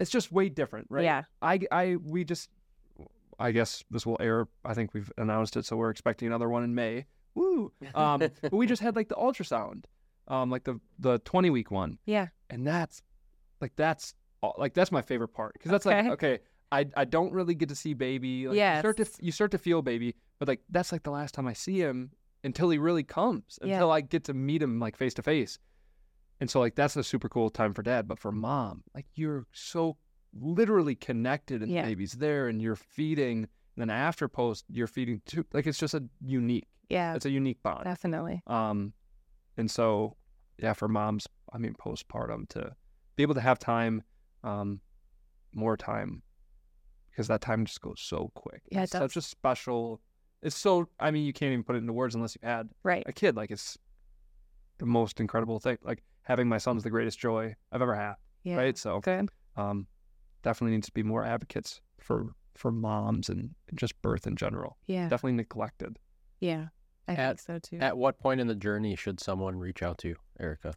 it's 0.00 0.10
just 0.10 0.30
way 0.32 0.48
different, 0.48 0.86
right? 0.90 1.04
yeah 1.04 1.24
I, 1.42 1.60
I, 1.72 1.96
we 1.96 2.24
just, 2.24 2.50
I 3.38 3.52
guess 3.52 3.84
this 3.90 4.04
will 4.06 4.16
air. 4.20 4.48
I 4.64 4.74
think 4.74 4.94
we've 4.94 5.10
announced 5.16 5.56
it, 5.56 5.64
so 5.64 5.76
we're 5.76 5.90
expecting 5.90 6.26
another 6.28 6.48
one 6.48 6.64
in 6.64 6.74
May. 6.74 7.06
Woo! 7.34 7.72
Um, 7.94 8.18
but 8.42 8.52
we 8.52 8.66
just 8.66 8.82
had 8.82 8.96
like 8.96 9.08
the 9.08 9.14
ultrasound, 9.14 9.84
um, 10.28 10.50
like 10.50 10.64
the 10.64 10.80
the 10.98 11.18
20 11.20 11.50
week 11.50 11.70
one 11.70 11.98
yeah 12.04 12.26
and 12.50 12.66
that's 12.66 13.02
like 13.60 13.72
that's 13.76 14.14
all- 14.42 14.54
like 14.58 14.74
that's 14.74 14.92
my 14.92 15.00
favorite 15.02 15.28
part 15.28 15.52
because 15.54 15.70
that's 15.70 15.86
like 15.86 15.96
Okay. 15.98 16.10
okay 16.10 16.38
I, 16.70 16.86
I 16.96 17.04
don't 17.06 17.32
really 17.32 17.54
get 17.54 17.70
to 17.70 17.74
see 17.74 17.94
baby 17.94 18.46
like 18.46 18.56
you 18.58 18.78
start 18.80 18.96
to 18.98 19.06
you 19.20 19.32
start 19.32 19.52
to 19.52 19.58
feel 19.58 19.80
baby 19.80 20.14
but 20.38 20.48
like 20.48 20.60
that's 20.68 20.92
like 20.92 21.02
the 21.02 21.10
last 21.10 21.32
time 21.34 21.46
I 21.46 21.54
see 21.54 21.78
him 21.80 22.10
until 22.44 22.68
he 22.70 22.76
really 22.78 23.04
comes 23.04 23.58
Yeah. 23.64 23.74
until 23.74 23.90
I 23.90 24.02
get 24.02 24.24
to 24.24 24.34
meet 24.34 24.62
him 24.62 24.78
like 24.80 24.96
face 24.96 25.14
to 25.14 25.22
face 25.22 25.58
and 26.40 26.50
so 26.50 26.60
like 26.60 26.74
that's 26.74 26.96
a 26.96 27.04
super 27.04 27.28
cool 27.28 27.50
time 27.50 27.72
for 27.74 27.82
dad 27.82 28.06
but 28.08 28.18
for 28.18 28.32
mom 28.32 28.82
like 28.94 29.06
you're 29.14 29.46
so 29.52 29.96
literally 30.38 30.94
connected 30.94 31.62
and 31.62 31.70
Yeah. 31.72 31.84
baby's 31.84 32.12
there 32.12 32.48
and 32.48 32.60
you're 32.62 32.76
feeding 32.76 33.38
and 33.38 33.48
then 33.76 33.90
after 33.90 34.28
post 34.28 34.64
you're 34.70 34.86
feeding 34.86 35.22
too 35.26 35.44
like 35.52 35.66
it's 35.66 35.78
just 35.78 35.94
a 35.94 36.04
unique 36.24 36.66
yeah 36.88 37.14
it's 37.14 37.26
a 37.26 37.30
unique 37.30 37.62
bond 37.62 37.84
definitely 37.84 38.42
um, 38.46 38.92
and 39.56 39.68
so, 39.68 40.16
yeah, 40.58 40.72
for 40.72 40.86
moms, 40.86 41.26
I 41.52 41.58
mean, 41.58 41.74
postpartum 41.74 42.48
to 42.50 42.76
be 43.16 43.24
able 43.24 43.34
to 43.34 43.40
have 43.40 43.58
time, 43.58 44.04
um, 44.44 44.80
more 45.52 45.76
time, 45.76 46.22
because 47.10 47.26
that 47.26 47.40
time 47.40 47.64
just 47.64 47.80
goes 47.80 48.00
so 48.00 48.30
quick. 48.36 48.62
Yeah, 48.70 48.82
it 48.82 48.82
it's 48.84 48.92
such 48.92 49.16
a 49.16 49.20
special. 49.20 50.00
It's 50.42 50.56
so. 50.56 50.88
I 51.00 51.10
mean, 51.10 51.24
you 51.26 51.32
can't 51.32 51.50
even 51.50 51.64
put 51.64 51.74
it 51.74 51.78
into 51.80 51.92
words 51.92 52.14
unless 52.14 52.36
you've 52.36 52.48
had 52.48 52.68
right 52.84 53.02
a 53.06 53.12
kid. 53.12 53.34
Like 53.34 53.50
it's 53.50 53.76
the 54.78 54.86
most 54.86 55.18
incredible 55.18 55.58
thing. 55.58 55.78
Like 55.82 56.04
having 56.28 56.48
my 56.48 56.58
son's 56.58 56.82
the 56.84 56.90
greatest 56.90 57.18
joy 57.18 57.54
I've 57.72 57.82
ever 57.82 57.94
had. 57.96 58.14
yeah 58.44 58.56
Right. 58.56 58.76
So, 58.78 59.00
good 59.00 59.28
um, 59.56 59.86
definitely 60.42 60.76
needs 60.76 60.86
to 60.86 60.92
be 60.92 61.02
more 61.02 61.24
advocates 61.24 61.80
for 61.98 62.32
for 62.54 62.70
moms 62.70 63.28
and 63.28 63.54
just 63.74 64.00
birth 64.02 64.26
in 64.26 64.36
general. 64.36 64.76
yeah 64.86 65.08
Definitely 65.08 65.32
neglected. 65.44 65.98
yeah 66.40 66.66
i 67.08 67.12
At- 67.12 67.38
think 67.38 67.40
so 67.40 67.58
too 67.58 67.78
At 67.80 67.96
what 67.96 68.18
point 68.18 68.40
in 68.40 68.46
the 68.46 68.54
journey 68.54 68.94
should 68.96 69.18
someone 69.20 69.56
reach 69.58 69.82
out 69.82 69.98
to 69.98 70.08
you, 70.08 70.16
Erica? 70.38 70.74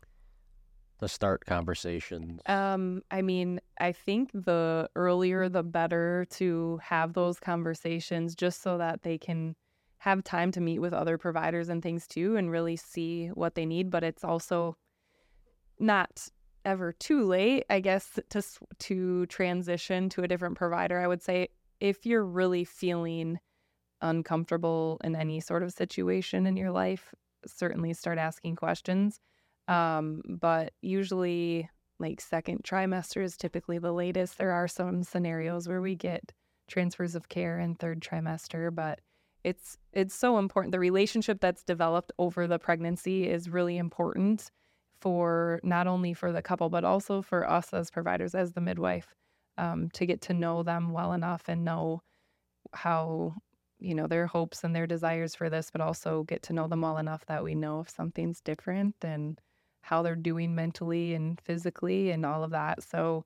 To 1.00 1.08
start 1.08 1.46
conversations. 1.48 2.42
Um, 2.46 3.02
I 3.10 3.24
mean, 3.24 3.60
I 3.80 3.92
think 3.92 4.30
the 4.34 4.88
earlier 4.96 5.50
the 5.50 5.64
better 5.64 6.28
to 6.32 6.80
have 6.84 7.14
those 7.14 7.40
conversations 7.40 8.36
just 8.36 8.62
so 8.62 8.78
that 8.78 9.02
they 9.02 9.18
can 9.18 9.56
have 9.98 10.24
time 10.24 10.52
to 10.52 10.62
meet 10.62 10.78
with 10.80 10.94
other 10.94 11.18
providers 11.18 11.70
and 11.70 11.82
things 11.82 12.06
too 12.08 12.36
and 12.38 12.52
really 12.52 12.76
see 12.76 13.30
what 13.30 13.56
they 13.56 13.66
need, 13.66 13.90
but 13.90 14.04
it's 14.04 14.24
also 14.24 14.76
not 15.82 16.28
ever 16.64 16.92
too 16.94 17.26
late, 17.26 17.66
I 17.70 17.80
guess, 17.80 18.20
to 18.30 18.44
to 18.80 19.26
transition 19.28 20.10
to 20.10 20.24
a 20.24 20.28
different 20.28 20.58
provider. 20.58 21.00
I 21.00 21.08
would 21.08 21.22
say 21.22 21.50
if 21.80 22.06
you're 22.06 22.26
really 22.26 22.64
feeling 22.64 23.40
uncomfortable 24.02 25.00
in 25.04 25.16
any 25.16 25.40
sort 25.40 25.64
of 25.64 25.74
situation 25.74 26.46
in 26.46 26.56
your 26.56 26.72
life, 26.72 27.14
certainly 27.46 27.94
start 27.94 28.18
asking 28.18 28.56
questions. 28.56 29.20
Um, 29.68 30.22
but 30.28 30.74
usually, 30.82 31.70
like 32.00 32.22
second 32.22 32.64
trimester 32.64 33.24
is 33.24 33.38
typically 33.38 33.78
the 33.78 33.92
latest. 33.92 34.38
There 34.38 34.52
are 34.52 34.68
some 34.68 35.04
scenarios 35.04 35.68
where 35.68 35.82
we 35.82 35.96
get 35.96 36.34
transfers 36.68 37.16
of 37.16 37.30
care 37.30 37.60
in 37.60 37.76
third 37.76 38.00
trimester, 38.02 38.74
but 38.74 39.02
it's 39.44 39.78
it's 39.94 40.16
so 40.16 40.38
important. 40.38 40.72
The 40.72 40.80
relationship 40.80 41.40
that's 41.42 41.64
developed 41.64 42.12
over 42.20 42.48
the 42.48 42.60
pregnancy 42.60 43.28
is 43.28 43.50
really 43.50 43.78
important. 43.78 44.52
For 45.02 45.60
not 45.64 45.88
only 45.88 46.14
for 46.14 46.32
the 46.32 46.42
couple 46.42 46.70
but 46.70 46.84
also 46.84 47.22
for 47.22 47.50
us 47.50 47.74
as 47.74 47.90
providers 47.92 48.36
as 48.36 48.54
the 48.54 48.62
midwife 48.62 49.14
um, 49.58 49.90
to 49.92 50.06
get 50.06 50.22
to 50.22 50.34
know 50.34 50.64
them 50.64 50.92
well 50.92 51.14
enough 51.14 51.44
and 51.48 51.66
know 51.66 52.02
how 52.74 53.34
you 53.80 53.96
know 53.96 54.08
their 54.08 54.28
hopes 54.28 54.64
and 54.64 54.76
their 54.76 54.88
desires 54.88 55.36
for 55.36 55.50
this 55.50 55.72
but 55.72 55.82
also 55.82 56.24
get 56.24 56.44
to 56.44 56.54
know 56.54 56.68
them 56.68 56.82
well 56.82 56.98
enough 56.98 57.26
that 57.26 57.44
we 57.44 57.56
know 57.56 57.82
if 57.82 57.90
something's 57.90 58.40
different 58.42 58.96
and 59.02 59.40
how 59.82 60.04
they're 60.04 60.16
doing 60.16 60.56
mentally 60.56 61.14
and 61.14 61.42
physically 61.42 62.12
and 62.12 62.26
all 62.26 62.44
of 62.44 62.52
that. 62.52 62.84
So 62.84 63.26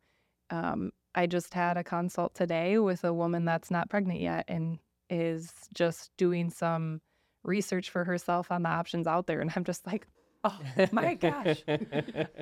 um, 0.49 0.91
i 1.15 1.25
just 1.25 1.53
had 1.53 1.77
a 1.77 1.83
consult 1.83 2.33
today 2.35 2.77
with 2.77 3.03
a 3.03 3.13
woman 3.13 3.45
that's 3.45 3.71
not 3.71 3.89
pregnant 3.89 4.19
yet 4.19 4.45
and 4.47 4.79
is 5.09 5.51
just 5.73 6.11
doing 6.17 6.49
some 6.49 7.01
research 7.43 7.89
for 7.89 8.03
herself 8.03 8.51
on 8.51 8.63
the 8.63 8.69
options 8.69 9.07
out 9.07 9.27
there. 9.27 9.41
And 9.41 9.51
i'm 9.55 9.63
just 9.63 9.85
like 9.85 10.07
oh 10.45 10.59
my 10.91 11.13
gosh 11.15 11.63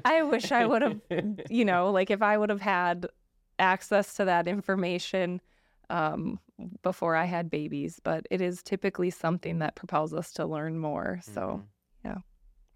i 0.05 0.21
wish 0.21 0.51
i 0.51 0.65
would 0.65 0.81
have 0.81 1.01
you 1.49 1.65
know 1.65 1.89
like 1.91 2.11
if 2.11 2.21
i 2.21 2.37
would 2.37 2.49
have 2.49 2.61
had 2.61 3.07
access 3.59 4.13
to 4.15 4.25
that 4.25 4.47
information 4.47 5.41
um, 5.89 6.39
before 6.81 7.15
I 7.15 7.25
had 7.25 7.49
babies, 7.49 7.99
but 8.03 8.25
it 8.31 8.41
is 8.41 8.63
typically 8.63 9.09
something 9.09 9.59
that 9.59 9.75
propels 9.75 10.13
us 10.13 10.31
to 10.33 10.45
learn 10.45 10.79
more. 10.79 11.19
So, 11.21 11.63
yeah. 12.05 12.17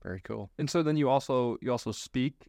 Very 0.04 0.22
cool. 0.22 0.52
And 0.58 0.70
so 0.70 0.84
then 0.84 0.98
you 0.98 1.10
also 1.10 1.58
you 1.62 1.72
also 1.72 1.92
speak 1.92 2.48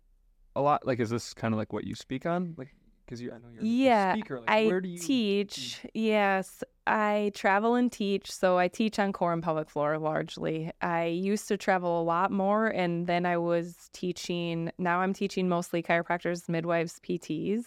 a 0.55 0.61
lot. 0.61 0.87
Like, 0.87 1.01
is 1.01 1.11
this 1.11 1.33
kind 1.35 1.55
of 1.55 1.59
like 1.59 1.73
what 1.73 1.85
you 1.85 1.95
speak 1.95 2.27
on? 2.27 2.55
Like, 2.57 2.75
because 3.09 3.23
you 3.23 3.33
I 3.33 3.39
know 3.39 3.49
you're 3.53 3.65
yeah, 3.65 4.11
a 4.11 4.17
speaker. 4.17 4.41
Like, 4.41 4.51
I 4.51 4.67
where 4.67 4.81
do 4.81 4.89
you 4.89 4.99
teach. 4.99 5.81
Yes, 5.95 6.63
I 6.87 7.33
travel 7.35 7.75
and 7.75 7.91
teach. 7.91 8.31
So 8.31 8.59
I 8.59 8.69
teach 8.69 8.99
on 8.99 9.13
core 9.13 9.33
and 9.33 9.43
pelvic 9.43 9.71
floor 9.71 9.99
largely. 9.99 10.71
I 10.83 11.07
used 11.07 11.49
to 11.49 11.57
travel 11.57 12.01
a 12.01 12.05
lot 12.05 12.31
more, 12.31 12.67
and 12.69 13.07
then 13.07 13.25
I 13.25 13.39
was 13.39 13.89
teaching. 13.93 14.71
Now 14.79 15.01
I'm 15.01 15.15
teaching 15.15 15.49
mostly 15.49 15.83
chiropractors, 15.83 16.49
midwives, 16.49 17.01
PTs. 17.01 17.65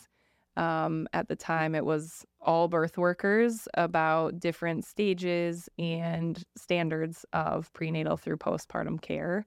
Um, 0.57 1.07
at 1.13 1.27
the 1.27 1.35
time, 1.35 1.75
it 1.75 1.85
was 1.85 2.25
all 2.41 2.67
birth 2.67 2.97
workers 2.97 3.67
about 3.75 4.39
different 4.39 4.85
stages 4.85 5.69
and 5.79 6.43
standards 6.57 7.25
of 7.33 7.71
prenatal 7.73 8.17
through 8.17 8.37
postpartum 8.37 9.01
care. 9.01 9.45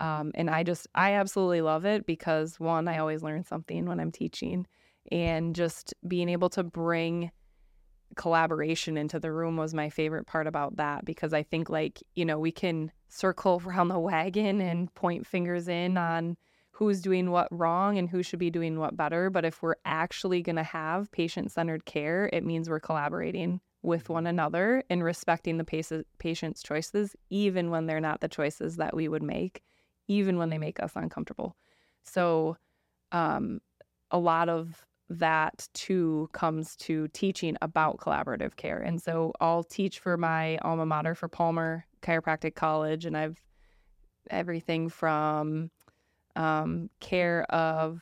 Um, 0.00 0.32
and 0.34 0.50
I 0.50 0.62
just, 0.62 0.86
I 0.94 1.12
absolutely 1.12 1.60
love 1.62 1.84
it 1.84 2.06
because 2.06 2.58
one, 2.60 2.88
I 2.88 2.98
always 2.98 3.22
learn 3.22 3.44
something 3.44 3.86
when 3.86 4.00
I'm 4.00 4.12
teaching, 4.12 4.66
and 5.10 5.54
just 5.54 5.94
being 6.06 6.28
able 6.28 6.48
to 6.50 6.62
bring 6.62 7.30
collaboration 8.16 8.96
into 8.96 9.18
the 9.18 9.32
room 9.32 9.56
was 9.56 9.74
my 9.74 9.90
favorite 9.90 10.26
part 10.26 10.46
about 10.46 10.76
that 10.76 11.04
because 11.04 11.32
I 11.32 11.42
think, 11.42 11.68
like, 11.68 12.02
you 12.14 12.24
know, 12.24 12.38
we 12.38 12.52
can 12.52 12.92
circle 13.08 13.62
around 13.66 13.88
the 13.88 13.98
wagon 13.98 14.60
and 14.60 14.92
point 14.94 15.26
fingers 15.26 15.68
in 15.68 15.96
on 15.96 16.36
who's 16.70 17.00
doing 17.00 17.30
what 17.30 17.48
wrong 17.50 17.96
and 17.96 18.08
who 18.08 18.22
should 18.22 18.38
be 18.38 18.50
doing 18.50 18.78
what 18.78 18.96
better. 18.96 19.30
But 19.30 19.46
if 19.46 19.62
we're 19.62 19.76
actually 19.84 20.42
going 20.42 20.56
to 20.56 20.62
have 20.62 21.10
patient 21.10 21.50
centered 21.50 21.86
care, 21.86 22.28
it 22.32 22.44
means 22.44 22.68
we're 22.68 22.80
collaborating 22.80 23.60
with 23.82 24.08
one 24.08 24.26
another 24.26 24.82
and 24.90 25.02
respecting 25.02 25.56
the 25.56 26.04
patient's 26.18 26.62
choices, 26.62 27.16
even 27.30 27.70
when 27.70 27.86
they're 27.86 28.00
not 28.00 28.20
the 28.20 28.28
choices 28.28 28.76
that 28.76 28.94
we 28.94 29.08
would 29.08 29.22
make, 29.22 29.62
even 30.08 30.36
when 30.36 30.50
they 30.50 30.58
make 30.58 30.80
us 30.80 30.92
uncomfortable. 30.96 31.56
So, 32.02 32.56
um, 33.12 33.60
a 34.10 34.18
lot 34.18 34.48
of 34.48 34.84
that 35.08 35.68
too 35.72 36.28
comes 36.32 36.74
to 36.76 37.08
teaching 37.08 37.56
about 37.62 37.98
collaborative 37.98 38.56
care. 38.56 38.78
And 38.78 39.00
so 39.00 39.32
I'll 39.40 39.62
teach 39.64 40.00
for 40.00 40.16
my 40.16 40.58
alma 40.58 40.86
mater 40.86 41.14
for 41.14 41.28
Palmer 41.28 41.86
Chiropractic 42.02 42.54
College, 42.54 43.04
and 43.04 43.16
I've 43.16 43.40
everything 44.30 44.88
from 44.88 45.70
um, 46.34 46.90
care 47.00 47.44
of 47.44 48.00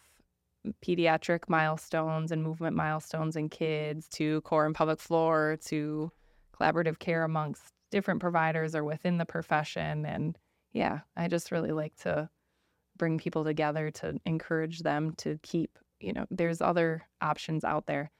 pediatric 0.82 1.40
milestones 1.48 2.32
and 2.32 2.42
movement 2.42 2.74
milestones 2.74 3.36
in 3.36 3.48
kids 3.50 4.08
to 4.08 4.40
core 4.42 4.64
and 4.64 4.74
pelvic 4.74 4.98
floor 4.98 5.58
to 5.66 6.10
collaborative 6.58 6.98
care 6.98 7.24
amongst 7.24 7.62
different 7.90 8.20
providers 8.20 8.74
or 8.74 8.82
within 8.82 9.18
the 9.18 9.26
profession. 9.26 10.06
And 10.06 10.38
yeah, 10.72 11.00
I 11.16 11.28
just 11.28 11.52
really 11.52 11.72
like 11.72 11.94
to 11.96 12.28
bring 12.96 13.18
people 13.18 13.44
together 13.44 13.90
to 13.90 14.18
encourage 14.24 14.80
them 14.80 15.12
to 15.18 15.38
keep, 15.42 15.78
you 16.04 16.12
know, 16.12 16.26
there's 16.30 16.60
other 16.60 17.02
options 17.20 17.64
out 17.64 17.86
there. 17.86 18.10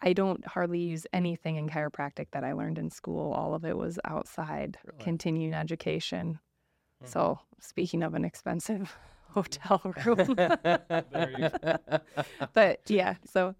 I 0.00 0.12
don't 0.12 0.44
hardly 0.46 0.80
use 0.80 1.06
anything 1.12 1.56
in 1.56 1.68
chiropractic 1.68 2.28
that 2.32 2.44
I 2.44 2.52
learned 2.52 2.78
in 2.78 2.90
school. 2.90 3.32
All 3.32 3.54
of 3.54 3.64
it 3.64 3.76
was 3.76 3.98
outside 4.04 4.78
really? 4.84 5.04
continuing 5.04 5.54
education. 5.54 6.38
So, 7.04 7.20
mm-hmm. 7.20 7.60
speaking 7.60 8.02
of 8.02 8.14
an 8.14 8.24
expensive 8.24 8.94
hotel 9.30 9.80
room. 10.04 10.34
but 12.52 12.80
yeah, 12.86 13.14
so 13.24 13.54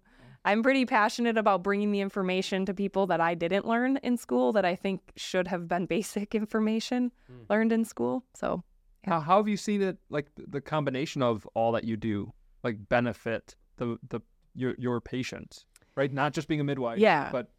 I'm 0.45 0.63
pretty 0.63 0.85
passionate 0.85 1.37
about 1.37 1.63
bringing 1.63 1.91
the 1.91 2.01
information 2.01 2.65
to 2.65 2.73
people 2.73 3.07
that 3.07 3.21
I 3.21 3.35
didn't 3.35 3.65
learn 3.65 3.97
in 3.97 4.17
school 4.17 4.53
that 4.53 4.65
I 4.65 4.75
think 4.75 5.01
should 5.15 5.47
have 5.47 5.67
been 5.67 5.85
basic 5.85 6.35
information 6.35 7.11
mm. 7.31 7.49
learned 7.49 7.71
in 7.71 7.85
school. 7.85 8.25
So, 8.33 8.63
yeah. 9.05 9.13
how, 9.13 9.19
how 9.21 9.37
have 9.37 9.47
you 9.47 9.57
seen 9.57 9.81
it 9.81 9.97
like 10.09 10.27
the 10.35 10.61
combination 10.61 11.21
of 11.21 11.47
all 11.53 11.71
that 11.73 11.85
you 11.85 11.95
do 11.95 12.33
like 12.63 12.89
benefit 12.89 13.55
the 13.77 13.97
the 14.09 14.21
your 14.55 14.75
your 14.77 15.01
patients, 15.01 15.65
right? 15.95 16.11
Not 16.11 16.33
just 16.33 16.47
being 16.47 16.59
a 16.59 16.63
midwife, 16.63 16.99
yeah, 16.99 17.29
but 17.31 17.49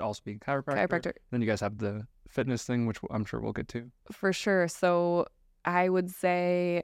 also 0.00 0.22
being 0.24 0.38
chiropractor. 0.38 0.88
Chiropractor. 0.88 1.12
Then 1.30 1.40
you 1.40 1.46
guys 1.46 1.60
have 1.60 1.78
the 1.78 2.06
fitness 2.28 2.64
thing, 2.64 2.86
which 2.86 2.98
I'm 3.10 3.24
sure 3.24 3.40
we'll 3.40 3.52
get 3.52 3.68
to. 3.68 3.90
For 4.12 4.32
sure. 4.32 4.68
So 4.68 5.26
I 5.64 5.88
would 5.88 6.10
say 6.10 6.82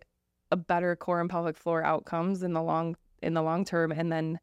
a 0.51 0.57
better 0.57 0.95
core 0.97 1.21
and 1.21 1.31
pelvic 1.31 1.57
floor 1.57 1.83
outcomes 1.83 2.43
in 2.43 2.53
the 2.53 2.63
long 2.63 2.97
in 3.23 3.35
the 3.35 3.43
long 3.43 3.65
term, 3.65 3.93
and 3.93 4.13
then 4.13 4.39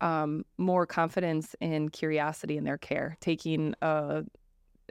um, 0.00 0.44
more 0.58 0.86
confidence 0.86 1.54
and 1.60 1.92
curiosity 1.92 2.56
in 2.56 2.64
their 2.64 2.78
care, 2.78 3.16
taking 3.20 3.74
a 3.80 4.24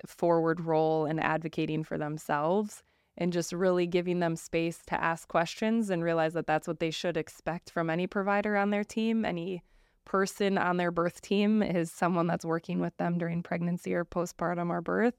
forward 0.06 0.60
role 0.60 1.06
and 1.06 1.20
advocating 1.22 1.84
for 1.84 1.98
themselves 1.98 2.84
and 3.18 3.32
just 3.32 3.54
really 3.54 3.88
giving 3.88 4.20
them 4.20 4.36
space 4.36 4.82
to 4.88 5.02
ask 5.02 5.28
questions 5.28 5.90
and 5.90 6.04
realize 6.04 6.34
that 6.34 6.48
that's 6.48 6.68
what 6.68 6.80
they 6.80 6.92
should 6.92 7.18
expect 7.18 7.70
from 7.70 7.90
any 7.90 8.08
provider 8.08 8.58
on 8.58 8.70
their 8.70 8.84
team. 8.84 9.24
Any 9.24 9.64
person 10.04 10.58
on 10.58 10.78
their 10.78 10.92
birth 10.92 11.22
team 11.22 11.64
is 11.64 11.92
someone 11.92 12.28
that's 12.28 12.46
working 12.46 12.80
with 12.80 12.96
them 12.98 13.18
during 13.18 13.42
pregnancy 13.42 13.94
or 13.94 14.06
postpartum 14.06 14.70
or 14.70 14.82
birth. 14.82 15.16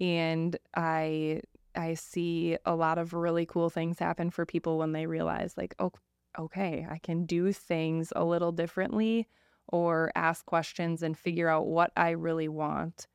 And 0.00 0.56
I 0.76 1.42
I 1.74 1.94
see 1.94 2.56
a 2.64 2.74
lot 2.74 2.98
of 2.98 3.14
really 3.14 3.46
cool 3.46 3.70
things 3.70 3.98
happen 3.98 4.30
for 4.30 4.44
people 4.44 4.78
when 4.78 4.92
they 4.92 5.06
realize 5.06 5.54
like 5.56 5.74
oh 5.78 5.92
okay, 6.38 6.86
I 6.88 6.98
can 6.98 7.24
do 7.26 7.52
things 7.52 8.12
a 8.14 8.24
little 8.24 8.52
differently 8.52 9.26
or 9.68 10.12
ask 10.14 10.44
questions 10.46 11.02
and 11.02 11.16
figure 11.16 11.48
out 11.48 11.66
what 11.66 11.92
I 11.96 12.10
really 12.10 12.48
want 12.48 13.06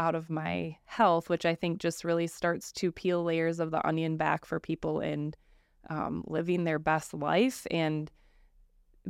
out 0.00 0.14
of 0.14 0.30
my 0.30 0.74
health, 0.86 1.28
which 1.28 1.44
I 1.44 1.54
think 1.54 1.78
just 1.78 2.04
really 2.04 2.26
starts 2.26 2.72
to 2.72 2.90
peel 2.90 3.22
layers 3.22 3.60
of 3.60 3.70
the 3.70 3.86
onion 3.86 4.16
back 4.16 4.46
for 4.46 4.58
people 4.58 5.00
in 5.00 5.34
um, 5.90 6.24
living 6.26 6.64
their 6.64 6.78
best 6.78 7.12
life 7.12 7.66
and 7.70 8.10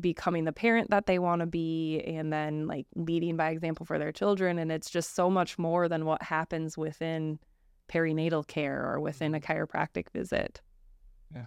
becoming 0.01 0.45
the 0.45 0.53
parent 0.53 0.91
that 0.91 1.07
they 1.07 1.20
want 1.20 1.41
to 1.41 1.47
be 1.47 2.01
and 2.01 2.32
then 2.32 2.66
like 2.66 2.86
leading 2.97 3.36
by 3.36 3.51
example 3.51 3.86
for 3.86 4.01
their 4.01 4.11
children. 4.11 4.59
And 4.59 4.72
it's 4.72 4.91
just 4.91 5.14
so 5.14 5.30
much 5.30 5.59
more 5.59 5.88
than 5.88 6.07
what 6.07 6.22
happens 6.24 6.76
within 6.76 7.38
perinatal 7.88 8.49
care 8.49 8.84
or 8.84 8.99
within 8.99 9.34
a 9.36 9.41
mm-hmm. 9.41 9.53
chiropractic 9.53 10.11
visit. 10.11 10.61
Yeah. 11.32 11.47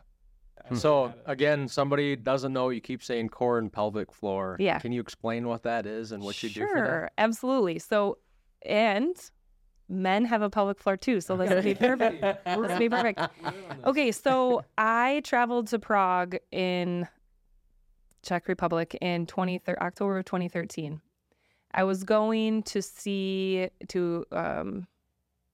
So 0.74 1.14
again 1.26 1.68
somebody 1.68 2.16
doesn't 2.16 2.54
know 2.54 2.70
you 2.70 2.80
keep 2.80 3.04
saying 3.04 3.28
core 3.28 3.58
and 3.58 3.72
pelvic 3.72 4.14
floor. 4.14 4.56
Yeah. 4.58 4.80
Can 4.80 4.94
you 4.94 5.02
explain 5.02 5.50
what 5.50 5.64
that 5.64 5.86
is 5.86 6.14
and 6.14 6.24
what 6.24 6.36
sure, 6.36 6.48
you 6.50 6.54
do 6.54 6.68
for 6.68 6.82
that? 6.82 7.14
Absolutely. 7.18 7.80
So 7.80 8.20
and 8.66 9.16
men 9.90 10.26
have 10.26 10.42
a 10.42 10.50
pelvic 10.50 10.80
floor 10.80 10.98
too 10.98 11.20
so 11.22 11.36
this 11.36 11.50
will 11.50 11.62
be 11.62 11.76
perfect 11.76 12.22
this 12.22 12.58
will 12.58 12.80
be 12.80 12.90
perfect 12.90 13.20
okay 13.86 14.12
so 14.12 14.64
i 14.78 15.22
traveled 15.24 15.68
to 15.68 15.78
prague 15.78 16.38
in 16.52 17.08
Czech 18.24 18.48
Republic 18.48 18.98
in 19.02 19.26
20, 19.26 19.62
October 19.68 20.18
of 20.18 20.26
2013. 20.26 21.02
I 21.74 21.84
was 21.84 22.04
going 22.04 22.64
to 22.64 22.82
see, 22.82 23.68
to 23.90 24.26
um, 24.32 24.88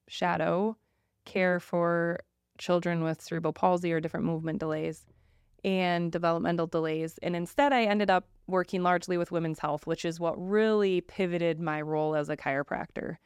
shadow 0.08 0.76
care 1.24 1.60
for 1.60 2.20
children 2.58 3.02
with 3.02 3.20
cerebral 3.20 3.52
palsy 3.52 3.92
or 3.92 4.00
different 4.00 4.26
movement 4.26 4.60
delays 4.60 5.06
and 5.64 6.12
developmental 6.12 6.66
delays. 6.66 7.18
And 7.22 7.34
instead, 7.34 7.72
I 7.72 7.84
ended 7.84 8.10
up 8.10 8.26
working 8.50 8.82
largely 8.82 9.16
with 9.16 9.32
women's 9.32 9.58
health, 9.58 9.86
which 9.86 10.04
is 10.04 10.20
what 10.20 10.34
really 10.36 11.00
pivoted 11.00 11.60
my 11.60 11.80
role 11.80 12.14
as 12.14 12.28
a 12.28 12.36
chiropractor. 12.36 13.16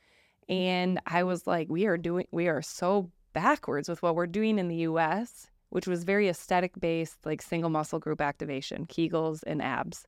And 0.49 1.01
I 1.07 1.23
was 1.23 1.47
like, 1.47 1.69
we 1.69 1.87
are 1.87 1.97
doing, 1.97 2.27
we 2.31 2.49
are 2.49 2.63
so 2.63 3.11
backwards 3.33 3.89
with 3.89 4.03
what 4.03 4.15
we're 4.15 4.27
doing 4.27 4.59
in 4.59 4.69
the 4.69 4.77
US 4.77 5.49
which 5.75 5.89
was 5.89 6.05
very 6.05 6.29
aesthetic 6.29 6.79
based, 6.79 7.27
like 7.27 7.43
single 7.43 7.69
muscle 7.69 7.99
group 7.99 8.21
activation, 8.21 8.87
Kegels 8.87 9.43
and 9.45 9.61
abs. 9.61 10.07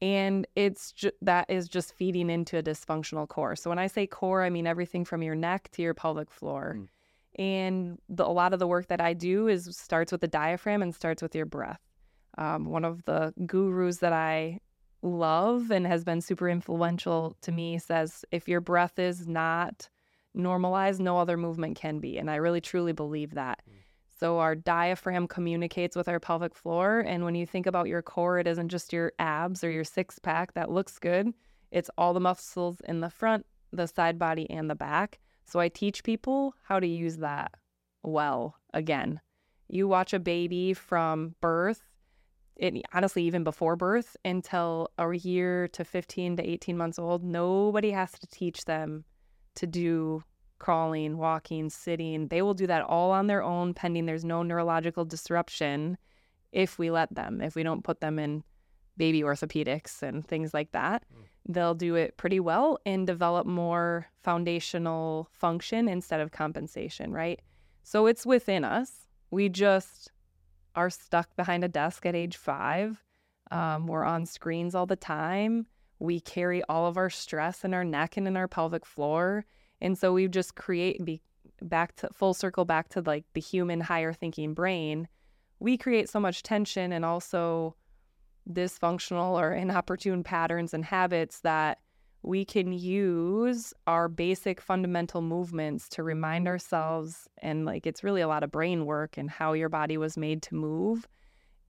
And 0.00 0.46
it's 0.56 0.92
ju- 0.92 1.10
that 1.20 1.44
is 1.50 1.68
just 1.68 1.92
feeding 1.92 2.30
into 2.30 2.56
a 2.56 2.62
dysfunctional 2.62 3.28
core. 3.28 3.54
So 3.54 3.68
when 3.68 3.78
I 3.78 3.86
say 3.86 4.06
core, 4.06 4.42
I 4.42 4.48
mean 4.48 4.66
everything 4.66 5.04
from 5.04 5.22
your 5.22 5.34
neck 5.34 5.68
to 5.72 5.82
your 5.82 5.92
pelvic 5.92 6.30
floor. 6.30 6.78
Mm. 6.78 6.88
And 7.38 7.98
the, 8.08 8.24
a 8.24 8.32
lot 8.32 8.54
of 8.54 8.60
the 8.60 8.66
work 8.66 8.86
that 8.86 9.02
I 9.02 9.12
do 9.12 9.46
is 9.46 9.76
starts 9.76 10.10
with 10.10 10.22
the 10.22 10.26
diaphragm 10.26 10.80
and 10.80 10.94
starts 10.94 11.22
with 11.22 11.34
your 11.34 11.44
breath. 11.44 11.82
Um, 12.38 12.66
one 12.66 12.84
of 12.84 13.04
the 13.04 13.32
gurus 13.46 13.98
that 13.98 14.12
I 14.12 14.60
love 15.02 15.70
and 15.70 15.86
has 15.86 16.04
been 16.04 16.20
super 16.20 16.48
influential 16.48 17.36
to 17.42 17.52
me 17.52 17.78
says 17.78 18.24
if 18.32 18.48
your 18.48 18.60
breath 18.60 18.98
is 18.98 19.28
not 19.28 19.88
normalized, 20.34 21.00
no 21.00 21.18
other 21.18 21.36
movement 21.36 21.76
can 21.76 22.00
be. 22.00 22.18
And 22.18 22.30
I 22.30 22.36
really 22.36 22.60
truly 22.60 22.92
believe 22.92 23.34
that. 23.34 23.60
Mm. 23.68 23.74
So 24.18 24.38
our 24.38 24.54
diaphragm 24.54 25.26
communicates 25.28 25.96
with 25.96 26.08
our 26.08 26.20
pelvic 26.20 26.54
floor. 26.54 27.00
And 27.00 27.24
when 27.24 27.34
you 27.34 27.46
think 27.46 27.66
about 27.66 27.88
your 27.88 28.02
core, 28.02 28.38
it 28.38 28.46
isn't 28.46 28.68
just 28.68 28.92
your 28.92 29.12
abs 29.18 29.62
or 29.62 29.70
your 29.70 29.84
six 29.84 30.18
pack 30.18 30.54
that 30.54 30.70
looks 30.70 30.98
good, 30.98 31.32
it's 31.70 31.90
all 31.98 32.14
the 32.14 32.20
muscles 32.20 32.80
in 32.88 33.00
the 33.00 33.10
front, 33.10 33.44
the 33.72 33.86
side 33.86 34.18
body, 34.18 34.48
and 34.48 34.70
the 34.70 34.76
back. 34.76 35.18
So 35.44 35.60
I 35.60 35.68
teach 35.68 36.04
people 36.04 36.54
how 36.62 36.78
to 36.78 36.86
use 36.86 37.16
that 37.18 37.52
well 38.02 38.56
again. 38.72 39.20
You 39.68 39.88
watch 39.88 40.12
a 40.12 40.20
baby 40.20 40.72
from 40.72 41.34
birth 41.40 41.82
it, 42.56 42.82
honestly, 42.92 43.24
even 43.24 43.44
before 43.44 43.76
birth 43.76 44.16
until 44.24 44.90
a 44.98 45.12
year 45.12 45.68
to 45.68 45.84
15 45.84 46.36
to 46.36 46.48
18 46.48 46.76
months 46.76 46.98
old, 46.98 47.24
nobody 47.24 47.90
has 47.90 48.12
to 48.12 48.26
teach 48.28 48.64
them 48.64 49.04
to 49.56 49.66
do 49.66 50.22
crawling, 50.58 51.18
walking, 51.18 51.68
sitting. 51.68 52.28
They 52.28 52.42
will 52.42 52.54
do 52.54 52.66
that 52.66 52.82
all 52.84 53.10
on 53.10 53.26
their 53.26 53.42
own, 53.42 53.74
pending 53.74 54.06
there's 54.06 54.24
no 54.24 54.42
neurological 54.42 55.04
disruption 55.04 55.98
if 56.52 56.78
we 56.78 56.90
let 56.90 57.14
them, 57.14 57.40
if 57.40 57.54
we 57.56 57.62
don't 57.62 57.84
put 57.84 58.00
them 58.00 58.18
in 58.18 58.44
baby 58.96 59.22
orthopedics 59.22 60.02
and 60.02 60.26
things 60.26 60.54
like 60.54 60.70
that. 60.72 61.04
Mm. 61.12 61.52
They'll 61.52 61.74
do 61.74 61.96
it 61.96 62.16
pretty 62.16 62.40
well 62.40 62.78
and 62.86 63.06
develop 63.06 63.46
more 63.46 64.06
foundational 64.22 65.28
function 65.32 65.88
instead 65.88 66.20
of 66.20 66.30
compensation, 66.30 67.12
right? 67.12 67.40
So 67.82 68.06
it's 68.06 68.24
within 68.24 68.64
us. 68.64 69.06
We 69.30 69.48
just 69.48 70.10
are 70.74 70.90
stuck 70.90 71.34
behind 71.36 71.64
a 71.64 71.68
desk 71.68 72.06
at 72.06 72.14
age 72.14 72.36
five. 72.36 73.02
Um, 73.50 73.86
we're 73.86 74.04
on 74.04 74.26
screens 74.26 74.74
all 74.74 74.86
the 74.86 74.96
time. 74.96 75.66
We 75.98 76.20
carry 76.20 76.62
all 76.64 76.86
of 76.86 76.96
our 76.96 77.10
stress 77.10 77.64
in 77.64 77.74
our 77.74 77.84
neck 77.84 78.16
and 78.16 78.26
in 78.26 78.36
our 78.36 78.48
pelvic 78.48 78.84
floor. 78.84 79.44
And 79.80 79.96
so 79.96 80.12
we 80.12 80.28
just 80.28 80.54
create 80.54 81.04
be 81.04 81.20
back 81.62 81.94
to 81.96 82.08
full 82.12 82.34
circle 82.34 82.64
back 82.64 82.88
to 82.90 83.00
like 83.00 83.24
the 83.34 83.40
human 83.40 83.80
higher 83.80 84.12
thinking 84.12 84.54
brain. 84.54 85.08
We 85.60 85.76
create 85.78 86.08
so 86.08 86.20
much 86.20 86.42
tension 86.42 86.92
and 86.92 87.04
also 87.04 87.76
dysfunctional 88.50 89.40
or 89.40 89.52
inopportune 89.52 90.24
patterns 90.24 90.74
and 90.74 90.84
habits 90.84 91.40
that 91.40 91.78
we 92.24 92.42
can 92.42 92.72
use 92.72 93.74
our 93.86 94.08
basic 94.08 94.58
fundamental 94.58 95.20
movements 95.20 95.90
to 95.90 96.02
remind 96.02 96.48
ourselves 96.48 97.28
and 97.42 97.66
like 97.66 97.86
it's 97.86 98.02
really 98.02 98.22
a 98.22 98.28
lot 98.28 98.42
of 98.42 98.50
brain 98.50 98.86
work 98.86 99.18
and 99.18 99.28
how 99.28 99.52
your 99.52 99.68
body 99.68 99.98
was 99.98 100.16
made 100.16 100.40
to 100.42 100.54
move. 100.54 101.06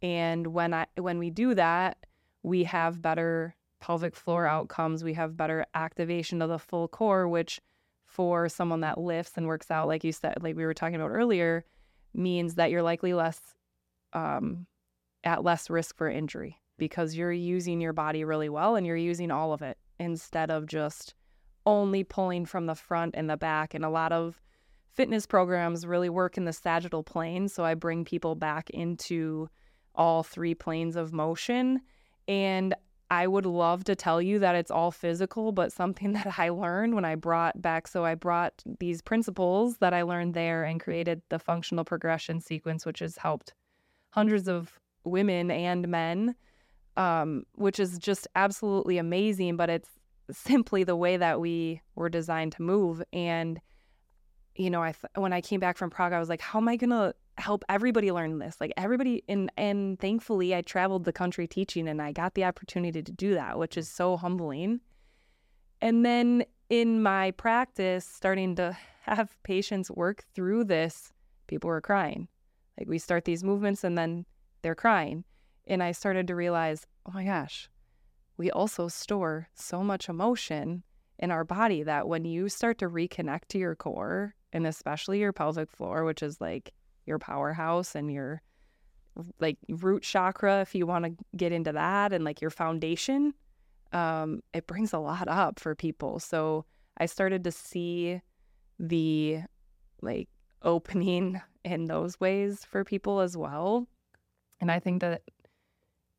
And 0.01 0.47
when 0.47 0.74
i 0.74 0.86
when 0.97 1.20
we 1.20 1.30
do 1.30 1.53
that 1.56 1.97
we 2.41 2.64
have 2.64 3.01
better 3.01 3.56
pelvic 3.82 4.16
floor 4.16 4.45
outcomes. 4.47 5.03
We 5.03 5.14
have 5.14 5.36
better 5.36 5.66
activation 5.74 6.41
of 6.41 6.49
the 6.49 6.60
full 6.60 6.88
core 6.88 7.28
which 7.28 7.60
for 8.06 8.47
someone 8.47 8.80
that 8.80 8.97
lifts 8.97 9.34
and 9.36 9.47
works 9.47 9.70
out 9.70 9.88
like 9.88 10.06
you 10.06 10.14
said 10.14 10.38
like 10.41 10.56
we 10.56 10.66
were 10.66 10.74
talking 10.74 10.95
about 10.95 11.10
earlier 11.10 11.66
means 12.14 12.56
that 12.56 12.72
you're 12.72 12.84
likely 12.84 13.14
less 13.14 13.41
um, 14.14 14.68
at 15.26 15.43
less 15.43 15.70
risk 15.70 15.97
for 15.97 16.10
injury 16.10 16.62
because 16.78 17.16
you're 17.16 17.32
using 17.32 17.82
your 17.82 17.91
body 17.91 18.24
really 18.24 18.47
well 18.47 18.76
and 18.78 18.88
you're 18.88 18.95
using 18.95 19.32
all 19.32 19.51
of 19.51 19.62
it 19.62 19.78
instead 20.00 20.52
of 20.52 20.66
just 20.66 21.14
only 21.66 22.04
pulling 22.04 22.46
from 22.46 22.66
the 22.66 22.76
front 22.76 23.16
and 23.18 23.30
the 23.30 23.38
back. 23.38 23.74
And 23.74 23.84
a 23.84 23.89
lot 23.89 24.12
of 24.12 24.41
fitness 24.91 25.26
programs 25.26 25.86
really 25.86 26.10
work 26.10 26.38
in 26.38 26.46
the 26.46 26.54
sagittal 26.54 27.04
plane. 27.04 27.48
So 27.48 27.66
I 27.66 27.74
bring 27.74 28.06
people 28.06 28.36
back 28.36 28.70
into 28.70 29.50
all 29.93 30.24
three 30.24 30.54
planes 30.54 30.96
of 30.96 31.14
motion. 31.14 31.82
And 32.28 32.76
I 33.10 33.28
would 33.28 33.46
love 33.46 33.84
to 33.86 33.96
tell 33.96 34.22
you 34.22 34.39
that 34.39 34.56
it's 34.56 34.72
all 34.72 34.91
physical, 34.91 35.52
but 35.52 35.72
something 35.72 36.14
that 36.14 36.39
I 36.39 36.50
learned 36.50 36.96
when 36.96 37.06
I 37.06 37.16
brought 37.16 37.62
back, 37.62 37.88
so 37.88 38.04
I 38.06 38.16
brought 38.16 38.64
these 38.80 39.02
principles 39.02 39.78
that 39.78 39.93
I 39.93 40.02
learned 40.02 40.34
there 40.34 40.64
and 40.64 40.82
created 40.82 41.22
the 41.30 41.39
functional 41.39 41.86
progression 41.86 42.39
sequence, 42.39 42.86
which 42.86 43.00
has 43.00 43.18
helped 43.18 43.54
hundreds 44.10 44.48
of 44.48 44.80
women 45.04 45.52
and 45.52 45.88
men 45.88 46.36
um, 46.98 47.43
which 47.56 47.80
is 47.80 47.98
just 47.98 48.28
absolutely 48.36 48.98
amazing. 48.98 49.58
But 49.58 49.70
it's 49.70 49.89
simply 50.32 50.84
the 50.84 50.96
way 50.96 51.18
that 51.18 51.39
we 51.39 51.82
were 51.96 52.10
designed 52.10 52.54
to 52.54 52.62
move. 52.62 53.04
And 53.14 53.60
you 54.56 54.70
know, 54.70 54.82
I 54.82 54.93
th- 54.93 55.12
when 55.16 55.34
I 55.34 55.41
came 55.41 55.60
back 55.60 55.78
from 55.78 55.89
Prague, 55.89 56.14
I 56.14 56.20
was 56.20 56.30
like, 56.30 56.41
how 56.41 56.60
am 56.60 56.68
I 56.68 56.78
gonna 56.78 57.14
help 57.38 57.64
everybody 57.68 58.12
learn 58.12 58.39
this? 58.39 58.58
Like 58.60 58.74
everybody, 58.78 59.24
and 59.28 59.52
and 59.58 60.00
thankfully, 60.00 60.56
I 60.56 60.62
traveled 60.62 61.04
the 61.04 61.14
country 61.14 61.48
teaching, 61.48 61.88
and 61.88 62.02
I 62.02 62.12
got 62.12 62.36
the 62.36 62.46
opportunity 62.46 63.04
to 63.04 63.12
do 63.12 63.34
that, 63.34 63.60
which 63.60 63.78
is 63.78 63.89
so 63.89 64.18
humbling. 64.18 64.80
And 65.82 66.06
then 66.06 66.46
in 66.70 67.04
my 67.04 67.32
practice, 67.32 68.06
starting 68.06 68.56
to 68.56 68.78
have 69.02 69.36
patients 69.43 69.91
work 69.91 70.24
through 70.34 70.64
this, 70.64 71.12
people 71.48 71.68
were 71.68 71.82
crying. 71.82 72.28
Like 72.80 72.88
we 72.88 72.98
start 72.98 73.26
these 73.26 73.43
movements, 73.43 73.84
and 73.84 73.98
then 73.98 74.26
they're 74.62 74.76
crying. 74.76 75.26
And 75.68 75.82
I 75.82 75.91
started 75.91 76.28
to 76.28 76.36
realize, 76.36 76.86
oh 77.05 77.11
my 77.13 77.26
gosh, 77.26 77.70
we 78.38 78.51
also 78.51 78.88
store 78.88 79.47
so 79.53 79.84
much 79.84 80.09
emotion 80.09 80.84
in 81.20 81.32
our 81.32 81.43
body 81.43 81.84
that 81.84 82.07
when 82.07 82.26
you 82.26 82.49
start 82.49 82.78
to 82.80 82.89
reconnect 82.89 83.47
to 83.49 83.57
your 83.57 83.76
core 83.76 84.36
and 84.51 84.68
especially 84.68 85.20
your 85.20 85.34
pelvic 85.34 85.72
floor, 85.72 86.03
which 86.03 86.22
is 86.22 86.39
like 86.41 86.74
your 87.05 87.20
powerhouse 87.20 87.95
and 87.95 88.11
your 88.11 88.41
like 89.39 89.57
root 89.70 90.03
chakra, 90.03 90.61
if 90.61 90.76
you 90.76 90.86
want 90.86 91.05
to 91.05 91.16
get 91.38 91.51
into 91.51 91.72
that, 91.72 92.11
and 92.11 92.24
like 92.24 92.41
your 92.41 92.49
foundation, 92.49 93.34
um, 93.93 94.41
it 94.53 94.68
brings 94.68 94.93
a 94.93 94.99
lot 94.99 95.28
up 95.28 95.59
for 95.59 95.74
people. 95.74 96.20
So 96.20 96.66
I 96.97 97.05
started 97.05 97.43
to 97.45 97.51
see 97.51 98.22
the 98.80 99.39
like 100.01 100.28
opening 100.61 101.41
in 101.63 101.86
those 101.86 102.20
ways 102.20 102.66
for 102.66 102.84
people 102.84 103.20
as 103.20 103.38
well. 103.38 103.88
And 104.59 104.72
I 104.72 104.80
think 104.80 105.01
that 105.01 105.22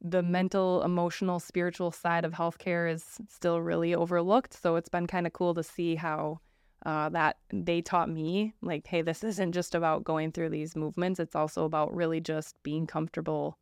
the 0.01 0.22
mental, 0.22 0.82
emotional, 0.82 1.40
spiritual 1.40 1.90
side 1.90 2.24
of 2.24 2.32
healthcare 2.32 2.90
is 2.92 3.05
still 3.28 3.61
really 3.61 3.94
overlooked. 3.94 4.61
So 4.61 4.76
it's 4.76 4.88
been 4.88 5.07
kind 5.07 5.26
of 5.26 5.32
cool 5.32 5.55
to 5.55 5.62
see 5.62 5.94
how 5.94 6.40
uh, 6.84 7.09
that 7.09 7.38
they 7.53 7.80
taught 7.80 8.09
me, 8.09 8.55
like, 8.62 8.86
hey, 8.86 9.03
this 9.03 9.24
isn't 9.24 9.53
just 9.53 9.74
about 9.74 10.05
going 10.05 10.30
through 10.30 10.51
these 10.51 10.76
movements. 10.76 11.18
It's 11.18 11.34
also 11.34 11.64
about 11.64 11.94
really 11.94 12.20
just 12.20 12.62
being 12.62 12.86
comfortable 12.86 13.59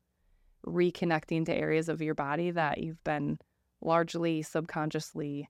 reconnecting 0.66 1.46
to 1.46 1.54
areas 1.54 1.88
of 1.88 2.02
your 2.02 2.14
body 2.14 2.50
that 2.50 2.78
you've 2.78 3.02
been 3.04 3.38
largely 3.80 4.42
subconsciously 4.42 5.48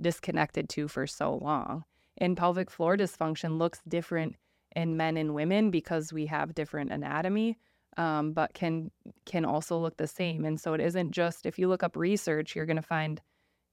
disconnected 0.00 0.68
to 0.70 0.88
for 0.88 1.06
so 1.06 1.36
long. 1.42 1.84
And 2.18 2.36
pelvic 2.36 2.70
floor 2.70 2.96
dysfunction 2.96 3.58
looks 3.58 3.80
different 3.88 4.36
in 4.76 4.96
men 4.96 5.16
and 5.16 5.34
women 5.34 5.70
because 5.70 6.12
we 6.12 6.26
have 6.26 6.54
different 6.54 6.92
anatomy 6.92 7.58
um, 8.00 8.32
but 8.32 8.54
can 8.54 8.90
can 9.26 9.44
also 9.44 9.78
look 9.78 9.98
the 9.98 10.06
same. 10.06 10.46
And 10.46 10.58
so 10.58 10.72
it 10.72 10.80
isn't 10.80 11.10
just 11.10 11.44
if 11.44 11.58
you 11.58 11.68
look 11.68 11.82
up 11.82 11.96
research, 11.96 12.56
you're 12.56 12.64
going 12.64 12.76
to 12.76 12.82
find 12.82 13.20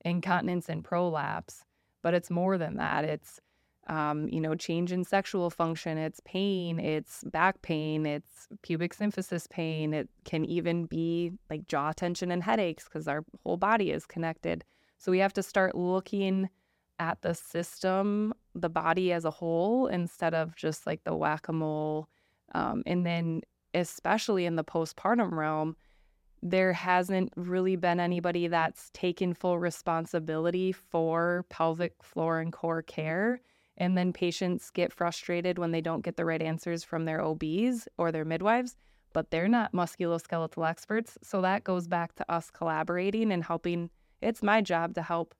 incontinence 0.03 0.67
and 0.67 0.83
prolapse, 0.83 1.63
but 2.01 2.13
it's 2.13 2.29
more 2.29 2.57
than 2.57 2.75
that. 2.75 3.05
It's 3.05 3.39
um, 3.87 4.27
you 4.27 4.41
know, 4.41 4.53
change 4.53 4.91
in 4.91 5.05
sexual 5.05 5.49
function, 5.49 5.97
it's 5.97 6.19
pain, 6.25 6.77
it's 6.77 7.23
back 7.23 7.61
pain, 7.61 8.05
it's 8.05 8.49
pubic 8.61 8.93
symphysis 8.93 9.49
pain. 9.49 9.93
It 9.93 10.09
can 10.25 10.43
even 10.43 10.87
be 10.87 11.31
like 11.49 11.69
jaw 11.69 11.93
tension 11.93 12.29
and 12.29 12.43
headaches 12.43 12.83
because 12.83 13.07
our 13.07 13.23
whole 13.43 13.55
body 13.55 13.91
is 13.91 14.05
connected. 14.05 14.65
So 14.97 15.09
we 15.09 15.19
have 15.19 15.31
to 15.33 15.43
start 15.43 15.73
looking 15.73 16.49
at 16.99 17.21
the 17.21 17.33
system, 17.33 18.33
the 18.55 18.69
body 18.69 19.13
as 19.13 19.23
a 19.23 19.31
whole, 19.31 19.87
instead 19.87 20.33
of 20.33 20.53
just 20.57 20.85
like 20.85 21.05
the 21.05 21.15
whack 21.15 21.47
a 21.47 21.53
mole. 21.53 22.09
Um, 22.53 22.83
and 22.85 23.05
then 23.05 23.41
especially 23.77 24.45
in 24.45 24.55
the 24.55 24.63
postpartum 24.63 25.31
realm, 25.31 25.75
there 26.41 26.73
hasn't 26.73 27.31
really 27.35 27.75
been 27.75 27.99
anybody 27.99 28.47
that's 28.47 28.89
taken 28.93 29.33
full 29.33 29.57
responsibility 29.59 30.71
for 30.71 31.45
pelvic 31.49 31.93
floor 32.01 32.39
and 32.39 32.53
core 32.53 32.81
care. 32.81 33.41
And 33.77 33.97
then 33.97 34.11
patients 34.13 34.71
get 34.71 34.91
frustrated 34.91 35.59
when 35.59 35.71
they 35.71 35.81
don't 35.81 36.03
get 36.03 36.17
the 36.17 36.25
right 36.25 36.41
answers 36.41 36.83
from 36.83 37.05
their 37.05 37.23
OBs 37.23 37.87
or 37.97 38.11
their 38.11 38.25
midwives, 38.25 38.75
but 39.13 39.29
they're 39.29 39.47
not 39.47 39.73
musculoskeletal 39.73 40.67
experts. 40.67 41.17
So 41.21 41.41
that 41.41 41.63
goes 41.63 41.87
back 41.87 42.15
to 42.15 42.31
us 42.31 42.49
collaborating 42.49 43.31
and 43.31 43.43
helping. 43.43 43.89
It's 44.21 44.41
my 44.41 44.61
job 44.61 44.95
to 44.95 45.03
help 45.03 45.35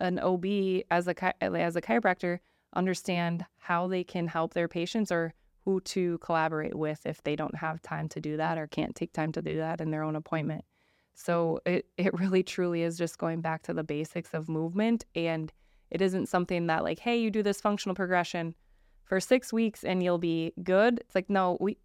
an 0.00 0.18
OB 0.18 0.44
as 0.90 1.08
a 1.08 1.42
as 1.42 1.76
a 1.76 1.82
chiropractor 1.82 2.38
understand 2.74 3.44
how 3.58 3.86
they 3.88 4.04
can 4.04 4.26
help 4.28 4.54
their 4.54 4.68
patients 4.68 5.10
or 5.10 5.32
who 5.66 5.80
to 5.80 6.16
collaborate 6.18 6.76
with 6.76 7.04
if 7.04 7.22
they 7.24 7.34
don't 7.34 7.56
have 7.56 7.82
time 7.82 8.08
to 8.08 8.20
do 8.20 8.36
that 8.36 8.56
or 8.56 8.68
can't 8.68 8.94
take 8.94 9.12
time 9.12 9.32
to 9.32 9.42
do 9.42 9.56
that 9.56 9.80
in 9.80 9.90
their 9.90 10.04
own 10.04 10.14
appointment. 10.14 10.64
So 11.14 11.58
it, 11.66 11.86
it 11.98 12.14
really 12.18 12.44
truly 12.44 12.82
is 12.82 12.96
just 12.96 13.18
going 13.18 13.40
back 13.40 13.62
to 13.64 13.74
the 13.74 13.82
basics 13.82 14.32
of 14.32 14.48
movement. 14.48 15.04
And 15.16 15.52
it 15.90 16.00
isn't 16.00 16.28
something 16.28 16.68
that, 16.68 16.84
like, 16.84 17.00
hey, 17.00 17.18
you 17.18 17.32
do 17.32 17.42
this 17.42 17.60
functional 17.60 17.96
progression 17.96 18.54
for 19.04 19.18
six 19.18 19.52
weeks 19.52 19.82
and 19.82 20.02
you'll 20.04 20.18
be 20.18 20.52
good. 20.62 21.00
It's 21.00 21.14
like, 21.16 21.28
no, 21.28 21.58
we 21.60 21.78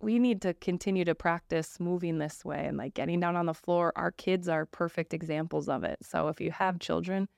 we 0.00 0.18
need 0.18 0.42
to 0.42 0.52
continue 0.54 1.06
to 1.06 1.14
practice 1.14 1.80
moving 1.80 2.18
this 2.18 2.44
way 2.44 2.66
and 2.66 2.76
like 2.76 2.92
getting 2.92 3.18
down 3.18 3.34
on 3.34 3.46
the 3.46 3.54
floor. 3.54 3.94
Our 3.96 4.12
kids 4.12 4.46
are 4.46 4.66
perfect 4.66 5.14
examples 5.14 5.70
of 5.70 5.84
it. 5.84 5.96
So 6.02 6.28
if 6.28 6.38
you 6.38 6.50
have 6.50 6.78
children, 6.78 7.28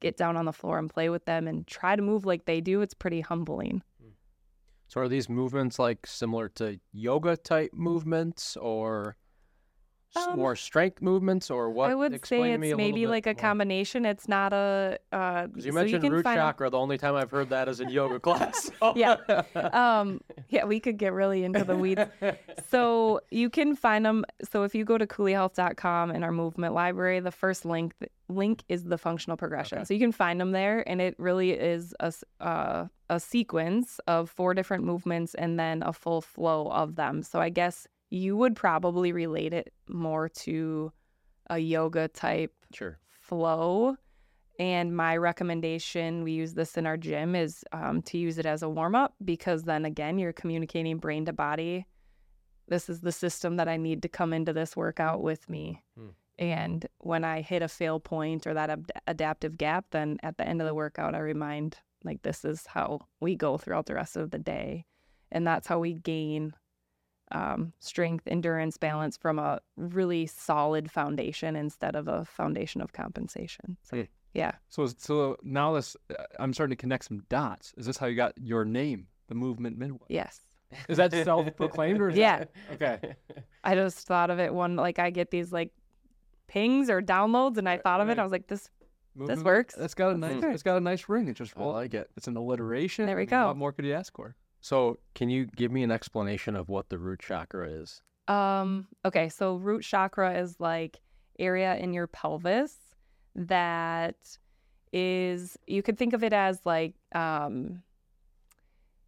get 0.00 0.16
down 0.16 0.36
on 0.36 0.44
the 0.44 0.52
floor 0.52 0.78
and 0.78 0.90
play 0.90 1.08
with 1.08 1.24
them 1.26 1.46
and 1.46 1.64
try 1.66 1.94
to 1.94 2.02
move 2.02 2.26
like 2.26 2.44
they 2.44 2.60
do. 2.60 2.82
It's 2.82 2.92
pretty 2.92 3.20
humbling. 3.20 3.82
So 4.88 5.02
are 5.02 5.08
these 5.08 5.28
movements 5.28 5.78
like 5.78 6.06
similar 6.06 6.48
to 6.50 6.80
yoga 6.92 7.36
type 7.36 7.72
movements 7.74 8.56
or 8.56 9.16
Um, 10.16 10.38
more 10.38 10.56
strength 10.56 11.02
movements 11.02 11.50
or 11.50 11.70
what? 11.70 11.90
I 11.90 11.94
would 11.94 12.14
Explain 12.14 12.60
say 12.62 12.70
it's 12.70 12.76
maybe 12.76 13.06
like 13.06 13.26
a 13.26 13.30
more. 13.30 13.34
combination. 13.40 14.06
It's 14.06 14.26
not 14.26 14.52
a 14.54 14.98
uh 15.12 15.48
you 15.54 15.62
so 15.62 15.72
mentioned 15.72 16.02
can 16.02 16.12
root 16.12 16.24
chakra. 16.24 16.70
The 16.70 16.78
only 16.78 16.96
time 16.98 17.14
I've 17.14 17.30
heard 17.30 17.50
that 17.50 17.68
is 17.68 17.80
in 17.80 17.90
yoga 17.90 18.18
class. 18.18 18.70
So- 18.80 18.94
Yeah. 18.96 19.16
um 19.72 20.20
yeah 20.48 20.64
we 20.64 20.80
could 20.80 20.96
get 20.96 21.12
really 21.12 21.44
into 21.44 21.62
the 21.62 21.76
weeds 21.76 22.00
so 22.70 23.20
you 23.30 23.50
can 23.50 23.76
find 23.76 24.04
them 24.04 24.24
so 24.50 24.62
if 24.64 24.74
you 24.74 24.84
go 24.84 24.96
to 24.98 25.06
couleehealth.com 25.06 26.10
in 26.10 26.22
our 26.24 26.32
movement 26.32 26.74
library 26.74 27.20
the 27.20 27.30
first 27.30 27.64
link 27.64 27.94
link 28.28 28.62
is 28.68 28.84
the 28.84 28.98
functional 28.98 29.36
progression 29.36 29.78
Okay. 29.78 29.84
so 29.84 29.94
you 29.94 30.00
can 30.00 30.12
find 30.12 30.40
them 30.40 30.52
there 30.52 30.88
and 30.88 31.00
it 31.00 31.14
really 31.18 31.50
is 31.52 31.94
a, 32.00 32.12
uh, 32.40 32.86
a 33.10 33.20
sequence 33.20 34.00
of 34.06 34.30
four 34.30 34.54
different 34.54 34.84
movements 34.84 35.34
and 35.34 35.58
then 35.58 35.82
a 35.82 35.92
full 35.92 36.20
flow 36.22 36.68
of 36.68 36.96
them 36.96 37.22
so 37.22 37.40
i 37.40 37.48
guess 37.50 37.86
you 38.10 38.36
would 38.36 38.56
probably 38.56 39.12
relate 39.12 39.52
it 39.52 39.72
more 39.88 40.28
to 40.28 40.92
a 41.50 41.58
yoga 41.58 42.08
type 42.08 42.52
Sure. 42.72 42.98
flow. 43.10 43.96
And 44.58 44.96
my 44.96 45.16
recommendation, 45.16 46.24
we 46.24 46.32
use 46.32 46.54
this 46.54 46.76
in 46.76 46.84
our 46.84 46.96
gym, 46.96 47.36
is 47.36 47.64
um, 47.72 48.02
to 48.02 48.18
use 48.18 48.38
it 48.38 48.46
as 48.46 48.62
a 48.62 48.68
warm 48.68 48.94
up 48.94 49.14
because 49.24 49.62
then 49.62 49.84
again, 49.84 50.18
you're 50.18 50.32
communicating 50.32 50.98
brain 50.98 51.24
to 51.26 51.32
body. 51.32 51.86
This 52.66 52.88
is 52.88 53.00
the 53.00 53.12
system 53.12 53.56
that 53.56 53.68
I 53.68 53.76
need 53.76 54.02
to 54.02 54.08
come 54.08 54.32
into 54.32 54.52
this 54.52 54.76
workout 54.76 55.22
with 55.22 55.48
me. 55.48 55.84
Hmm. 55.96 56.08
And 56.38 56.86
when 56.98 57.24
I 57.24 57.40
hit 57.40 57.62
a 57.62 57.68
fail 57.68 57.98
point 57.98 58.46
or 58.46 58.54
that 58.54 58.70
ad- 58.70 58.92
adaptive 59.06 59.56
gap, 59.56 59.86
then 59.90 60.18
at 60.22 60.38
the 60.38 60.46
end 60.46 60.60
of 60.60 60.66
the 60.66 60.74
workout, 60.74 61.14
I 61.14 61.18
remind 61.18 61.78
like 62.04 62.22
this 62.22 62.44
is 62.44 62.66
how 62.66 63.00
we 63.20 63.34
go 63.34 63.58
throughout 63.58 63.86
the 63.86 63.94
rest 63.94 64.16
of 64.16 64.30
the 64.30 64.38
day. 64.38 64.84
And 65.32 65.46
that's 65.46 65.66
how 65.66 65.78
we 65.78 65.94
gain 65.94 66.52
um, 67.32 67.72
strength, 67.78 68.26
endurance, 68.26 68.76
balance 68.76 69.16
from 69.16 69.38
a 69.38 69.60
really 69.76 70.26
solid 70.26 70.90
foundation 70.90 71.56
instead 71.56 71.94
of 71.96 72.08
a 72.08 72.24
foundation 72.24 72.80
of 72.80 72.92
compensation. 72.92 73.76
So, 73.82 73.96
Hmm. 73.98 74.02
yeah. 74.34 74.52
So, 74.68 74.86
so 74.86 75.36
now 75.42 75.74
this, 75.74 75.96
uh, 76.10 76.22
I'm 76.38 76.52
starting 76.52 76.76
to 76.76 76.80
connect 76.80 77.04
some 77.06 77.20
dots. 77.28 77.74
Is 77.76 77.86
this 77.86 77.98
how 77.98 78.06
you 78.06 78.16
got 78.16 78.32
your 78.38 78.64
name, 78.64 79.08
the 79.28 79.34
movement 79.34 79.78
midwife? 79.78 80.08
Yes. 80.08 80.40
Is 80.88 80.98
that 80.98 81.12
self-proclaimed 81.12 82.00
or? 82.00 82.10
Is 82.10 82.16
Yeah. 82.16 82.38
That, 82.38 82.50
okay. 83.00 83.14
I 83.64 83.74
just 83.74 84.06
thought 84.06 84.30
of 84.30 84.38
it 84.38 84.52
one, 84.52 84.76
like 84.76 84.98
I 84.98 85.10
get 85.10 85.30
these 85.30 85.50
like 85.52 85.72
pings 86.46 86.88
or 86.90 87.00
downloads 87.02 87.56
and 87.58 87.68
I 87.68 87.78
thought 87.78 88.00
of 88.00 88.08
it. 88.10 88.18
I 88.18 88.22
was 88.22 88.32
like, 88.32 88.46
this, 88.48 88.70
Movement- 89.14 89.44
works. 89.44 89.74
It's 89.76 89.94
got 89.94 90.14
a 90.14 90.16
nice. 90.18 90.42
It's 90.44 90.62
got 90.62 90.76
a 90.76 90.80
nice 90.80 91.08
ring. 91.08 91.26
It 91.28 91.34
just 91.34 91.54
I 91.56 91.64
like 91.64 91.92
it. 91.94 92.08
it's 92.16 92.28
an 92.28 92.36
alliteration. 92.36 93.06
There 93.06 93.16
we 93.16 93.26
mean, 93.26 93.28
What 93.48 93.56
more 93.56 93.72
could 93.72 93.84
you 93.84 93.92
ask 93.94 94.14
for? 94.14 94.36
So 94.60 94.98
can 95.14 95.30
you 95.30 95.46
give 95.46 95.70
me 95.70 95.82
an 95.82 95.90
explanation 95.90 96.56
of 96.56 96.68
what 96.68 96.88
the 96.88 96.98
root 96.98 97.20
chakra 97.20 97.68
is? 97.68 98.02
Um, 98.26 98.88
okay, 99.04 99.28
so 99.28 99.56
root 99.56 99.82
chakra 99.82 100.38
is 100.38 100.56
like 100.58 101.00
area 101.38 101.76
in 101.76 101.92
your 101.92 102.06
pelvis 102.06 102.76
that 103.34 104.16
is 104.92 105.56
you 105.66 105.82
could 105.82 105.96
think 105.96 106.12
of 106.12 106.24
it 106.24 106.32
as 106.32 106.60
like 106.64 106.94
um 107.14 107.82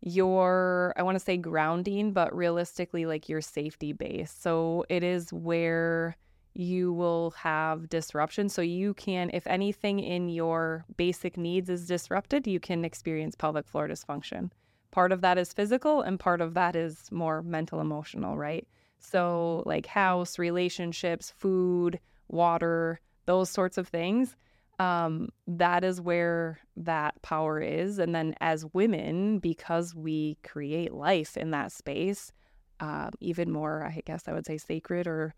your 0.02 0.94
I 0.96 1.02
want 1.02 1.16
to 1.16 1.24
say 1.24 1.36
grounding, 1.36 2.12
but 2.12 2.34
realistically 2.34 3.06
like 3.06 3.28
your 3.28 3.40
safety 3.40 3.92
base. 3.92 4.34
So 4.38 4.84
it 4.88 5.02
is 5.02 5.32
where 5.32 6.16
you 6.54 6.92
will 6.92 7.32
have 7.32 7.88
disruption. 7.88 8.48
So 8.48 8.62
you 8.62 8.94
can, 8.94 9.30
if 9.32 9.46
anything 9.46 10.00
in 10.00 10.28
your 10.28 10.84
basic 10.96 11.36
needs 11.36 11.68
is 11.68 11.86
disrupted, 11.86 12.46
you 12.46 12.58
can 12.58 12.84
experience 12.84 13.36
pelvic 13.36 13.68
floor 13.68 13.88
dysfunction. 13.88 14.50
Part 14.90 15.12
of 15.12 15.20
that 15.20 15.38
is 15.38 15.52
physical 15.52 16.02
and 16.02 16.18
part 16.18 16.40
of 16.40 16.54
that 16.54 16.74
is 16.74 17.10
more 17.12 17.42
mental 17.42 17.80
emotional, 17.80 18.36
right? 18.36 18.66
So, 18.98 19.62
like 19.66 19.86
house, 19.86 20.38
relationships, 20.38 21.32
food, 21.36 22.00
water, 22.28 23.00
those 23.26 23.50
sorts 23.50 23.78
of 23.78 23.88
things. 23.88 24.36
Um, 24.78 25.28
that 25.46 25.84
is 25.84 26.00
where 26.00 26.58
that 26.76 27.20
power 27.22 27.60
is. 27.60 27.98
And 27.98 28.14
then, 28.14 28.34
as 28.40 28.66
women, 28.72 29.38
because 29.38 29.94
we 29.94 30.38
create 30.42 30.92
life 30.92 31.36
in 31.36 31.50
that 31.50 31.70
space, 31.70 32.32
um, 32.80 33.10
even 33.20 33.50
more, 33.50 33.84
I 33.84 34.00
guess 34.04 34.26
I 34.26 34.32
would 34.32 34.46
say, 34.46 34.56
sacred 34.56 35.06
or 35.06 35.34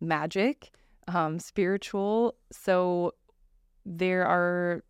magic, 0.00 0.70
um, 1.08 1.38
spiritual. 1.38 2.36
So, 2.50 3.12
there 3.84 4.26
are 4.26 4.82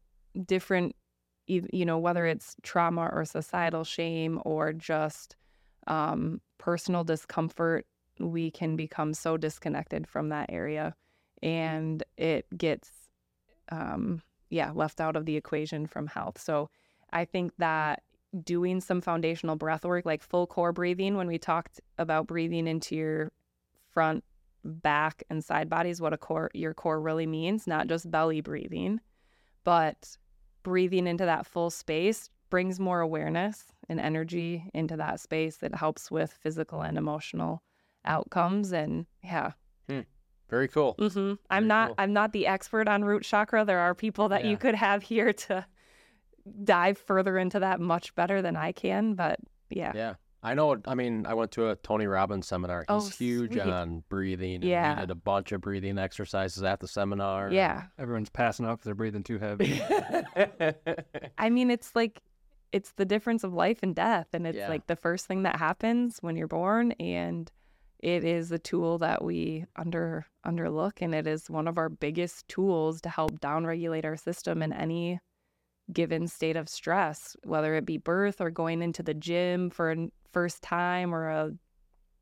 different, 0.47 0.95
you 1.47 1.85
know, 1.85 1.99
whether 1.99 2.27
it's 2.27 2.57
trauma 2.63 3.09
or 3.13 3.25
societal 3.25 3.85
shame 3.85 4.41
or 4.45 4.73
just 4.73 5.37
um, 5.87 6.41
personal 6.59 7.05
discomfort 7.05 7.87
we 8.19 8.51
can 8.51 8.77
become 8.77 9.13
so 9.13 9.37
disconnected 9.37 10.07
from 10.07 10.31
that 10.31 10.47
area 10.51 10.95
and 11.43 12.03
it 12.17 12.47
gets 12.57 12.91
um 13.71 14.23
yeah 14.49 14.71
left 14.75 15.01
out 15.01 15.17
of 15.17 15.27
the 15.27 15.37
equation 15.37 15.87
from 15.87 16.07
health. 16.07 16.41
So 16.41 16.71
i 17.13 17.25
think 17.25 17.53
that 17.59 18.03
doing 18.45 18.81
some 18.81 19.01
foundational 19.01 19.57
breath 19.57 19.85
work 19.85 20.05
like 20.05 20.23
full 20.23 20.47
core 20.47 20.73
breathing 20.73 21.17
when 21.17 21.27
we 21.27 21.39
talked 21.39 21.81
about 21.99 22.27
breathing 22.27 22.67
into 22.67 22.97
your 22.97 23.33
front 23.91 24.25
back 24.65 25.23
and 25.31 25.45
side 25.45 25.69
bodies 25.69 26.01
what 26.01 26.13
a 26.13 26.19
core 26.19 26.51
your 26.53 26.75
core 26.75 27.01
really 27.01 27.27
means 27.27 27.67
not 27.67 27.87
just 27.87 28.11
belly 28.11 28.41
breathing 28.41 29.01
but 29.63 30.17
breathing 30.67 31.07
into 31.07 31.25
that 31.25 31.47
full 31.47 31.71
space 31.71 32.29
brings 32.51 32.81
more 32.81 32.99
awareness 32.99 33.67
and 33.89 34.01
energy 34.01 34.69
into 34.75 34.97
that 34.97 35.21
space 35.21 35.59
that 35.59 35.73
helps 35.77 36.11
with 36.11 36.33
physical 36.33 36.81
and 36.83 36.99
emotional 36.99 37.63
outcomes 38.05 38.73
and 38.73 39.07
yeah 39.23 39.53
Very 40.51 40.67
cool. 40.67 40.95
hmm 40.99 41.35
i'm 41.51 41.69
not 41.69 41.87
cool. 41.91 41.95
i'm 41.99 42.13
not 42.13 42.33
the 42.33 42.49
expert 42.49 42.89
on 42.89 43.05
root 43.05 43.23
chakra 43.23 43.65
there 43.65 43.79
are 43.79 43.95
people 43.95 44.29
that 44.31 44.43
Yeah. 44.43 44.51
you 44.51 44.57
could 44.57 44.75
have 44.75 45.05
here 45.05 45.33
to 45.33 45.65
dive 46.65 46.99
further 46.99 47.39
into 47.39 47.61
that 47.61 47.79
much 47.79 48.13
better 48.17 48.43
than 48.43 48.57
i 48.57 48.73
can 48.73 49.15
but 49.15 49.39
yeah 49.71 49.93
Yeah. 49.95 50.15
I 50.47 50.55
know. 50.55 50.77
I 50.87 50.95
mean, 50.95 51.27
I 51.27 51.35
went 51.35 51.51
to 51.53 51.71
a 51.71 51.77
Tony 51.77 52.07
Robbins 52.07 52.47
seminar. 52.47 52.85
Oh, 52.89 53.01
He's 53.01 53.09
Oh, 53.13 53.17
huge 53.19 53.53
sweet. 53.53 53.63
on 53.63 54.05
breathing. 54.09 54.55
And 54.57 54.65
Yeah. 54.65 54.95
We 54.95 55.01
did 55.01 55.11
a 55.11 55.15
bunch 55.17 55.53
of 55.53 55.61
breathing 55.61 55.99
exercises 55.99 56.63
at 56.63 56.81
the 56.81 56.87
seminar. 56.89 57.51
yeah 57.51 57.85
Everyone's 57.99 58.31
passing 58.31 58.65
out 58.65 58.79
'cause 58.79 58.85
they're 58.85 58.95
breathing 58.95 59.25
too 59.25 59.39
heavy. 59.39 59.81
i 61.39 61.51
mean 61.51 61.71
it's 61.71 61.95
like 61.95 62.23
it's 62.73 62.93
the 62.93 63.05
difference 63.05 63.45
of 63.45 63.53
life 63.55 63.79
and 63.83 63.95
death 63.95 64.29
and 64.33 64.47
it's 64.47 64.57
Yeah. 64.59 64.69
like 64.69 64.87
the 64.87 64.97
first 64.97 65.27
thing 65.27 65.43
that 65.45 65.57
happens 65.57 66.19
when 66.21 66.37
you're 66.37 66.49
born 66.49 66.93
and 66.93 67.51
it 68.01 68.25
is 68.25 68.53
a 68.53 68.59
tool 68.59 68.99
that 68.99 69.25
we 69.25 69.65
under 69.77 70.27
underlook 70.47 71.01
and 71.01 71.15
it 71.15 71.27
is 71.27 71.49
one 71.49 71.67
of 71.69 71.79
our 71.79 71.89
biggest 71.89 72.47
tools 72.49 73.01
to 73.03 73.09
help 73.09 73.41
downregulate 73.41 74.05
our 74.05 74.17
system 74.17 74.63
in 74.63 74.73
any 74.73 75.19
given 75.93 76.27
state 76.27 76.57
of 76.57 76.69
stress 76.69 77.37
whether 77.45 77.75
it 77.75 77.87
be 77.87 77.99
birth 77.99 78.41
or 78.41 78.51
going 78.51 78.83
into 78.83 79.03
the 79.03 79.15
gym 79.15 79.71
for 79.71 79.93
a 79.93 80.09
first 80.33 80.63
time 80.63 81.15
or 81.15 81.29
a 81.29 81.53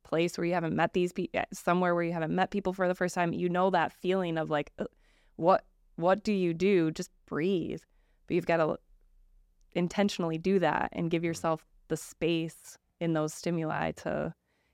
place 0.05 0.37
where 0.37 0.45
you 0.45 0.53
haven't 0.53 0.77
met 0.77 0.93
these 0.93 1.13
people 1.13 1.41
eh, 1.41 1.45
somewhere 1.53 1.95
where 1.95 2.05
you 2.05 2.13
haven't 2.13 2.35
met 2.35 2.51
people 2.51 2.73
for 2.73 2.87
the 2.87 2.95
first 2.95 3.15
time 3.15 3.33
you 3.33 3.49
know 3.49 3.71
that 3.71 3.93
feeling 3.93 4.37
of 4.37 4.51
like 4.51 4.71
what 5.37 5.65
what 5.97 6.23
do 6.23 6.33
you 6.33 6.53
do 6.53 6.91
just 6.91 7.11
breathe 7.27 7.81
but 8.27 8.35
you've 8.35 8.47
got 8.47 8.59
to 8.59 8.77
intentionally 9.75 10.39
do 10.39 10.59
that 10.59 10.91
and 10.93 11.11
give 11.11 11.21
mm-hmm. 11.21 11.29
yourself 11.29 11.65
the 11.89 11.97
space 11.97 12.77
in 13.01 13.13
those 13.13 13.35
stimuli 13.35 13.93
to 13.93 14.33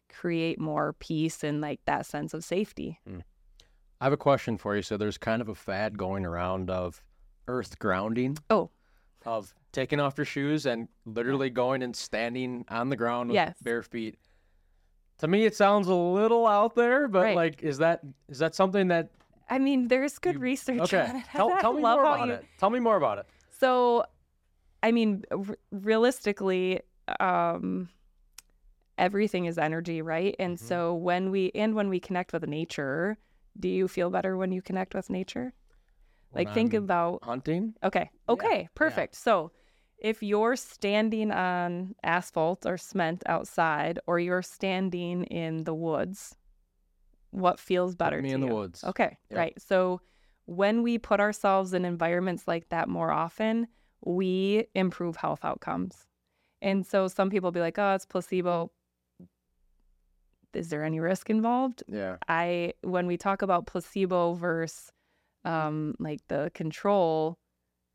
create 0.09 0.61
more 0.61 0.95
peace 0.95 1.43
and 1.43 1.61
like 1.61 1.81
that 1.87 2.07
sense 2.07 2.35
of 2.35 2.45
safety. 2.45 2.99
Hmm. 3.07 3.21
I 4.01 4.05
have 4.05 4.13
a 4.13 4.19
question 4.19 4.57
for 4.57 4.77
you. 4.77 4.83
So 4.83 4.97
there's 4.97 5.19
kind 5.19 5.43
of 5.43 5.49
a 5.49 5.55
fad 5.55 5.99
going 5.99 6.25
around 6.25 6.71
of 6.71 7.03
earth 7.49 7.79
grounding. 7.79 8.39
Oh. 8.49 8.71
Of 9.27 9.55
taking 9.73 10.01
off 10.01 10.17
your 10.17 10.25
shoes 10.25 10.65
and 10.67 10.89
literally 11.05 11.51
going 11.51 11.83
and 11.83 11.95
standing 11.95 12.65
on 12.69 12.89
the 12.89 12.97
ground 12.97 13.29
with 13.31 13.35
Yes. 13.35 13.57
bare 13.63 13.83
feet. 13.83 14.19
To 15.19 15.29
me, 15.29 15.45
it 15.45 15.55
sounds 15.55 15.87
a 15.89 15.95
little 15.95 16.47
out 16.47 16.75
there, 16.75 17.07
but 17.07 17.23
Right. 17.25 17.37
like, 17.37 17.63
is 17.63 17.79
that 17.79 18.01
is 18.29 18.39
that 18.39 18.55
something 18.55 18.89
that? 18.89 19.11
I 19.51 19.59
mean, 19.59 19.89
there's 19.89 20.19
good 20.19 20.35
You- 20.37 20.41
research 20.41 20.81
Okay, 20.81 21.03
on 21.07 21.17
it. 21.17 21.25
tell, 21.33 21.51
tell 21.61 21.73
me 21.75 21.83
more 21.83 22.01
about 22.01 22.27
you- 22.29 22.33
it. 22.35 22.47
Tell 22.59 22.71
me 22.71 22.81
more 22.81 22.97
about 22.97 23.19
it. 23.19 23.27
So, 23.51 24.05
I 24.83 24.91
mean, 24.93 25.25
r- 25.31 25.59
realistically, 25.71 26.81
um, 27.21 27.91
everything 28.97 29.45
is 29.45 29.59
energy, 29.59 30.01
right? 30.03 30.35
And 30.39 30.57
Mhm. 30.57 30.61
so 30.61 30.95
when 30.95 31.31
we 31.31 31.51
and 31.55 31.75
when 31.75 31.89
we 31.91 32.01
connect 32.01 32.33
with 32.33 32.47
nature, 32.47 33.19
do 33.59 33.69
you 33.69 33.89
feel 33.89 34.09
better 34.11 34.37
when 34.37 34.53
you 34.53 34.63
connect 34.63 34.95
with 34.95 35.11
nature? 35.11 35.53
When 36.33 36.45
Like 36.45 36.55
think 36.55 36.75
I'm 36.75 36.85
about 36.85 37.23
hunting. 37.25 37.75
Okay. 37.83 38.11
Okay. 38.29 38.69
Perfect. 38.75 39.17
So, 39.17 39.53
if 39.99 40.23
you're 40.23 40.57
standing 40.57 41.31
on 41.31 41.95
asphalt 42.03 42.65
or 42.65 42.79
cement 42.79 43.23
outside 43.27 43.99
or 44.07 44.19
you're 44.19 44.43
standing 44.43 45.25
in 45.25 45.65
the 45.65 45.75
woods, 45.75 46.37
what 47.33 47.61
feels 47.61 47.95
better 47.95 48.23
me 48.23 48.31
to 48.31 48.35
in 48.35 48.41
the 48.41 48.47
woods. 48.55 48.83
Okay, 48.83 49.19
Yep. 49.31 49.37
right. 49.39 49.61
So 49.61 50.01
when 50.47 50.83
we 50.83 50.99
put 50.99 51.21
ourselves 51.21 51.75
in 51.75 51.85
environments 51.85 52.49
like 52.49 52.69
that 52.71 52.89
more 52.89 53.11
often, 53.11 53.69
we 54.05 54.67
improve 54.75 55.17
health 55.17 55.45
outcomes. 55.45 56.07
And 56.63 56.87
so 56.87 57.09
some 57.09 57.31
people 57.31 57.53
be 57.53 57.61
like, 57.61 57.79
"Oh, 57.79 57.95
it's 57.95 58.07
placebo." 58.07 58.71
Is 60.55 60.71
there 60.71 60.83
any 60.83 60.99
risk 61.01 61.31
involved? 61.31 61.85
Yeah. 61.89 62.17
I 62.29 62.75
when 62.83 63.07
we 63.07 63.17
talk 63.17 63.43
about 63.43 63.67
placebo 63.67 64.35
versus 64.35 64.91
um 65.45 65.95
like 65.99 66.21
the 66.29 66.51
control, 66.55 67.39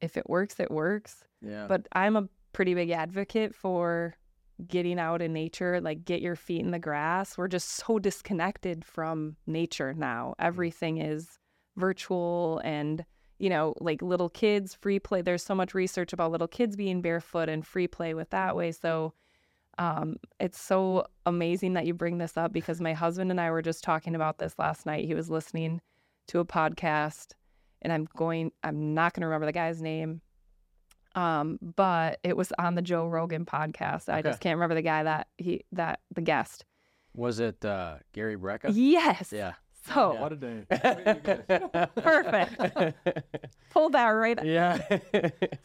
if 0.02 0.18
it 0.18 0.30
works, 0.30 0.60
it 0.60 0.72
works. 0.72 1.24
Yeah. 1.42 1.68
But 1.68 1.88
I'm 1.94 2.16
a 2.16 2.28
pretty 2.54 2.74
big 2.74 2.90
advocate 2.90 3.54
for 3.54 4.16
getting 4.68 5.00
out 5.00 5.22
in 5.22 5.34
nature, 5.34 5.82
like 5.82 6.06
get 6.06 6.22
your 6.22 6.36
feet 6.36 6.62
in 6.62 6.72
the 6.72 6.80
grass. 6.80 7.38
We're 7.38 7.50
just 7.50 7.70
so 7.70 8.00
disconnected 8.00 8.86
from 8.86 9.36
nature 9.46 9.94
now. 9.94 10.36
Everything 10.40 10.98
is 10.98 11.40
virtual 11.76 12.62
and 12.64 13.06
you 13.38 13.50
know, 13.50 13.74
like 13.82 14.02
little 14.02 14.30
kids 14.30 14.74
free 14.76 15.00
play. 15.00 15.22
There's 15.22 15.44
so 15.44 15.56
much 15.56 15.74
research 15.74 16.14
about 16.14 16.32
little 16.32 16.48
kids 16.48 16.76
being 16.76 17.02
barefoot 17.02 17.50
and 17.50 17.66
free 17.66 17.88
play 17.88 18.14
with 18.14 18.30
that 18.30 18.56
way. 18.56 18.72
So 18.72 19.14
um, 19.78 20.16
it's 20.40 20.62
so 20.62 21.08
amazing 21.26 21.74
that 21.74 21.86
you 21.86 21.94
bring 21.94 22.18
this 22.18 22.38
up 22.38 22.54
because 22.54 22.80
my 22.80 22.94
husband 22.94 23.32
and 23.32 23.42
I 23.42 23.52
were 23.52 23.62
just 23.62 23.84
talking 23.84 24.16
about 24.16 24.38
this 24.38 24.58
last 24.58 24.86
night. 24.86 25.06
He 25.06 25.14
was 25.14 25.30
listening 25.30 25.82
to 26.28 26.40
a 26.40 26.46
podcast, 26.46 27.34
and 27.82 27.92
I'm 27.94 28.08
going, 28.18 28.52
I'm 28.64 28.94
not 28.94 29.14
going 29.14 29.22
to 29.22 29.28
remember 29.28 29.46
the 29.46 29.52
guy's 29.52 29.82
name, 29.82 30.22
um, 31.16 31.60
but 31.62 32.20
it 32.24 32.36
was 32.36 32.52
on 32.60 32.76
the 32.76 32.82
Joe 32.82 33.08
Rogan 33.08 33.46
podcast. 33.46 34.10
I 34.10 34.20
Okay. 34.20 34.30
just 34.30 34.42
can't 34.42 34.58
remember 34.58 34.76
the 34.76 34.82
guy 34.82 35.04
that 35.04 35.28
he, 35.38 35.64
that 35.72 36.00
the 36.14 36.22
guest. 36.22 36.66
Was 37.14 37.40
it 37.40 37.64
uh, 37.64 37.96
Gary 38.14 38.36
Brecka? 38.38 38.72
Yes. 38.74 39.32
Yeah. 39.32 39.54
So 39.94 40.16
What 40.20 40.34
a 40.34 40.36
day. 40.36 40.66
Perfect. 41.96 42.96
pull 43.70 43.90
that 43.92 44.08
right. 44.08 44.44
yeah. 44.44 44.80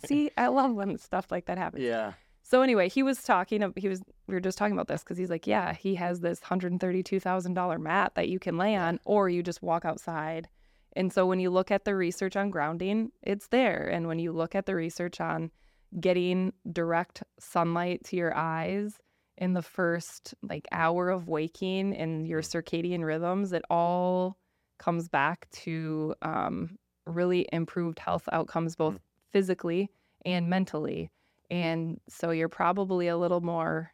See, 0.04 0.30
I 0.36 0.48
love 0.48 0.72
when 0.72 0.98
stuff 0.98 1.30
like 1.30 1.46
that 1.46 1.56
happens. 1.58 1.82
yeah. 1.82 2.12
So 2.50 2.62
anyway, 2.62 2.88
he 2.88 3.04
was 3.04 3.22
talking. 3.22 3.72
He 3.76 3.88
was. 3.88 4.02
We 4.26 4.34
were 4.34 4.40
just 4.40 4.58
talking 4.58 4.72
about 4.72 4.88
this 4.88 5.04
because 5.04 5.16
he's 5.16 5.30
like, 5.30 5.46
yeah, 5.46 5.72
he 5.72 5.94
has 5.94 6.18
this 6.18 6.42
hundred 6.42 6.72
and 6.72 6.80
thirty-two 6.80 7.20
thousand 7.20 7.54
dollar 7.54 7.78
mat 7.78 8.16
that 8.16 8.28
you 8.28 8.40
can 8.40 8.58
lay 8.58 8.74
on, 8.74 8.98
or 9.04 9.28
you 9.28 9.40
just 9.40 9.62
walk 9.62 9.84
outside. 9.84 10.48
And 10.96 11.12
so 11.12 11.26
when 11.26 11.38
you 11.38 11.50
look 11.50 11.70
at 11.70 11.84
the 11.84 11.94
research 11.94 12.34
on 12.34 12.50
grounding, 12.50 13.12
it's 13.22 13.46
there. 13.46 13.86
And 13.86 14.08
when 14.08 14.18
you 14.18 14.32
look 14.32 14.56
at 14.56 14.66
the 14.66 14.74
research 14.74 15.20
on 15.20 15.52
getting 16.00 16.52
direct 16.72 17.22
sunlight 17.38 18.02
to 18.06 18.16
your 18.16 18.36
eyes 18.36 18.98
in 19.38 19.52
the 19.54 19.62
first 19.62 20.34
like 20.42 20.66
hour 20.72 21.08
of 21.08 21.28
waking 21.28 21.96
and 21.96 22.26
your 22.26 22.42
circadian 22.42 23.04
rhythms, 23.04 23.52
it 23.52 23.62
all 23.70 24.36
comes 24.80 25.08
back 25.08 25.46
to 25.52 26.16
um, 26.22 26.76
really 27.06 27.46
improved 27.52 28.00
health 28.00 28.28
outcomes, 28.32 28.74
both 28.74 28.98
physically 29.30 29.88
and 30.26 30.48
mentally. 30.48 31.12
And 31.50 32.00
so 32.08 32.30
you're 32.30 32.48
probably 32.48 33.08
a 33.08 33.16
little 33.16 33.40
more 33.40 33.92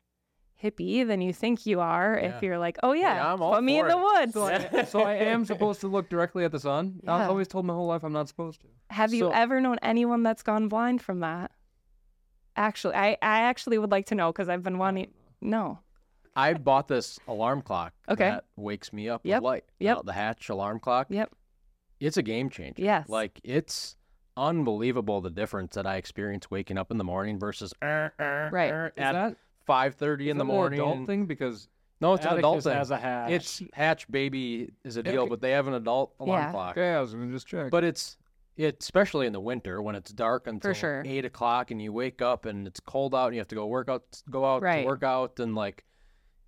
hippie 0.63 1.07
than 1.07 1.21
you 1.21 1.33
think 1.33 1.67
you 1.67 1.81
are 1.81 2.19
Yeah. 2.21 2.37
if 2.37 2.43
you're 2.43 2.59
like, 2.59 2.79
oh 2.83 2.93
yeah, 2.93 3.15
Yeah, 3.17 3.33
I'm 3.33 3.39
put 3.39 3.63
me 3.63 3.79
in 3.79 3.85
for 3.87 3.91
the 3.91 3.99
woods. 3.99 4.33
So 4.35 4.45
I, 4.47 4.85
so 4.89 5.01
I 5.03 5.15
am 5.15 5.45
supposed 5.45 5.81
to 5.83 5.89
look 5.89 6.09
directly 6.09 6.45
at 6.45 6.53
the 6.53 6.61
sun. 6.61 7.01
I've 7.07 7.29
always 7.31 7.49
told 7.49 7.67
my 7.67 7.75
whole 7.75 7.87
life 7.87 8.03
I'm 8.05 8.13
not 8.13 8.29
supposed 8.29 8.61
to. 8.63 8.67
Have 8.91 9.13
you 9.13 9.33
ever 9.33 9.61
known 9.61 9.79
anyone 9.83 10.23
that's 10.23 10.43
gone 10.43 10.69
blind 10.69 11.03
from 11.03 11.21
that? 11.21 11.51
Actually, 12.57 12.95
I, 12.95 13.09
I 13.21 13.41
actually 13.43 13.77
would 13.79 13.91
like 13.91 14.07
to 14.07 14.15
know 14.15 14.33
because 14.33 14.49
I've 14.49 14.63
been 14.63 14.79
wanting. 14.79 15.11
No. 15.43 15.81
I 16.35 16.55
bought 16.55 16.89
this 16.89 17.19
alarm 17.29 17.63
clock 17.63 17.93
Okay. 18.09 18.29
that 18.31 18.45
wakes 18.57 18.93
me 18.93 19.09
up 19.09 19.23
Yep. 19.25 19.37
with 19.43 19.45
light. 19.45 19.65
Yep. 19.81 19.99
The 20.05 20.13
Hatch 20.13 20.49
alarm 20.49 20.81
clock. 20.81 21.07
Yep. 21.11 21.33
It's 22.01 22.17
a 22.17 22.23
game 22.23 22.49
changer. 22.51 22.83
Yes. 22.83 23.09
Like 23.09 23.41
it's 23.45 23.97
unbelievable 24.37 25.21
the 25.21 25.31
difference 25.31 25.75
that 25.75 25.87
I 25.87 25.97
experience 25.97 26.51
waking 26.51 26.79
up 26.79 26.91
in 26.91 26.99
the 26.99 27.05
morning 27.05 27.39
versus 27.39 27.73
uh, 27.83 28.09
uh, 28.19 28.49
Right. 28.53 28.69
Is 28.73 28.93
at 28.97 29.13
that 29.13 29.37
five 29.67 29.95
thirty 29.95 30.31
in 30.31 30.37
the 30.39 30.45
an 30.45 30.49
morning. 30.49 30.81
adult 30.81 31.07
thing 31.07 31.27
because 31.27 31.69
No, 32.01 32.15
it's 32.15 32.27
an 32.27 32.39
adult 32.39 32.63
thing. 32.65 32.73
has 32.75 32.91
a 32.91 32.97
hatch. 32.99 33.31
It's 33.31 33.63
Hatch 33.73 34.11
Baby 34.11 34.71
is 34.85 34.97
a 34.97 35.03
deal, 35.03 35.23
Okay. 35.23 35.29
but 35.31 35.41
they 35.41 35.53
have 35.53 35.67
an 35.67 35.75
adult 35.75 36.15
alarm 36.21 36.43
Yeah. 36.45 36.51
clock. 36.53 36.71
okay, 36.77 36.93
I 36.95 37.01
was 37.01 37.15
gonna 37.15 37.33
just 37.33 37.47
check. 37.47 37.71
But 37.71 37.85
it's 37.85 38.17
it 38.57 38.79
especially 38.81 39.27
in 39.27 39.33
the 39.35 39.41
winter 39.41 39.83
when 39.83 39.95
it's 39.95 40.11
dark 40.13 40.47
until 40.47 40.73
sure. 40.73 41.03
eight 41.05 41.25
o'clock 41.27 41.71
and 41.71 41.81
you 41.83 41.93
wake 41.93 42.23
up 42.23 42.47
and 42.47 42.67
it's 42.67 42.81
cold 42.81 43.15
out 43.15 43.27
and 43.27 43.35
you 43.35 43.41
have 43.41 43.49
to 43.49 43.55
go 43.55 43.67
work 43.67 43.89
out 43.89 44.03
go 44.31 44.45
out 44.47 44.63
Right. 44.63 44.81
to 44.83 44.87
work 44.87 45.03
out 45.03 45.39
and 45.41 45.55
like 45.55 45.85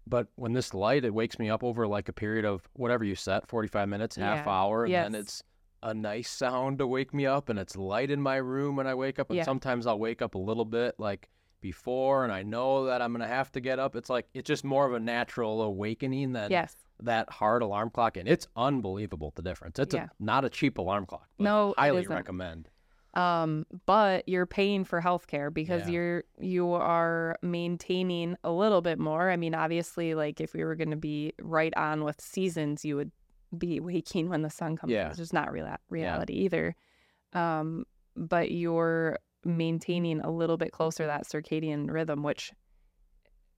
but 0.07 0.26
when 0.36 0.55
this 0.55 0.72
light 0.72 1.05
it 1.05 1.12
wakes 1.12 1.39
me 1.39 1.51
up 1.51 1.62
over 1.62 1.86
like 1.86 2.09
a 2.09 2.14
period 2.14 2.47
of 2.47 2.66
whatever 2.72 3.05
you 3.05 3.14
set, 3.14 3.47
forty 3.47 3.68
five 3.68 3.89
minutes, 3.91 4.16
half 4.16 4.47
Yeah. 4.47 4.53
hour, 4.53 4.84
and 4.84 4.95
then 4.95 5.14
it's 5.14 5.43
a 5.82 5.94
nice 5.94 6.28
sound 6.30 6.78
to 6.78 6.86
wake 6.86 7.14
me 7.14 7.26
up 7.26 7.48
and 7.48 7.58
it's 7.58 7.76
light 7.76 8.10
in 8.10 8.20
my 8.20 8.36
room 8.36 8.76
when 8.76 8.86
I 8.86 8.94
wake 8.94 9.18
up 9.18 9.30
and 9.30 9.36
Yeah. 9.38 9.44
sometimes 9.44 9.86
I'll 9.86 9.98
wake 9.98 10.20
up 10.22 10.34
a 10.34 10.38
little 10.38 10.64
bit 10.64 10.94
like 10.98 11.28
before 11.60 12.24
and 12.24 12.32
I 12.32 12.42
know 12.42 12.86
that 12.86 13.02
I'm 13.02 13.12
gonna 13.12 13.26
have 13.28 13.50
to 13.52 13.60
get 13.60 13.78
up. 13.78 13.96
It's 13.96 14.10
like 14.10 14.26
it's 14.34 14.46
just 14.46 14.64
more 14.64 14.86
of 14.86 14.92
a 14.94 15.00
natural 15.00 15.62
awakening 15.62 16.32
than 16.32 16.50
yes. 16.50 16.74
that 17.02 17.30
hard 17.30 17.62
alarm 17.62 17.90
clock 17.90 18.16
and 18.16 18.28
it's 18.28 18.46
unbelievable 18.56 19.32
the 19.36 19.42
difference. 19.42 19.78
It's 19.78 19.94
Yeah. 19.94 20.04
a, 20.04 20.08
not 20.22 20.44
a 20.44 20.50
cheap 20.50 20.78
alarm 20.78 21.06
clock. 21.06 21.28
But 21.36 21.44
No, 21.44 21.74
highly 21.78 22.06
recommend. 22.06 22.68
Um, 23.14 23.66
but 23.86 24.28
you're 24.28 24.46
paying 24.46 24.84
for 24.84 25.00
healthcare 25.00 25.52
because 25.52 25.86
Yeah. 25.88 25.94
you're 25.94 26.24
you 26.38 26.72
are 26.72 27.36
maintaining 27.42 28.36
a 28.44 28.52
little 28.52 28.80
bit 28.82 28.98
more. 28.98 29.30
I 29.30 29.36
mean, 29.36 29.54
obviously, 29.54 30.14
like 30.14 30.40
if 30.40 30.54
we 30.54 30.62
were 30.62 30.76
going 30.76 30.90
to 30.90 30.96
be 30.96 31.32
right 31.40 31.72
on 31.76 32.04
with 32.04 32.20
seasons, 32.20 32.84
you 32.84 32.96
would 32.96 33.10
be 33.57 33.80
waking 33.80 34.28
when 34.28 34.42
the 34.42 34.51
sun 34.51 34.76
comes. 34.76 34.92
Yeah. 34.92 35.09
It's 35.09 35.16
just 35.16 35.32
not 35.32 35.53
real 35.53 35.68
reality 35.88 36.34
either. 36.34 36.74
Um, 37.32 37.84
but 38.16 38.51
you're 38.51 39.18
maintaining 39.44 40.20
a 40.20 40.30
little 40.30 40.57
bit 40.57 40.72
closer 40.72 41.07
that 41.07 41.26
circadian 41.26 41.90
rhythm, 41.90 42.22
which 42.22 42.53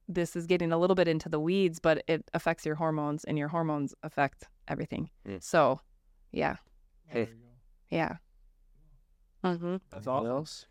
this 0.08 0.34
is 0.36 0.46
getting 0.46 0.72
a 0.72 0.78
little 0.78 0.96
bit 0.96 1.08
into 1.08 1.28
the 1.28 1.40
weeds, 1.40 1.78
but 1.78 2.02
it 2.08 2.28
affects 2.34 2.66
your 2.66 2.74
hormones, 2.74 3.24
and 3.24 3.38
your 3.38 3.48
hormones 3.48 3.94
affect 4.02 4.48
everything. 4.68 5.08
Mm. 5.26 5.42
So, 5.42 5.80
yeah, 6.32 6.56
There 7.12 7.22
you 7.22 7.26
go. 7.26 7.32
yeah. 7.90 8.16
Mm-hmm. 9.44 9.76
That's 9.90 10.06
all. 10.06 10.18
awesome. 10.18 10.30
else? 10.30 10.66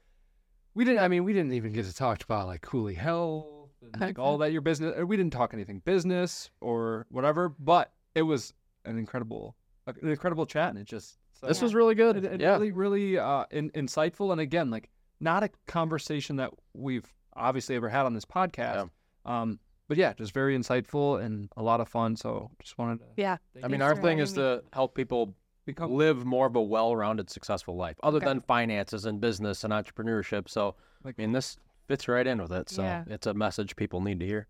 We 0.76 0.86
didn't. 0.86 1.00
I 1.00 1.08
mean, 1.08 1.24
we 1.24 1.34
didn't 1.34 1.54
even 1.54 1.74
get 1.74 1.86
to 1.86 1.96
talk 1.96 2.24
about 2.24 2.48
like 2.48 2.62
Coulee 2.62 2.94
Health. 2.94 3.48
and, 3.94 4.00
like 4.02 4.20
all 4.20 4.38
that 4.40 4.52
your 4.52 4.62
business. 4.62 4.96
We 5.06 5.18
didn't 5.18 5.34
talk 5.34 5.54
anything 5.54 5.82
business 5.84 6.50
or 6.62 7.08
whatever, 7.10 7.50
but 7.50 7.92
it 8.14 8.22
was 8.22 8.54
an 8.86 8.98
incredible, 8.98 9.56
an 9.88 9.96
incredible 10.10 10.46
chat, 10.46 10.70
and 10.70 10.78
it 10.78 10.86
just 10.86 11.18
so- 11.34 11.48
This 11.48 11.62
was 11.62 11.74
really 11.74 11.96
good. 11.96 12.18
it, 12.18 12.26
it 12.26 12.42
yeah. 12.42 12.52
really, 12.54 12.72
really 12.72 13.18
uh, 13.18 13.46
in, 13.52 13.70
insightful, 13.72 14.32
and 14.32 14.42
again, 14.42 14.70
like 14.70 14.90
not 15.20 15.44
a 15.44 15.50
conversation 15.68 16.36
that 16.38 16.52
we've 16.74 17.06
obviously 17.36 17.76
ever 17.76 17.90
had 17.90 18.06
on 18.06 18.14
this 18.14 18.26
podcast. 18.26 18.90
Um, 19.26 19.60
but 19.88 19.98
yeah, 19.98 20.14
just 20.14 20.34
very 20.34 20.58
insightful 20.58 21.22
and 21.24 21.50
a 21.58 21.64
lot 21.64 21.82
of 21.82 21.88
fun. 21.90 22.16
So 22.16 22.52
just 22.62 22.78
wanted 22.78 23.00
to 23.00 23.06
Yeah. 23.18 23.38
I 23.64 23.68
mean, 23.68 23.82
our 23.82 23.96
thing 23.96 24.20
is 24.20 24.32
me. 24.36 24.44
to 24.44 24.64
help 24.72 24.94
people 24.96 25.34
become 25.66 25.92
live 25.94 26.26
more 26.26 26.46
of 26.48 26.56
a 26.56 26.62
well-rounded, 26.62 27.30
successful 27.30 27.76
life, 27.76 27.96
other 28.04 28.18
Okay. 28.18 28.26
than 28.28 28.42
finances 28.42 29.06
and 29.06 29.20
business 29.20 29.64
and 29.64 29.74
entrepreneurship. 29.74 30.48
So, 30.50 30.76
Like- 31.04 31.16
I 31.18 31.22
mean, 31.24 31.32
this 31.32 31.58
fits 31.88 32.08
right 32.08 32.26
in 32.26 32.40
with 32.42 32.52
it. 32.52 32.70
So, 32.70 32.84
Yeah. 32.84 33.04
it's 33.08 33.26
a 33.28 33.34
message 33.34 33.76
people 33.76 34.00
need 34.02 34.20
to 34.20 34.26
hear. 34.26 34.48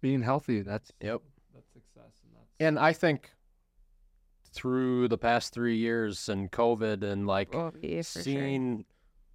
being 0.00 0.22
healthy. 0.22 0.62
That's 0.62 0.90
Yep. 1.00 1.22
that's 1.54 1.72
success, 1.72 2.20
and 2.24 2.34
that's 2.34 2.48
And 2.58 2.76
I 2.78 2.92
think 2.92 3.30
through 4.52 5.08
the 5.08 5.18
past 5.18 5.52
three 5.52 5.76
years 5.76 6.28
and 6.28 6.50
COVID 6.50 7.02
and 7.02 7.26
like 7.26 7.54
oh, 7.54 7.72
Yeah, 7.80 8.02
for 8.02 8.04
sure. 8.04 8.22
seeing 8.22 8.84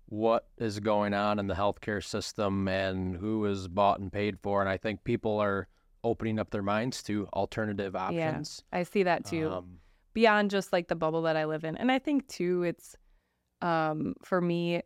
what 0.10 0.48
is 0.58 0.80
going 0.80 1.14
on 1.14 1.40
in 1.40 1.48
the 1.48 1.54
healthcare 1.54 2.04
system 2.04 2.68
and 2.68 3.18
who 3.18 3.46
is 3.46 3.68
bought 3.68 4.00
and 4.00 4.12
paid 4.12 4.40
for, 4.40 4.62
and 4.62 4.70
I 4.70 4.78
think 4.78 5.04
people 5.04 5.40
are 5.40 5.68
opening 6.04 6.40
up 6.40 6.52
their 6.52 6.62
minds 6.62 7.04
to 7.04 7.28
alternative 7.34 7.96
options. 7.96 8.64
I 8.72 8.84
see 8.84 9.04
that 9.04 9.26
too. 9.26 9.50
Um, 9.50 9.80
Beyond 10.14 10.50
just 10.50 10.74
like 10.74 10.88
the 10.88 10.96
bubble 10.96 11.24
that 11.24 11.36
I 11.36 11.46
live 11.46 11.64
in. 11.64 11.78
And 11.78 11.92
I 11.92 12.00
think 12.00 12.28
too 12.28 12.64
it's 12.64 12.96
um 13.62 14.14
for 14.24 14.40
me 14.40 14.82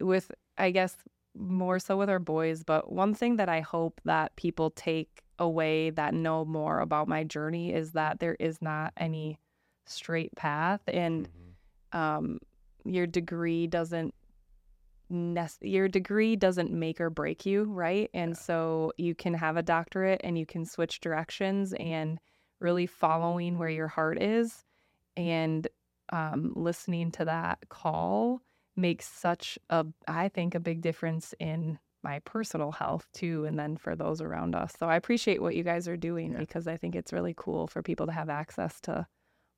with 0.00 0.30
I 0.58 0.70
guess 0.70 0.96
more 1.34 1.78
so 1.78 1.96
with 1.96 2.08
our 2.08 2.18
boys, 2.18 2.62
but 2.62 2.90
one 2.90 3.14
thing 3.14 3.36
that 3.36 3.48
I 3.48 3.60
hope 3.60 4.00
that 4.04 4.36
people 4.36 4.70
take 4.70 5.22
away 5.38 5.90
that 5.90 6.14
know 6.14 6.44
more 6.44 6.80
about 6.80 7.08
my 7.08 7.24
journey 7.24 7.74
is 7.74 7.92
that 7.92 8.20
there 8.20 8.36
is 8.40 8.62
not 8.62 8.92
any 8.96 9.38
straight 9.86 10.34
path 10.36 10.80
and 10.88 11.28
um 11.92 12.38
your 12.84 13.06
degree 13.06 13.66
doesn't 13.66 14.14
nec- 15.10 15.50
your 15.60 15.88
degree 15.88 16.36
doesn't 16.36 16.72
make 16.72 17.00
or 17.00 17.10
break 17.10 17.46
you, 17.46 17.64
right? 17.64 18.10
And 18.14 18.36
so 18.36 18.92
you 18.96 19.14
can 19.14 19.34
have 19.34 19.56
a 19.56 19.62
doctorate 19.62 20.20
and 20.24 20.38
you 20.38 20.46
can 20.46 20.64
switch 20.64 21.00
directions 21.00 21.72
and 21.74 22.18
really 22.60 22.86
following 22.86 23.58
where 23.58 23.68
your 23.68 23.88
heart 23.88 24.20
is 24.20 24.64
and 25.16 25.66
um, 26.12 26.52
listening 26.54 27.10
to 27.12 27.24
that 27.24 27.58
call 27.68 28.40
makes 28.76 29.06
such 29.08 29.58
a, 29.70 29.86
I 30.06 30.28
think, 30.28 30.54
a 30.54 30.60
big 30.60 30.80
difference 30.80 31.34
in 31.40 31.78
my 32.02 32.20
personal 32.20 32.72
health 32.72 33.08
too, 33.12 33.44
and 33.46 33.58
then 33.58 33.76
for 33.76 33.96
those 33.96 34.20
around 34.20 34.54
us. 34.54 34.74
So 34.78 34.86
I 34.88 34.96
appreciate 34.96 35.42
what 35.42 35.56
you 35.56 35.64
guys 35.64 35.88
are 35.88 35.96
doing 35.96 36.32
Yeah. 36.32 36.38
because 36.38 36.68
I 36.68 36.76
think 36.76 36.94
it's 36.94 37.12
really 37.12 37.34
cool 37.36 37.66
for 37.66 37.82
people 37.82 38.06
to 38.06 38.12
have 38.12 38.28
access 38.28 38.80
to 38.82 39.06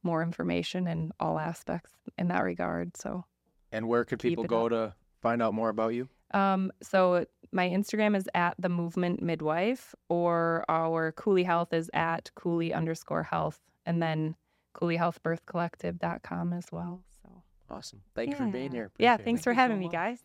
more 0.02 0.22
information 0.22 0.86
in 0.86 1.12
all 1.20 1.38
aspects 1.38 1.92
in 2.18 2.28
that 2.28 2.42
regard. 2.44 2.96
So, 2.96 3.24
And 3.72 3.88
where 3.88 4.04
could 4.04 4.20
people 4.20 4.44
go 4.44 4.66
up. 4.66 4.70
to 4.70 4.94
find 5.20 5.42
out 5.42 5.54
more 5.54 5.68
about 5.68 5.94
you? 5.94 6.08
um, 6.32 6.70
so 6.82 7.24
my 7.52 7.68
Instagram 7.68 8.14
is 8.16 8.28
at 8.34 8.54
the 8.58 8.68
movement 8.68 9.22
midwife, 9.22 9.94
or 10.10 10.64
our 10.68 11.12
Coulee 11.12 11.44
Health 11.44 11.72
is 11.72 11.90
at 11.94 12.30
Coulee 12.34 12.72
underscore 12.72 13.22
health, 13.22 13.60
and 13.86 14.02
then 14.02 14.36
CouleeHealthBirthCollective.com 14.74 16.52
as 16.52 16.66
well. 16.72 17.02
So, 17.22 17.42
Awesome. 17.70 18.00
Thank 18.14 18.30
you 18.30 18.36
for 18.36 18.46
being 18.46 18.66
Yeah. 18.72 18.78
here. 18.78 18.90
Yeah, 18.98 19.16
thanks 19.16 19.40
it. 19.40 19.44
for 19.44 19.50
Thank 19.54 19.56
you 19.56 19.60
so 19.60 19.62
having 19.62 19.78
me, 19.78 19.88
guys. 19.88 20.24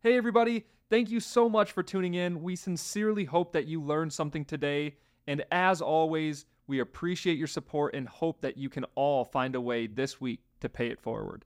Hey, 0.00 0.16
everybody. 0.16 0.66
Thank 0.90 1.10
you 1.10 1.20
so 1.20 1.48
much 1.48 1.72
for 1.72 1.82
tuning 1.82 2.14
in. 2.14 2.42
We 2.42 2.56
sincerely 2.56 3.24
hope 3.24 3.52
that 3.52 3.66
you 3.66 3.82
learned 3.82 4.12
something 4.12 4.44
today. 4.44 4.96
And 5.26 5.44
as 5.52 5.80
always, 5.80 6.44
we 6.66 6.78
appreciate 6.78 7.38
your 7.38 7.46
support 7.46 7.94
and 7.94 8.08
hope 8.08 8.40
that 8.40 8.56
you 8.56 8.68
can 8.68 8.84
all 8.94 9.24
find 9.24 9.54
a 9.54 9.60
way 9.60 9.86
this 9.86 10.20
week 10.20 10.40
to 10.60 10.68
pay 10.68 10.88
it 10.88 11.00
forward. 11.00 11.44